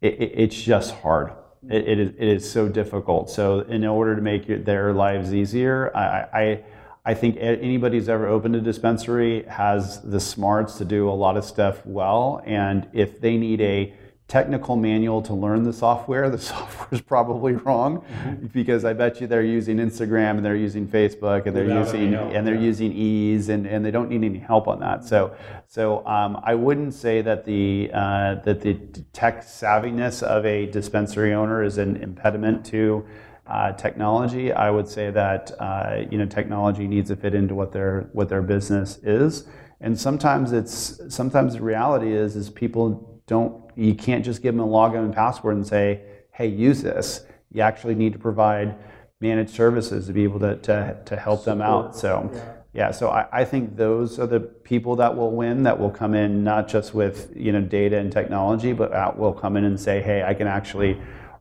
it, 0.00 0.14
it, 0.14 0.32
it's 0.36 0.62
just 0.62 0.94
hard. 0.94 1.32
It, 1.68 1.88
it, 1.88 1.98
is, 1.98 2.08
it 2.16 2.28
is 2.28 2.50
so 2.50 2.68
difficult. 2.68 3.30
So, 3.30 3.60
in 3.60 3.84
order 3.84 4.14
to 4.14 4.22
make 4.22 4.64
their 4.64 4.92
lives 4.92 5.34
easier, 5.34 5.94
I, 5.94 6.40
I, 6.40 6.64
I 7.04 7.14
think 7.14 7.36
anybody 7.38 7.96
who's 7.96 8.08
ever 8.08 8.26
opened 8.26 8.56
a 8.56 8.60
dispensary 8.60 9.44
has 9.44 10.02
the 10.02 10.20
smarts 10.20 10.76
to 10.78 10.84
do 10.84 11.08
a 11.08 11.12
lot 11.12 11.36
of 11.36 11.44
stuff 11.44 11.84
well. 11.86 12.42
And 12.44 12.88
if 12.92 13.20
they 13.20 13.38
need 13.38 13.60
a 13.62 13.94
technical 14.30 14.76
manual 14.76 15.20
to 15.22 15.34
learn 15.34 15.64
the 15.64 15.72
software, 15.72 16.30
the 16.30 16.38
software 16.52 16.88
is 16.92 17.00
probably 17.00 17.54
wrong 17.54 18.00
mm-hmm. 18.00 18.46
because 18.46 18.84
I 18.84 18.92
bet 18.92 19.20
you 19.20 19.26
they're 19.26 19.42
using 19.42 19.78
Instagram 19.78 20.36
and 20.36 20.44
they're 20.44 20.54
using 20.54 20.86
Facebook 20.86 21.46
and 21.46 21.56
they're 21.56 21.64
Without 21.64 21.86
using 21.86 22.14
and 22.14 22.46
they're 22.46 22.54
yeah. 22.54 22.60
using 22.60 22.92
Eaze 22.92 23.48
and, 23.48 23.66
and 23.66 23.84
they 23.84 23.90
don't 23.90 24.08
need 24.08 24.22
any 24.22 24.38
help 24.38 24.68
on 24.68 24.78
that. 24.80 25.04
So 25.04 25.34
so 25.66 26.06
um, 26.06 26.40
I 26.44 26.54
wouldn't 26.54 26.94
say 26.94 27.22
that 27.22 27.44
the 27.44 27.90
uh, 27.92 28.36
that 28.44 28.60
the 28.60 28.74
tech 29.12 29.44
savviness 29.44 30.22
of 30.22 30.46
a 30.46 30.66
dispensary 30.66 31.34
owner 31.34 31.64
is 31.64 31.78
an 31.78 31.96
impediment 31.96 32.64
to 32.66 33.04
uh, 33.50 33.72
technology. 33.72 34.52
I 34.52 34.70
would 34.70 34.88
say 34.88 35.10
that 35.10 35.50
uh, 35.58 36.04
you 36.10 36.18
know 36.18 36.26
technology 36.26 36.86
needs 36.86 37.10
to 37.10 37.16
fit 37.16 37.34
into 37.34 37.54
what 37.54 37.72
their 37.72 38.08
what 38.12 38.28
their 38.28 38.42
business 38.42 38.98
is. 38.98 39.46
And 39.80 39.98
sometimes 39.98 40.52
it's 40.52 41.00
sometimes 41.08 41.54
the 41.54 41.62
reality 41.62 42.12
is 42.12 42.36
is 42.36 42.48
people 42.50 43.20
don't 43.26 43.70
you 43.76 43.94
can't 43.94 44.24
just 44.24 44.42
give 44.42 44.54
them 44.54 44.66
a 44.66 44.68
login 44.68 45.04
and 45.04 45.14
password 45.14 45.56
and 45.56 45.66
say, 45.66 46.02
hey, 46.32 46.46
use 46.46 46.82
this. 46.82 47.24
You 47.52 47.62
actually 47.62 47.94
need 47.94 48.12
to 48.12 48.18
provide 48.18 48.76
managed 49.20 49.50
services 49.50 50.06
to 50.06 50.12
be 50.12 50.22
able 50.22 50.40
to, 50.40 50.56
to, 50.56 50.96
to 51.04 51.16
help 51.16 51.40
Support. 51.40 51.58
them 51.58 51.62
out. 51.62 51.96
So, 51.96 52.30
yeah, 52.32 52.54
yeah 52.72 52.90
so 52.90 53.08
I, 53.10 53.26
I 53.32 53.44
think 53.44 53.76
those 53.76 54.18
are 54.18 54.26
the 54.26 54.40
people 54.40 54.96
that 54.96 55.16
will 55.16 55.32
win, 55.32 55.64
that 55.64 55.78
will 55.78 55.90
come 55.90 56.14
in 56.14 56.44
not 56.44 56.68
just 56.68 56.94
with 56.94 57.32
you 57.34 57.52
know 57.52 57.60
data 57.60 57.98
and 57.98 58.12
technology, 58.12 58.72
but 58.72 59.18
will 59.18 59.32
come 59.32 59.56
in 59.56 59.64
and 59.64 59.78
say, 59.78 60.00
hey, 60.00 60.22
I 60.22 60.34
can 60.34 60.46
actually 60.46 61.00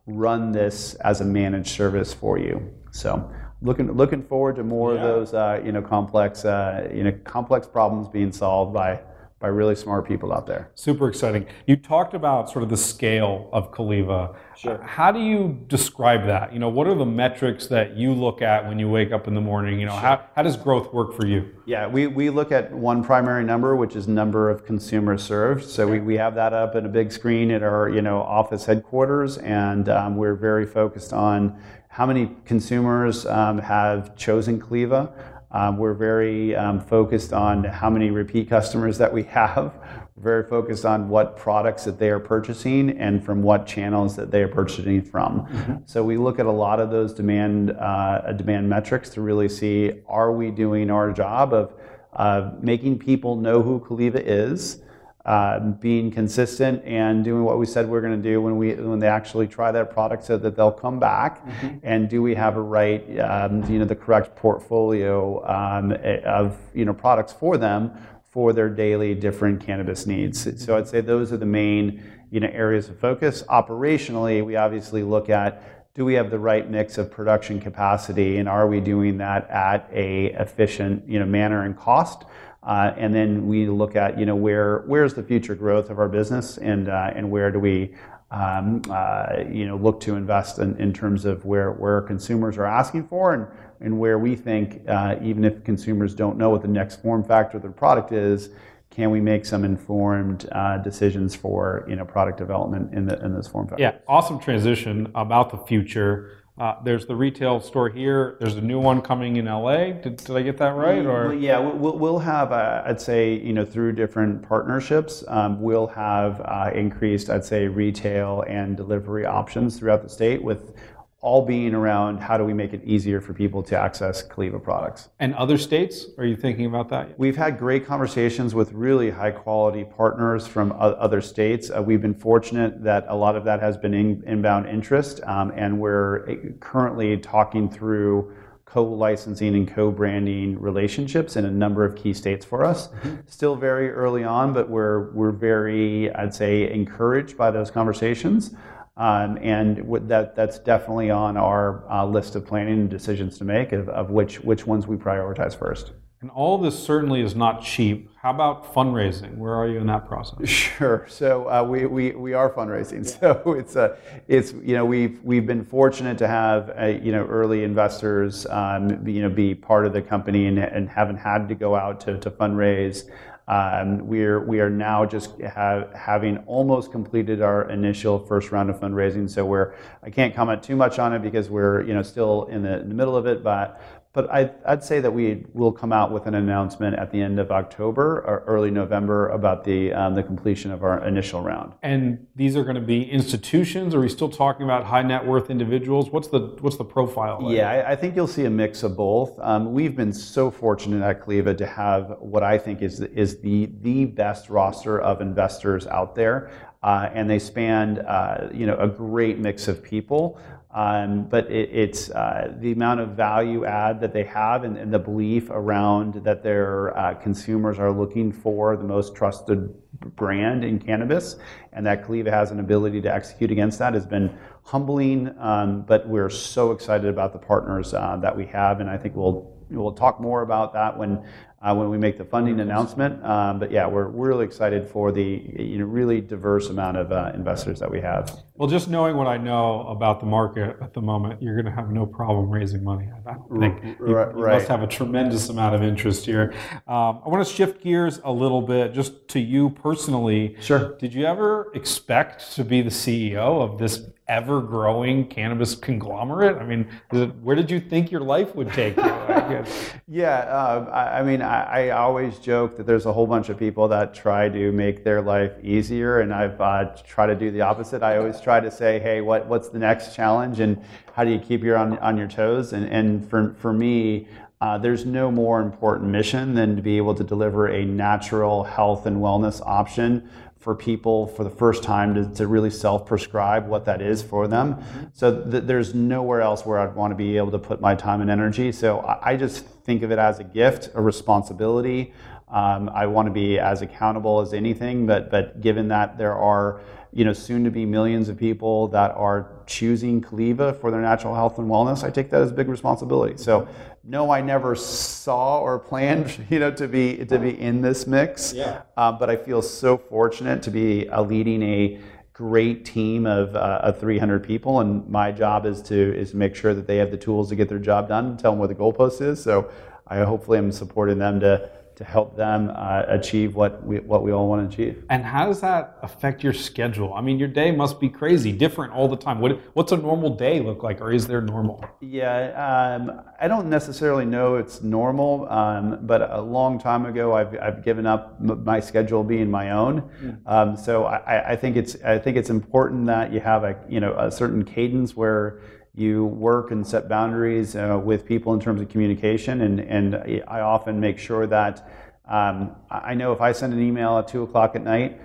run 0.09 0.51
this 0.51 0.95
as 0.95 1.21
a 1.21 1.25
managed 1.25 1.69
service 1.69 2.13
for 2.13 2.37
you. 2.37 2.73
So 2.91 3.31
looking 3.61 3.91
looking 3.91 4.23
forward 4.23 4.55
to 4.55 4.63
more 4.63 4.93
yeah. 4.93 5.01
of 5.01 5.07
those 5.07 5.33
uh, 5.33 5.61
you 5.63 5.71
know 5.71 5.81
complex 5.81 6.45
uh, 6.45 6.89
you 6.93 7.03
know 7.03 7.11
complex 7.23 7.67
problems 7.67 8.07
being 8.07 8.31
solved 8.31 8.73
by 8.73 8.99
by 9.39 9.47
really 9.47 9.75
smart 9.75 10.05
people 10.05 10.33
out 10.33 10.45
there. 10.45 10.69
Super 10.75 11.07
exciting. 11.07 11.45
You 11.65 11.77
talked 11.77 12.13
about 12.13 12.49
sort 12.49 12.63
of 12.63 12.69
the 12.69 12.77
scale 12.77 13.49
of 13.53 13.71
Caliva. 13.71 14.35
Sure. 14.57 14.81
How 14.83 15.13
do 15.13 15.19
you 15.19 15.63
describe 15.67 16.25
that? 16.25 16.51
You 16.51 16.59
know, 16.59 16.67
what 16.67 16.87
are 16.87 16.95
the 16.95 17.05
metrics 17.05 17.67
that 17.67 17.95
you 17.95 18.13
look 18.13 18.41
at 18.41 18.67
when 18.67 18.77
you 18.79 18.89
wake 18.89 19.13
up 19.13 19.29
in 19.29 19.35
the 19.35 19.41
morning? 19.41 19.79
You 19.79 19.85
know, 19.85 19.93
sure. 19.93 20.01
how, 20.01 20.25
how 20.35 20.43
does 20.43 20.57
growth 20.57 20.93
work 20.93 21.15
for 21.15 21.25
you? 21.25 21.55
Yeah, 21.65 21.87
we, 21.87 22.07
we 22.07 22.29
look 22.29 22.51
at 22.51 22.73
one 22.73 23.01
primary 23.01 23.45
number, 23.45 23.77
which 23.77 23.95
is 23.95 24.09
number 24.09 24.49
of 24.49 24.65
consumers 24.65 25.23
served. 25.23 25.63
So 25.63 25.87
we, 25.87 26.01
we 26.01 26.15
have 26.15 26.35
that 26.35 26.51
up 26.51 26.75
in 26.75 26.85
a 26.85 26.89
big 26.89 27.11
screen 27.11 27.49
at 27.51 27.63
our, 27.63 27.87
you 27.87 28.01
know, 28.01 28.21
office 28.21 28.65
headquarters, 28.65 29.37
and 29.37 29.87
um, 29.87 30.17
we're 30.17 30.35
very 30.35 30.65
focused 30.65 31.13
on 31.13 31.57
how 31.87 32.05
many 32.05 32.35
consumers 32.45 33.25
um, 33.25 33.57
have 33.57 34.15
chosen 34.17 34.59
Caliva. 34.59 35.13
Um, 35.51 35.77
we're 35.77 35.95
very 35.95 36.55
um, 36.55 36.79
focused 36.79 37.33
on 37.33 37.63
how 37.63 37.89
many 37.89 38.11
repeat 38.11 38.49
customers 38.49 38.97
that 38.99 39.11
we 39.11 39.23
have. 39.23 39.73
We're 40.15 40.23
very 40.23 40.43
focused 40.43 40.85
on 40.85 41.09
what 41.09 41.37
products 41.37 41.85
that 41.85 41.97
they 41.97 42.09
are 42.09 42.19
purchasing 42.19 42.91
and 42.91 43.23
from 43.23 43.41
what 43.41 43.65
channels 43.65 44.15
that 44.15 44.29
they 44.29 44.43
are 44.43 44.47
purchasing 44.47 45.01
from. 45.01 45.47
Mm-hmm. 45.47 45.75
So 45.85 46.03
we 46.03 46.17
look 46.17 46.37
at 46.39 46.45
a 46.45 46.51
lot 46.51 46.79
of 46.79 46.91
those 46.91 47.13
demand 47.13 47.71
uh, 47.71 48.33
demand 48.33 48.69
metrics 48.69 49.09
to 49.11 49.21
really 49.21 49.49
see 49.49 49.93
are 50.07 50.31
we 50.31 50.51
doing 50.51 50.91
our 50.91 51.11
job 51.11 51.53
of 51.53 51.73
uh, 52.13 52.51
making 52.59 52.99
people 52.99 53.35
know 53.35 53.61
who 53.61 53.79
Caliva 53.79 54.23
is 54.23 54.81
uh, 55.25 55.59
being 55.59 56.09
consistent 56.09 56.83
and 56.85 57.25
doing 57.25 57.43
what 57.43 57.59
we 57.59 57.65
said 57.65 57.89
we 57.89 57.97
are 57.97 58.01
going 58.01 58.15
to 58.15 58.29
do 58.29 58.41
when 58.41 58.57
we 58.57 58.73
when 58.75 58.99
they 58.99 59.07
actually 59.07 59.47
try 59.47 59.69
that 59.69 59.91
product 59.91 60.23
so 60.23 60.37
that 60.37 60.55
they'll 60.55 60.71
come 60.71 60.97
back 60.97 61.45
mm-hmm. 61.45 61.77
and 61.83 62.09
do 62.09 62.21
we 62.21 62.33
have 62.33 62.55
a 62.55 62.61
right 62.61 63.19
um, 63.19 63.63
you 63.69 63.77
know 63.77 63.85
the 63.85 63.95
correct 63.95 64.33
portfolio 64.35 65.45
um, 65.45 65.91
of 66.23 66.57
you 66.73 66.85
know 66.85 66.93
products 66.93 67.33
for 67.33 67.57
them 67.57 67.91
for 68.31 68.53
their 68.53 68.69
daily 68.69 69.13
different 69.13 69.59
cannabis 69.59 70.05
needs 70.05 70.45
mm-hmm. 70.45 70.57
so 70.57 70.77
i'd 70.77 70.87
say 70.87 71.01
those 71.01 71.33
are 71.33 71.37
the 71.37 71.45
main 71.45 72.01
you 72.31 72.39
know 72.39 72.49
areas 72.53 72.87
of 72.87 72.97
focus 72.97 73.43
operationally 73.49 74.43
we 74.43 74.55
obviously 74.55 75.03
look 75.03 75.29
at 75.29 75.93
do 75.95 76.05
we 76.05 76.13
have 76.13 76.31
the 76.31 76.39
right 76.39 76.69
mix 76.69 76.97
of 76.97 77.11
production 77.11 77.59
capacity 77.59 78.37
and 78.37 78.47
are 78.47 78.67
we 78.67 78.79
doing 78.79 79.17
that 79.17 79.49
at 79.49 79.89
a 79.91 80.27
efficient 80.27 81.05
you 81.09 81.19
know 81.19 81.25
manner 81.25 81.65
and 81.65 81.77
cost 81.77 82.23
and 82.63 83.13
then 83.13 83.47
we 83.47 83.67
look 83.67 83.95
at, 83.95 84.19
you 84.19 84.25
know, 84.25 84.35
where 84.35 84.79
where's 84.85 85.13
the 85.13 85.23
future 85.23 85.55
growth 85.55 85.89
of 85.89 85.99
our 85.99 86.09
business, 86.09 86.57
and 86.57 86.89
uh, 86.89 87.11
and 87.15 87.29
where 87.29 87.51
do 87.51 87.59
we, 87.59 87.93
um, 88.31 88.81
uh, 88.89 89.43
you 89.49 89.65
know, 89.65 89.77
look 89.77 89.99
to 90.01 90.15
invest 90.15 90.59
in, 90.59 90.93
terms 90.93 91.25
of 91.25 91.45
where 91.45 91.71
where 91.71 92.01
consumers 92.01 92.57
are 92.57 92.65
asking 92.65 93.07
for, 93.07 93.53
and 93.79 93.97
where 93.97 94.19
we 94.19 94.35
think, 94.35 94.81
uh, 94.89 95.15
even 95.21 95.45
if 95.45 95.63
consumers 95.63 96.13
don't 96.13 96.37
know 96.37 96.49
what 96.49 96.61
the 96.61 96.67
next 96.67 97.01
form 97.01 97.23
factor 97.23 97.57
of 97.57 97.63
the 97.63 97.69
product 97.69 98.11
is, 98.11 98.49
can 98.89 99.11
we 99.11 99.21
make 99.21 99.45
some 99.45 99.63
informed 99.63 100.49
uh, 100.51 100.77
decisions 100.79 101.35
for 101.35 101.85
you 101.87 101.95
know 101.95 102.03
product 102.03 102.37
development 102.37 102.93
in 102.93 103.05
the 103.05 103.23
in 103.23 103.33
this 103.33 103.47
form 103.47 103.67
factor? 103.67 103.81
Yeah, 103.81 103.95
awesome 104.07 104.39
transition 104.39 105.09
about 105.15 105.49
the 105.49 105.57
future. 105.57 106.38
Uh, 106.59 106.75
there's 106.83 107.05
the 107.05 107.15
retail 107.15 107.61
store 107.61 107.87
here. 107.87 108.35
There's 108.41 108.55
a 108.55 108.61
new 108.61 108.81
one 108.81 109.01
coming 109.01 109.37
in 109.37 109.45
LA. 109.45 109.91
Did, 109.91 110.17
did 110.17 110.35
I 110.35 110.41
get 110.41 110.57
that 110.57 110.75
right? 110.75 111.05
Or 111.05 111.33
yeah, 111.33 111.57
we'll, 111.57 111.97
we'll 111.97 112.19
have 112.19 112.51
uh, 112.51 112.83
I'd 112.85 112.99
say 112.99 113.35
you 113.35 113.53
know 113.53 113.63
through 113.63 113.93
different 113.93 114.41
partnerships, 114.47 115.23
um, 115.29 115.61
we'll 115.61 115.87
have 115.87 116.41
uh, 116.41 116.71
increased 116.75 117.29
I'd 117.29 117.45
say 117.45 117.67
retail 117.67 118.43
and 118.47 118.75
delivery 118.75 119.25
options 119.25 119.79
throughout 119.79 120.03
the 120.03 120.09
state 120.09 120.43
with 120.43 120.73
all 121.21 121.45
being 121.45 121.73
around 121.73 122.17
how 122.17 122.37
do 122.37 122.45
we 122.45 122.53
make 122.53 122.73
it 122.73 122.81
easier 122.85 123.19
for 123.19 123.33
people 123.33 123.61
to 123.61 123.77
access 123.77 124.23
Caliva 124.23 124.57
products. 124.57 125.09
And 125.19 125.35
other 125.35 125.57
states, 125.57 126.05
are 126.17 126.23
you 126.23 126.37
thinking 126.37 126.65
about 126.65 126.87
that? 126.89 127.19
We've 127.19 127.35
had 127.35 127.59
great 127.59 127.85
conversations 127.85 128.55
with 128.55 128.71
really 128.71 129.09
high 129.09 129.31
quality 129.31 129.83
partners 129.83 130.47
from 130.47 130.73
other 130.77 131.19
states. 131.19 131.69
Uh, 131.75 131.83
we've 131.83 132.01
been 132.01 132.13
fortunate 132.13 132.83
that 132.83 133.05
a 133.09 133.15
lot 133.15 133.35
of 133.35 133.43
that 133.43 133.59
has 133.59 133.75
been 133.75 133.93
in, 133.93 134.23
inbound 134.25 134.67
interest, 134.67 135.19
um, 135.23 135.51
and 135.55 135.77
we're 135.77 136.29
uh, 136.29 136.35
currently 136.61 137.17
talking 137.17 137.69
through 137.69 138.33
co-licensing 138.63 139.55
and 139.55 139.67
co-branding 139.67 140.57
relationships 140.61 141.35
in 141.35 141.43
a 141.43 141.51
number 141.51 141.83
of 141.83 141.95
key 141.95 142.13
states 142.13 142.45
for 142.45 142.63
us. 142.63 142.87
Mm-hmm. 142.87 143.15
Still 143.25 143.55
very 143.55 143.89
early 143.89 144.23
on, 144.23 144.53
but 144.53 144.69
we're 144.69 145.11
we're 145.11 145.31
very, 145.31 146.13
I'd 146.13 146.33
say, 146.33 146.71
encouraged 146.71 147.35
by 147.35 147.51
those 147.51 147.71
conversations. 147.71 148.51
Um, 148.99 149.37
and 149.41 149.77
that, 150.09 150.35
that's 150.35 150.59
definitely 150.59 151.09
on 151.09 151.37
our 151.37 151.89
uh, 151.89 152.05
list 152.05 152.35
of 152.35 152.45
planning 152.45 152.81
and 152.81 152.89
decisions 152.89 153.37
to 153.37 153.45
make 153.45 153.71
of, 153.71 153.87
of 153.87 154.09
which, 154.11 154.41
which 154.41 154.67
ones 154.67 154.87
we 154.87 154.97
prioritize 154.97 155.57
first. 155.57 155.93
And 156.21 156.29
all 156.31 156.57
this 156.57 156.77
certainly 156.77 157.21
is 157.21 157.33
not 157.33 157.63
cheap. 157.63 158.11
How 158.21 158.31
about 158.31 158.73
fundraising? 158.73 159.37
Where 159.37 159.53
are 159.53 159.69
you 159.69 159.79
in 159.79 159.87
that 159.87 160.05
process? 160.05 160.49
Sure. 160.79 161.05
So 161.07 161.49
uh, 161.49 161.63
we, 161.63 161.85
we, 161.85 162.11
we 162.11 162.33
are 162.33 162.49
fundraising. 162.49 163.07
So 163.19 163.53
it's 163.53 163.77
a, 163.77 163.93
uh, 163.93 163.95
it's 164.27 164.51
you 164.51 164.75
know 164.75 164.83
we've 164.83 165.21
we've 165.23 165.47
been 165.47 165.63
fortunate 165.63 166.17
to 166.17 166.27
have 166.27 166.71
uh, 166.77 166.85
you 166.87 167.13
know 167.13 167.25
early 167.25 167.63
investors 167.63 168.45
um, 168.47 169.07
you 169.07 169.21
know 169.21 169.29
be 169.29 169.55
part 169.55 169.85
of 169.85 169.93
the 169.93 170.01
company 170.01 170.47
and, 170.47 170.59
and 170.59 170.89
haven't 170.89 171.17
had 171.17 171.47
to 171.49 171.55
go 171.55 171.75
out 171.75 172.01
to, 172.01 172.17
to 172.19 172.29
fundraise. 172.29 173.09
Um, 173.49 174.05
we're 174.05 174.39
we 174.39 174.59
are 174.59 174.69
now 174.69 175.05
just 175.05 175.39
have, 175.39 175.91
having 175.93 176.37
almost 176.45 176.91
completed 176.91 177.41
our 177.41 177.67
initial 177.71 178.19
first 178.19 178.51
round 178.51 178.69
of 178.69 178.79
fundraising. 178.79 179.27
So 179.27 179.43
we're 179.43 179.73
I 180.03 180.11
can't 180.11 180.35
comment 180.35 180.61
too 180.61 180.75
much 180.75 180.99
on 180.99 181.13
it 181.13 181.23
because 181.23 181.49
we're 181.49 181.81
you 181.81 181.95
know 181.95 182.03
still 182.03 182.45
in 182.45 182.61
the, 182.61 182.79
in 182.79 182.89
the 182.89 182.93
middle 182.93 183.17
of 183.17 183.25
it, 183.25 183.43
but 183.43 183.81
but 184.11 184.27
I, 184.31 184.49
would 184.67 184.83
say 184.83 184.99
that 185.01 185.11
we 185.11 185.45
will 185.53 185.71
come 185.71 185.93
out 185.93 186.11
with 186.11 186.25
an 186.25 186.33
announcement 186.33 186.97
at 186.97 187.11
the 187.11 187.21
end 187.21 187.39
of 187.39 187.51
October 187.51 188.21
or 188.25 188.43
early 188.47 188.71
November 188.71 189.29
about 189.29 189.63
the 189.63 189.93
um, 189.93 190.15
the 190.15 190.23
completion 190.23 190.71
of 190.71 190.83
our 190.83 191.05
initial 191.05 191.41
round. 191.41 191.73
And 191.83 192.25
these 192.35 192.55
are 192.55 192.63
going 192.63 192.75
to 192.75 192.81
be 192.81 193.09
institutions. 193.09 193.93
Are 193.93 193.99
we 193.99 194.09
still 194.09 194.29
talking 194.29 194.63
about 194.63 194.85
high 194.85 195.03
net 195.03 195.25
worth 195.25 195.51
individuals? 195.51 196.09
What's 196.09 196.27
the 196.29 196.57
what's 196.59 196.77
the 196.77 196.85
profile? 196.85 197.39
Like? 197.39 197.55
Yeah, 197.55 197.69
I, 197.69 197.91
I, 197.91 197.95
think 197.95 198.15
you'll 198.15 198.27
see 198.27 198.45
a 198.45 198.49
mix 198.49 198.81
of 198.81 198.97
both. 198.97 199.37
Um, 199.39 199.73
we've 199.73 199.95
been 199.95 200.13
so 200.13 200.49
fortunate 200.49 201.05
at 201.05 201.21
Caliva 201.21 201.53
to 201.53 201.67
have 201.67 202.15
what 202.19 202.41
I 202.41 202.57
think 202.57 202.81
is 202.81 203.01
is 203.01 203.41
the 203.41 203.69
the 203.81 204.05
best 204.05 204.49
roster 204.49 204.99
of 204.99 205.21
investors 205.21 205.85
out 205.85 206.15
there. 206.15 206.49
Uh, 206.81 207.09
and 207.13 207.29
they 207.29 207.39
span 207.39 207.99
uh, 207.99 208.49
you 208.53 208.65
know 208.65 208.77
a 208.77 208.87
great 208.87 209.37
mix 209.37 209.67
of 209.67 209.83
people. 209.83 210.39
Um, 210.71 211.23
but 211.23 211.49
it, 211.49 211.69
it's 211.71 212.11
uh, 212.11 212.53
the 212.59 212.71
amount 212.71 212.99
of 212.99 213.09
value 213.09 213.65
add 213.65 213.99
that 214.01 214.13
they 214.13 214.23
have 214.25 214.63
and, 214.63 214.77
and 214.77 214.93
the 214.93 214.99
belief 214.99 215.49
around 215.49 216.23
that 216.23 216.43
their 216.43 216.95
uh, 216.95 217.15
consumers 217.15 217.79
are 217.79 217.91
looking 217.91 218.31
for 218.31 218.77
the 218.77 218.83
most 218.83 219.15
trusted 219.15 219.73
brand 220.15 220.63
in 220.63 220.77
cannabis, 220.77 221.37
and 221.73 221.85
that 221.87 222.05
Caliva 222.05 222.29
has 222.29 222.51
an 222.51 222.59
ability 222.59 223.01
to 223.01 223.13
execute 223.13 223.51
against 223.51 223.79
that 223.79 223.95
has 223.95 224.05
been 224.05 224.37
humbling. 224.63 225.33
Um, 225.39 225.81
but 225.81 226.07
we're 226.07 226.29
so 226.29 226.71
excited 226.71 227.09
about 227.09 227.33
the 227.33 227.39
partners 227.39 227.93
uh, 227.95 228.17
that 228.17 228.37
we 228.37 228.45
have, 228.45 228.79
and 228.79 228.89
I 228.89 228.97
think 228.97 229.15
we'll 229.15 229.51
we'll 229.71 229.91
talk 229.91 230.19
more 230.19 230.41
about 230.41 230.73
that 230.73 230.97
when 230.97 231.23
uh, 231.61 231.75
when 231.75 231.89
we 231.89 231.97
make 231.97 232.17
the 232.17 232.25
funding 232.25 232.59
announcement. 232.59 233.23
Um, 233.23 233.59
but 233.59 233.71
yeah, 233.71 233.87
we're, 233.87 234.09
we're 234.09 234.29
really 234.29 234.45
excited 234.45 234.87
for 234.87 235.11
the 235.11 235.43
you 235.57 235.77
know, 235.77 235.85
really 235.85 236.21
diverse 236.21 236.69
amount 236.69 236.97
of 236.97 237.11
uh, 237.11 237.31
investors 237.33 237.79
that 237.79 237.91
we 237.91 238.01
have. 238.01 238.43
Well, 238.59 238.67
just 238.67 238.89
knowing 238.89 239.15
what 239.15 239.27
I 239.27 239.37
know 239.37 239.87
about 239.87 240.19
the 240.19 240.25
market 240.25 240.75
at 240.81 240.93
the 240.93 240.99
moment, 240.99 241.41
you're 241.41 241.53
going 241.53 241.65
to 241.65 241.71
have 241.71 241.91
no 241.91 242.05
problem 242.05 242.49
raising 242.49 242.83
money. 242.83 243.07
I 243.25 243.31
don't 243.31 243.57
think 243.57 243.97
you, 244.01 244.05
right, 244.05 244.35
must 244.35 244.67
have 244.67 244.83
a 244.83 244.87
tremendous 244.87 245.47
amount 245.47 245.75
of 245.75 245.81
interest 245.81 246.25
here. 246.25 246.53
Um, 246.85 247.21
I 247.25 247.29
want 247.29 247.47
to 247.47 247.53
shift 247.53 247.81
gears 247.81 248.19
a 248.25 248.31
little 248.33 248.61
bit, 248.61 248.93
just 248.93 249.29
to 249.29 249.39
you 249.39 249.69
personally. 249.69 250.57
Sure. 250.59 250.97
Did 250.97 251.13
you 251.13 251.25
ever 251.25 251.71
expect 251.73 252.53
to 252.55 252.65
be 252.65 252.81
the 252.81 252.89
CEO 252.89 253.61
of 253.61 253.79
this 253.79 254.09
ever 254.29 254.61
growing 254.61 255.27
cannabis 255.27 255.75
conglomerate? 255.75 256.57
I 256.57 256.65
mean, 256.65 256.87
it, 257.11 257.35
where 257.37 257.55
did 257.55 257.69
you 257.69 257.79
think 257.79 258.11
your 258.11 258.21
life 258.21 258.55
would 258.55 258.71
take 258.73 258.95
you? 258.95 259.03
yeah, 260.07 260.37
uh, 260.41 260.89
I, 260.91 261.19
I, 261.19 261.23
mean, 261.23 261.41
I, 261.41 261.87
I, 261.87 261.89
always 261.89 262.37
joke 262.37 262.77
that 262.77 262.85
there's 262.85 263.07
a 263.07 263.11
whole 263.11 263.25
bunch 263.25 263.49
of 263.49 263.57
people 263.57 263.87
that 263.87 264.13
try 264.13 264.47
to 264.47 264.71
make 264.71 265.03
their 265.03 265.21
life 265.21 265.53
easier, 265.63 266.19
and 266.19 266.31
I've 266.31 266.61
uh, 266.61 266.95
tried 267.05 267.27
to 267.27 267.35
do 267.35 267.49
the 267.49 267.61
opposite. 267.61 268.03
I 268.03 268.17
always 268.17 268.39
try 268.39 268.48
to 268.57 268.71
say, 268.71 268.97
hey, 268.99 269.21
what, 269.21 269.45
what's 269.47 269.69
the 269.69 269.77
next 269.77 270.15
challenge, 270.15 270.59
and 270.59 270.81
how 271.13 271.23
do 271.25 271.31
you 271.31 271.39
keep 271.39 271.61
your 271.61 271.77
on, 271.77 271.99
on 271.99 272.17
your 272.17 272.27
toes? 272.27 272.73
And, 272.73 272.87
and 272.87 273.29
for, 273.29 273.53
for 273.59 273.73
me, 273.73 274.27
uh, 274.61 274.77
there's 274.77 275.05
no 275.05 275.29
more 275.29 275.61
important 275.61 276.09
mission 276.09 276.55
than 276.55 276.75
to 276.75 276.81
be 276.81 276.97
able 276.97 277.13
to 277.15 277.23
deliver 277.23 277.67
a 277.67 277.85
natural 277.85 278.63
health 278.63 279.05
and 279.05 279.17
wellness 279.17 279.61
option 279.65 280.29
for 280.57 280.75
people 280.75 281.27
for 281.27 281.45
the 281.45 281.49
first 281.49 281.83
time 281.83 282.13
to, 282.13 282.35
to 282.35 282.45
really 282.45 282.69
self-prescribe 282.69 283.67
what 283.67 283.85
that 283.85 284.01
is 284.01 284.21
for 284.21 284.47
them. 284.47 284.75
So 285.13 285.49
th- 285.49 285.63
there's 285.63 285.93
nowhere 285.93 286.41
else 286.41 286.65
where 286.65 286.79
I'd 286.79 286.95
want 286.95 287.11
to 287.11 287.15
be 287.15 287.37
able 287.37 287.51
to 287.51 287.59
put 287.59 287.79
my 287.79 287.95
time 287.95 288.19
and 288.19 288.29
energy. 288.29 288.73
So 288.73 288.99
I, 288.99 289.31
I 289.31 289.37
just 289.37 289.65
think 289.65 290.03
of 290.03 290.11
it 290.11 290.19
as 290.19 290.39
a 290.39 290.43
gift, 290.43 290.89
a 290.95 291.01
responsibility. 291.01 292.13
Um, 292.49 292.89
I 292.89 293.05
want 293.05 293.27
to 293.27 293.31
be 293.31 293.59
as 293.59 293.81
accountable 293.81 294.41
as 294.41 294.53
anything, 294.53 295.05
but 295.05 295.29
but 295.29 295.61
given 295.61 295.87
that 295.89 296.17
there 296.17 296.35
are 296.35 296.81
you 297.11 297.25
know 297.25 297.33
soon 297.33 297.63
to 297.63 297.71
be 297.71 297.85
millions 297.85 298.29
of 298.29 298.37
people 298.37 298.87
that 298.89 299.11
are 299.11 299.51
choosing 299.65 300.21
Caliva 300.21 300.73
for 300.73 300.91
their 300.91 301.01
natural 301.01 301.33
health 301.35 301.57
and 301.57 301.69
wellness, 301.69 302.03
I 302.03 302.09
take 302.09 302.29
that 302.29 302.41
as 302.41 302.51
a 302.51 302.53
big 302.53 302.67
responsibility. 302.67 303.37
So 303.37 303.67
no, 304.03 304.31
I 304.31 304.41
never 304.41 304.75
saw 304.75 305.59
or 305.59 305.79
planned, 305.79 306.45
you 306.49 306.59
know, 306.59 306.71
to 306.71 306.87
be 306.87 307.25
to 307.25 307.39
be 307.39 307.59
in 307.59 307.81
this 307.81 308.07
mix. 308.07 308.53
Yeah. 308.53 308.81
Uh, 308.97 309.11
but 309.11 309.29
I 309.29 309.35
feel 309.35 309.61
so 309.61 309.97
fortunate 309.97 310.61
to 310.63 310.71
be 310.71 311.09
uh, 311.09 311.21
leading 311.21 311.61
a 311.63 311.99
great 312.33 312.85
team 312.85 313.25
of, 313.25 313.53
uh, 313.53 313.81
of 313.83 313.99
300 313.99 314.41
people, 314.41 314.79
and 314.79 315.05
my 315.09 315.29
job 315.31 315.65
is 315.65 315.81
to 315.81 316.15
is 316.15 316.31
to 316.31 316.37
make 316.37 316.55
sure 316.55 316.73
that 316.73 316.87
they 316.87 316.97
have 316.97 317.11
the 317.11 317.17
tools 317.17 317.49
to 317.49 317.55
get 317.55 317.67
their 317.67 317.79
job 317.79 318.07
done. 318.07 318.25
And 318.27 318.39
tell 318.39 318.51
them 318.51 318.59
where 318.59 318.67
the 318.67 318.75
goalpost 318.75 319.21
is. 319.21 319.41
So 319.43 319.69
I 320.07 320.19
hopefully 320.19 320.57
am 320.57 320.71
supporting 320.71 321.19
them 321.19 321.39
to 321.41 321.69
to 321.99 322.05
help 322.05 322.37
them 322.37 322.71
uh, 322.73 323.03
achieve 323.09 323.55
what 323.55 323.85
we, 323.85 323.99
what 323.99 324.23
we 324.23 324.31
all 324.31 324.47
want 324.47 324.71
to 324.71 324.73
achieve. 324.73 325.03
And 325.09 325.25
how 325.25 325.47
does 325.47 325.59
that 325.59 325.97
affect 326.01 326.41
your 326.41 326.53
schedule? 326.53 327.13
I 327.13 327.19
mean, 327.19 327.37
your 327.37 327.49
day 327.49 327.71
must 327.71 327.99
be 327.99 328.07
crazy, 328.07 328.53
different 328.53 328.93
all 328.93 329.09
the 329.09 329.17
time. 329.17 329.41
What, 329.41 329.59
what's 329.75 329.91
a 329.91 329.97
normal 329.97 330.33
day 330.33 330.61
look 330.61 330.81
like, 330.81 331.01
or 331.01 331.11
is 331.11 331.27
there 331.27 331.41
normal? 331.41 331.83
Yeah, 331.99 332.95
um, 332.95 333.21
I 333.41 333.49
don't 333.49 333.69
necessarily 333.69 334.23
know 334.23 334.55
it's 334.55 334.81
normal, 334.81 335.45
um, 335.49 335.99
but 336.03 336.31
a 336.31 336.39
long 336.39 336.79
time 336.79 337.05
ago, 337.05 337.33
I've, 337.33 337.53
I've 337.61 337.83
given 337.83 338.05
up 338.05 338.39
my 338.39 338.79
schedule 338.79 339.25
being 339.25 339.51
my 339.51 339.71
own. 339.71 340.09
Mm. 340.23 340.39
Um, 340.45 340.77
so 340.77 341.03
I, 341.03 341.51
I, 341.51 341.55
think 341.57 341.75
it's 341.75 342.01
I 342.01 342.17
think 342.17 342.37
it's 342.37 342.49
important 342.49 343.07
that 343.07 343.33
you 343.33 343.41
have 343.41 343.65
a 343.65 343.75
you 343.89 343.99
know 343.99 344.17
a 344.17 344.31
certain 344.31 344.63
cadence 344.63 345.17
where 345.17 345.59
you 345.99 346.25
work 346.25 346.71
and 346.71 346.85
set 346.85 347.09
boundaries 347.09 347.75
uh, 347.75 347.99
with 348.03 348.25
people 348.25 348.53
in 348.53 348.59
terms 348.59 348.81
of 348.81 348.89
communication. 348.89 349.61
And, 349.61 349.79
and 349.79 350.43
I 350.47 350.61
often 350.61 350.99
make 350.99 351.19
sure 351.19 351.45
that 351.47 351.87
um, 352.27 352.75
I 352.89 353.15
know 353.15 353.33
if 353.33 353.41
I 353.41 353.51
send 353.51 353.73
an 353.73 353.81
email 353.81 354.17
at 354.19 354.27
two 354.27 354.43
o'clock 354.43 354.75
at 354.75 354.83
night, 354.83 355.19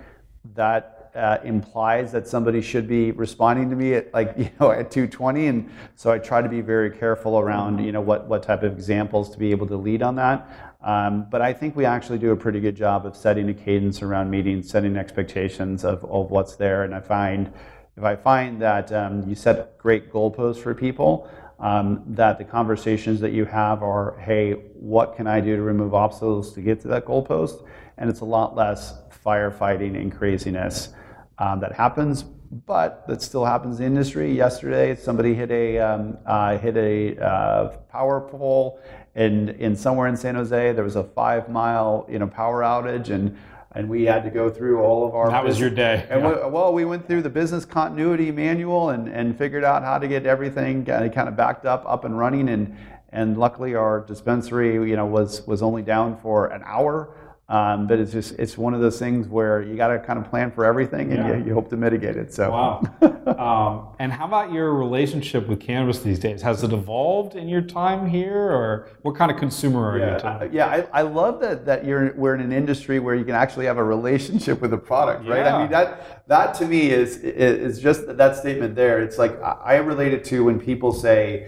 that 0.55 1.11
uh, 1.15 1.37
implies 1.43 2.11
that 2.11 2.27
somebody 2.27 2.61
should 2.61 2.87
be 2.87 3.11
responding 3.11 3.69
to 3.69 3.75
me 3.75 3.93
at 3.93 4.13
like 4.13 4.33
you 4.37 4.49
know 4.59 4.71
at 4.71 4.91
2:20, 4.91 5.49
and 5.49 5.71
so 5.95 6.11
I 6.11 6.19
try 6.19 6.41
to 6.41 6.49
be 6.49 6.61
very 6.61 6.91
careful 6.91 7.39
around 7.39 7.83
you 7.83 7.91
know 7.91 8.01
what 8.01 8.27
what 8.27 8.43
type 8.43 8.63
of 8.63 8.73
examples 8.73 9.29
to 9.31 9.39
be 9.39 9.51
able 9.51 9.67
to 9.67 9.77
lead 9.77 10.01
on 10.01 10.15
that. 10.15 10.75
Um, 10.81 11.25
but 11.31 11.41
I 11.41 11.51
think 11.51 11.75
we 11.75 11.85
actually 11.85 12.19
do 12.19 12.31
a 12.31 12.35
pretty 12.35 12.59
good 12.59 12.75
job 12.75 13.07
of 13.07 13.15
setting 13.15 13.49
a 13.49 13.53
cadence 13.53 14.03
around 14.03 14.29
meetings, 14.29 14.69
setting 14.69 14.97
expectations 14.97 15.83
of, 15.83 16.03
of 16.05 16.29
what's 16.29 16.57
there, 16.57 16.83
and 16.83 16.93
I 16.93 16.99
find 16.99 17.51
if 17.97 18.03
I 18.03 18.15
find 18.15 18.61
that 18.61 18.91
um, 18.91 19.27
you 19.27 19.35
set 19.35 19.77
great 19.77 20.11
goalposts 20.11 20.61
for 20.61 20.73
people, 20.73 21.29
um, 21.59 22.03
that 22.07 22.37
the 22.37 22.43
conversations 22.43 23.21
that 23.21 23.31
you 23.31 23.45
have 23.45 23.81
are, 23.81 24.17
hey, 24.19 24.53
what 24.73 25.15
can 25.15 25.27
I 25.27 25.39
do 25.39 25.55
to 25.55 25.61
remove 25.61 25.93
obstacles 25.93 26.53
to 26.53 26.61
get 26.61 26.81
to 26.81 26.89
that 26.89 27.05
goalpost? 27.05 27.65
And 27.97 28.09
it's 28.09 28.19
a 28.19 28.25
lot 28.25 28.55
less 28.55 28.93
firefighting 29.25 29.95
and 29.95 30.11
craziness 30.11 30.89
um, 31.37 31.61
that 31.61 31.71
happens, 31.71 32.23
but 32.23 33.07
that 33.07 33.21
still 33.21 33.45
happens 33.45 33.79
in 33.79 33.83
the 33.83 33.87
industry. 33.87 34.33
Yesterday, 34.33 34.95
somebody 34.95 35.33
hit 35.33 35.49
a 35.51 35.79
um, 35.79 36.17
uh, 36.25 36.57
hit 36.57 36.77
a 36.77 37.17
uh, 37.17 37.67
power 37.89 38.21
pole, 38.21 38.79
and 39.15 39.49
in 39.51 39.75
somewhere 39.75 40.07
in 40.07 40.15
San 40.15 40.35
Jose, 40.35 40.73
there 40.73 40.83
was 40.83 40.95
a 40.95 41.03
five 41.03 41.49
mile 41.49 42.05
you 42.09 42.19
know 42.19 42.27
power 42.27 42.61
outage, 42.61 43.09
and 43.09 43.37
and 43.75 43.89
we 43.89 44.03
had 44.03 44.23
to 44.23 44.29
go 44.29 44.49
through 44.49 44.81
all 44.81 45.05
of 45.05 45.13
our. 45.13 45.29
That 45.29 45.43
was 45.43 45.59
your 45.59 45.69
day. 45.69 46.07
And 46.09 46.21
yeah. 46.21 46.45
we, 46.45 46.51
well, 46.51 46.73
we 46.73 46.85
went 46.85 47.05
through 47.07 47.21
the 47.21 47.29
business 47.29 47.65
continuity 47.65 48.31
manual 48.31 48.89
and, 48.89 49.09
and 49.09 49.37
figured 49.37 49.65
out 49.65 49.83
how 49.83 49.99
to 49.99 50.07
get 50.07 50.25
everything 50.25 50.85
kind 50.85 51.13
of 51.13 51.35
backed 51.35 51.65
up, 51.65 51.83
up 51.85 52.05
and 52.05 52.17
running, 52.17 52.49
and 52.49 52.75
and 53.09 53.37
luckily 53.37 53.75
our 53.75 54.01
dispensary, 54.01 54.73
you 54.89 54.95
know, 54.95 55.05
was 55.05 55.45
was 55.45 55.61
only 55.61 55.81
down 55.81 56.17
for 56.17 56.47
an 56.47 56.63
hour. 56.65 57.09
Um, 57.47 57.85
but 57.85 57.99
it's 57.99 58.11
just 58.11 58.31
it's 58.39 58.57
one 58.57 58.73
of 58.73 58.81
those 58.81 58.97
things 58.97 59.27
where 59.27 59.61
you 59.61 59.75
got 59.75 59.89
to 59.89 59.99
kind 59.99 60.17
of 60.17 60.27
plan 60.31 60.49
for 60.49 60.65
everything 60.65 61.11
and 61.11 61.19
yeah. 61.19 61.37
you, 61.37 61.45
you, 61.45 61.53
hope 61.53 61.69
to 61.69 61.77
mitigate 61.77 62.15
it. 62.15 62.33
So 62.33 62.49
wow. 62.49 62.81
um, 63.37 63.95
and 63.99 64.11
how 64.11 64.25
about 64.25 64.51
your 64.51 64.73
relationship 64.73 65.47
with 65.47 65.59
cannabis 65.59 65.99
these 65.99 66.17
days? 66.17 66.41
Has 66.41 66.63
it 66.63 66.73
evolved 66.73 67.35
in 67.35 67.47
your 67.47 67.61
time 67.61 68.09
here, 68.09 68.35
or 68.35 68.89
what 69.03 69.15
kind 69.15 69.29
of 69.29 69.37
consumer 69.37 69.91
are 69.91 69.99
yeah. 69.99 70.43
you? 70.43 70.49
Yeah, 70.53 70.65
I, 70.65 70.99
I, 70.99 71.01
love 71.03 71.39
that 71.41 71.67
that 71.67 71.85
you're 71.85 72.15
we're 72.15 72.33
in 72.33 72.41
an 72.41 72.51
industry 72.51 72.97
where 72.97 73.13
you 73.13 73.23
can 73.23 73.35
actually 73.35 73.67
have 73.67 73.77
a 73.77 73.83
relationship 73.83 74.59
with 74.59 74.73
a 74.73 74.77
product, 74.79 75.27
right? 75.27 75.45
I 75.45 75.61
mean 75.61 75.69
that 75.69 76.27
that 76.27 76.55
to 76.55 76.65
me 76.65 76.89
is 76.89 77.17
is 77.17 77.79
just 77.79 78.07
that 78.07 78.37
statement 78.37 78.73
there. 78.73 79.03
It's 79.03 79.19
like 79.19 79.39
I 79.43 79.75
relate 79.75 80.13
it 80.13 80.25
to 80.25 80.45
when 80.45 80.59
people 80.59 80.91
say 80.91 81.47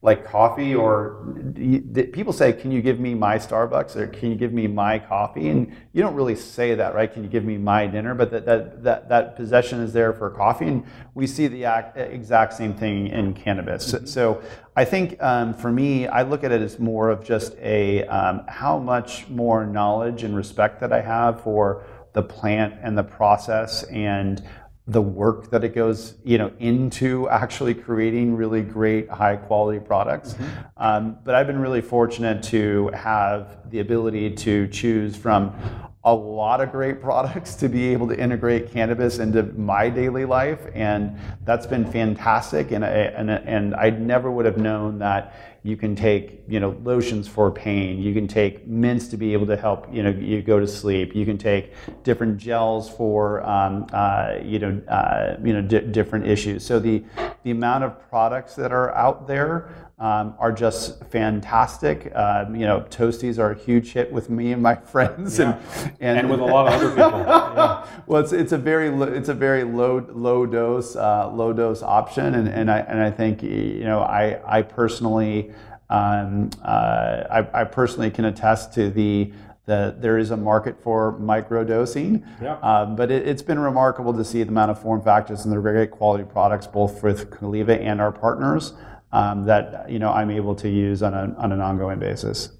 like 0.00 0.24
coffee 0.24 0.76
or 0.76 1.34
people 2.12 2.32
say 2.32 2.52
can 2.52 2.70
you 2.70 2.80
give 2.80 3.00
me 3.00 3.14
my 3.14 3.36
starbucks 3.36 3.96
or 3.96 4.06
can 4.06 4.30
you 4.30 4.36
give 4.36 4.52
me 4.52 4.68
my 4.68 4.96
coffee? 4.96 5.48
And 5.48 5.74
you 5.92 6.02
don't 6.02 6.14
really 6.14 6.36
say 6.36 6.76
that 6.76 6.94
right? 6.94 7.12
Can 7.12 7.24
you 7.24 7.28
give 7.28 7.44
me 7.44 7.58
my 7.58 7.88
dinner? 7.88 8.14
But 8.14 8.30
that 8.30 8.46
that 8.46 8.84
that, 8.84 9.08
that 9.08 9.36
possession 9.36 9.80
is 9.80 9.92
there 9.92 10.12
for 10.12 10.30
coffee. 10.30 10.68
And 10.68 10.84
we 11.14 11.26
see 11.26 11.48
the 11.48 11.64
exact 11.96 12.54
same 12.54 12.74
thing 12.74 13.08
in 13.08 13.34
cannabis. 13.34 13.92
Mm-hmm. 13.92 14.06
so 14.06 14.42
i 14.76 14.84
think 14.84 15.20
um, 15.22 15.52
for 15.54 15.72
me 15.72 16.06
i 16.06 16.22
look 16.22 16.44
at 16.44 16.52
it 16.52 16.62
as 16.62 16.78
more 16.78 17.10
of 17.10 17.24
just 17.24 17.56
a 17.58 18.04
um, 18.06 18.42
how 18.48 18.78
much 18.78 19.28
more 19.28 19.66
knowledge 19.66 20.22
and 20.22 20.36
respect 20.36 20.80
that 20.80 20.92
i 20.92 21.00
have 21.00 21.40
for 21.42 21.84
the 22.12 22.22
plant 22.22 22.74
and 22.82 22.96
the 22.96 23.02
process 23.02 23.82
and 23.84 24.42
the 24.88 25.02
work 25.02 25.50
that 25.50 25.62
it 25.62 25.74
goes 25.74 26.14
you 26.24 26.38
know 26.38 26.50
into 26.58 27.28
actually 27.28 27.74
creating 27.74 28.34
really 28.34 28.62
great 28.62 29.08
high 29.10 29.36
quality 29.36 29.78
products 29.78 30.32
mm-hmm. 30.32 30.48
um, 30.78 31.18
but 31.24 31.34
i've 31.34 31.46
been 31.46 31.58
really 31.58 31.82
fortunate 31.82 32.42
to 32.42 32.90
have 32.94 33.58
the 33.70 33.80
ability 33.80 34.30
to 34.30 34.66
choose 34.68 35.14
from 35.14 35.54
a 36.04 36.14
lot 36.14 36.62
of 36.62 36.72
great 36.72 37.02
products 37.08 37.54
to 37.54 37.68
be 37.68 37.88
able 37.88 38.08
to 38.08 38.18
integrate 38.18 38.72
cannabis 38.72 39.18
into 39.18 39.42
my 39.42 39.90
daily 39.90 40.24
life 40.24 40.60
and 40.74 41.18
that's 41.44 41.66
been 41.66 41.90
fantastic 41.90 42.70
and 42.70 42.82
I, 42.82 42.88
and, 42.88 43.30
and 43.30 43.74
I 43.74 43.90
never 43.90 44.30
would 44.30 44.46
have 44.46 44.56
known 44.56 44.98
that 45.00 45.57
You 45.68 45.76
can 45.76 45.94
take, 45.94 46.44
you 46.48 46.60
know, 46.60 46.74
lotions 46.82 47.28
for 47.28 47.50
pain. 47.50 47.98
You 48.00 48.14
can 48.14 48.26
take 48.26 48.66
mints 48.66 49.08
to 49.08 49.18
be 49.18 49.34
able 49.34 49.46
to 49.48 49.56
help, 49.56 49.86
you 49.92 50.02
know, 50.02 50.08
you 50.08 50.40
go 50.40 50.58
to 50.58 50.66
sleep. 50.66 51.14
You 51.14 51.26
can 51.26 51.36
take 51.36 51.74
different 52.04 52.38
gels 52.38 52.88
for, 52.88 53.46
um, 53.46 53.86
uh, 53.92 54.36
you 54.42 54.60
know, 54.60 54.80
uh, 54.88 55.36
you 55.44 55.52
know, 55.52 55.60
di- 55.60 55.86
different 55.92 56.26
issues. 56.26 56.64
So 56.64 56.78
the 56.78 57.04
the 57.42 57.50
amount 57.50 57.84
of 57.84 58.00
products 58.08 58.54
that 58.54 58.72
are 58.72 58.94
out 58.94 59.26
there 59.26 59.87
um, 59.98 60.34
are 60.38 60.52
just 60.52 61.04
fantastic. 61.06 62.12
Um, 62.14 62.54
you 62.54 62.66
know, 62.66 62.80
Toasties 62.88 63.38
are 63.38 63.50
a 63.50 63.54
huge 63.58 63.92
hit 63.92 64.12
with 64.12 64.30
me 64.30 64.52
and 64.52 64.62
my 64.62 64.74
friends, 64.92 65.38
Yeah. 65.38 65.58
and, 66.00 66.18
And 66.18 66.30
with 66.30 66.40
a 66.40 66.44
lot 66.44 66.68
of 66.68 66.74
other 66.74 66.90
people. 66.90 67.20
Yeah. 67.20 67.86
well, 68.06 68.22
it's, 68.22 68.32
it's 68.32 68.52
a 68.52 68.58
very 68.58 68.90
lo- 68.90 69.12
it's 69.12 69.28
a 69.28 69.34
very 69.34 69.64
low 69.64 70.06
low 70.10 70.46
dose 70.46 70.94
uh, 70.96 71.30
low 71.32 71.52
dose 71.52 71.82
option, 71.82 72.34
and, 72.36 72.48
and 72.48 72.70
I 72.70 72.78
and 72.80 73.00
I 73.00 73.10
think 73.10 73.42
you 73.42 73.84
know 73.84 74.00
I 74.00 74.40
I 74.58 74.62
personally 74.62 75.52
um, 75.90 76.50
uh, 76.62 77.24
I, 77.30 77.60
I 77.62 77.64
personally 77.64 78.10
can 78.10 78.26
attest 78.26 78.72
to 78.74 78.90
the 78.90 79.32
that 79.66 80.00
there 80.00 80.16
is 80.16 80.30
a 80.30 80.36
market 80.36 80.82
for 80.82 81.18
microdosing, 81.20 82.24
Yeah. 82.40 82.56
um, 82.60 82.96
but 82.96 83.10
it, 83.10 83.28
it's 83.28 83.42
been 83.42 83.58
remarkable 83.58 84.14
to 84.14 84.24
see 84.24 84.42
the 84.42 84.48
amount 84.48 84.70
of 84.70 84.80
form 84.80 85.02
factors 85.02 85.44
and 85.44 85.52
the 85.54 85.60
great 85.60 85.90
quality 85.90 86.24
products 86.24 86.66
both 86.66 87.02
with 87.02 87.30
Caliva 87.30 87.78
and 87.78 88.00
our 88.00 88.10
partners 88.12 88.72
Um, 89.10 89.46
that 89.46 89.90
you 89.90 89.98
know 89.98 90.12
I'm 90.12 90.30
able 90.30 90.54
to 90.56 90.68
use 90.68 91.02
on, 91.02 91.14
a, 91.14 91.34
on 91.38 91.50
an 91.50 91.60
ongoing 91.60 91.98
basis. 91.98 92.50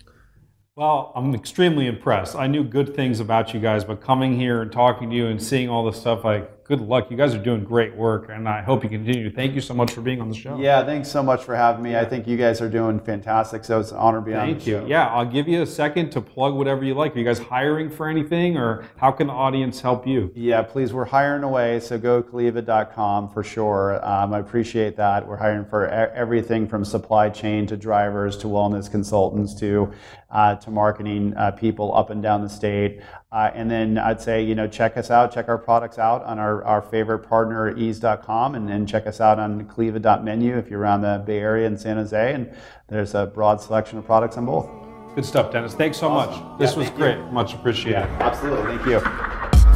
Well, 0.76 1.12
I'm 1.16 1.34
extremely 1.34 1.88
impressed. 1.88 2.36
I 2.36 2.46
knew 2.46 2.62
good 2.62 2.94
things 2.94 3.18
about 3.18 3.53
you 3.53 3.61
guys, 3.61 3.84
but 3.84 4.01
coming 4.01 4.38
here 4.38 4.62
and 4.62 4.70
talking 4.70 5.11
to 5.11 5.16
you 5.16 5.26
and 5.26 5.42
seeing 5.42 5.68
all 5.68 5.84
the 5.84 5.92
stuff, 5.92 6.24
like, 6.24 6.57
good 6.68 6.80
luck. 6.82 7.10
You 7.10 7.16
guys 7.16 7.34
are 7.34 7.42
doing 7.42 7.64
great 7.64 7.96
work, 7.96 8.28
and 8.28 8.46
I 8.46 8.60
hope 8.60 8.84
you 8.84 8.90
continue. 8.90 9.30
Thank 9.30 9.54
you 9.54 9.60
so 9.62 9.72
much 9.72 9.90
for 9.92 10.02
being 10.02 10.20
on 10.20 10.28
the 10.28 10.34
show. 10.34 10.58
Yeah, 10.58 10.84
thanks 10.84 11.10
so 11.10 11.22
much 11.22 11.42
for 11.42 11.56
having 11.56 11.82
me. 11.82 11.96
I 11.96 12.04
think 12.04 12.26
you 12.26 12.36
guys 12.36 12.60
are 12.60 12.68
doing 12.68 13.00
fantastic. 13.00 13.64
So 13.64 13.80
it's 13.80 13.90
an 13.90 13.96
honor 13.96 14.18
to 14.18 14.24
be 14.24 14.34
on. 14.34 14.46
Thank 14.46 14.66
you. 14.66 14.80
show. 14.80 14.86
Yeah, 14.86 15.06
I'll 15.06 15.24
give 15.24 15.48
you 15.48 15.62
a 15.62 15.66
second 15.66 16.10
to 16.10 16.20
plug 16.20 16.54
whatever 16.54 16.84
you 16.84 16.92
like. 16.92 17.16
Are 17.16 17.18
you 17.18 17.24
guys 17.24 17.38
hiring 17.38 17.88
for 17.88 18.06
anything, 18.06 18.58
or 18.58 18.84
how 18.98 19.10
can 19.10 19.28
the 19.28 19.32
audience 19.32 19.80
help 19.80 20.06
you? 20.06 20.30
Yeah, 20.34 20.60
please. 20.60 20.92
We're 20.92 21.06
hiring 21.06 21.42
away, 21.42 21.80
so 21.80 21.96
go 21.96 22.22
Caliva.com 22.22 23.30
for 23.30 23.42
sure. 23.42 24.04
Um, 24.06 24.34
I 24.34 24.38
appreciate 24.40 24.94
that. 24.96 25.26
We're 25.26 25.36
hiring 25.36 25.64
for 25.64 25.88
everything 25.88 26.68
from 26.68 26.84
supply 26.84 27.30
chain 27.30 27.66
to 27.68 27.78
drivers 27.78 28.36
to 28.38 28.46
wellness 28.46 28.90
consultants 28.90 29.54
to 29.60 29.90
uh, 30.30 30.56
to 30.56 30.70
marketing 30.70 31.34
uh, 31.36 31.52
people 31.52 31.96
up 31.96 32.10
and 32.10 32.22
down 32.22 32.42
the 32.42 32.48
state. 32.48 33.00
Uh, 33.31 33.51
and 33.55 33.70
then 33.70 33.99
I'd 33.99 34.22
say, 34.22 34.43
you 34.43 34.55
know, 34.55 34.66
check 34.66 34.97
us 34.97 35.11
out, 35.11 35.33
check 35.35 35.49
our 35.49 35.59
products 35.59 35.99
out 35.99 36.24
on 36.24 36.39
our, 36.39 36.64
our 36.64 36.81
favorite 36.81 37.18
partner, 37.20 37.76
Eaze.com, 37.76 38.55
and 38.55 38.66
then 38.66 38.87
check 38.87 39.07
us 39.07 39.20
out 39.20 39.39
on 39.39 39.66
Caliva.menu 39.66 40.57
if 40.57 40.70
you're 40.70 40.81
around 40.81 41.03
the 41.03 41.22
Bay 41.26 41.39
Area 41.39 41.66
and 41.66 41.79
San 41.79 41.99
Jose. 41.99 42.33
And 42.35 42.51
there's 42.89 43.14
a 43.14 43.26
broad 43.26 43.61
selection 43.61 43.99
of 43.99 44.07
products 44.07 44.39
on 44.39 44.47
both. 44.47 44.66
Good 45.14 45.26
stuff, 45.26 45.53
Dennis. 45.53 45.74
Thanks 45.74 45.99
so 45.99 46.09
Awesome. 46.09 46.43
much. 46.43 46.59
This 46.59 46.72
Yeah, 46.72 46.79
was 46.79 46.87
thank 46.89 46.99
you. 46.99 47.05
great. 47.05 47.18
Much 47.33 47.53
appreciated. 47.53 47.99
Absolutely. 48.20 48.79
Thank 48.79 48.87
you. 48.87 49.67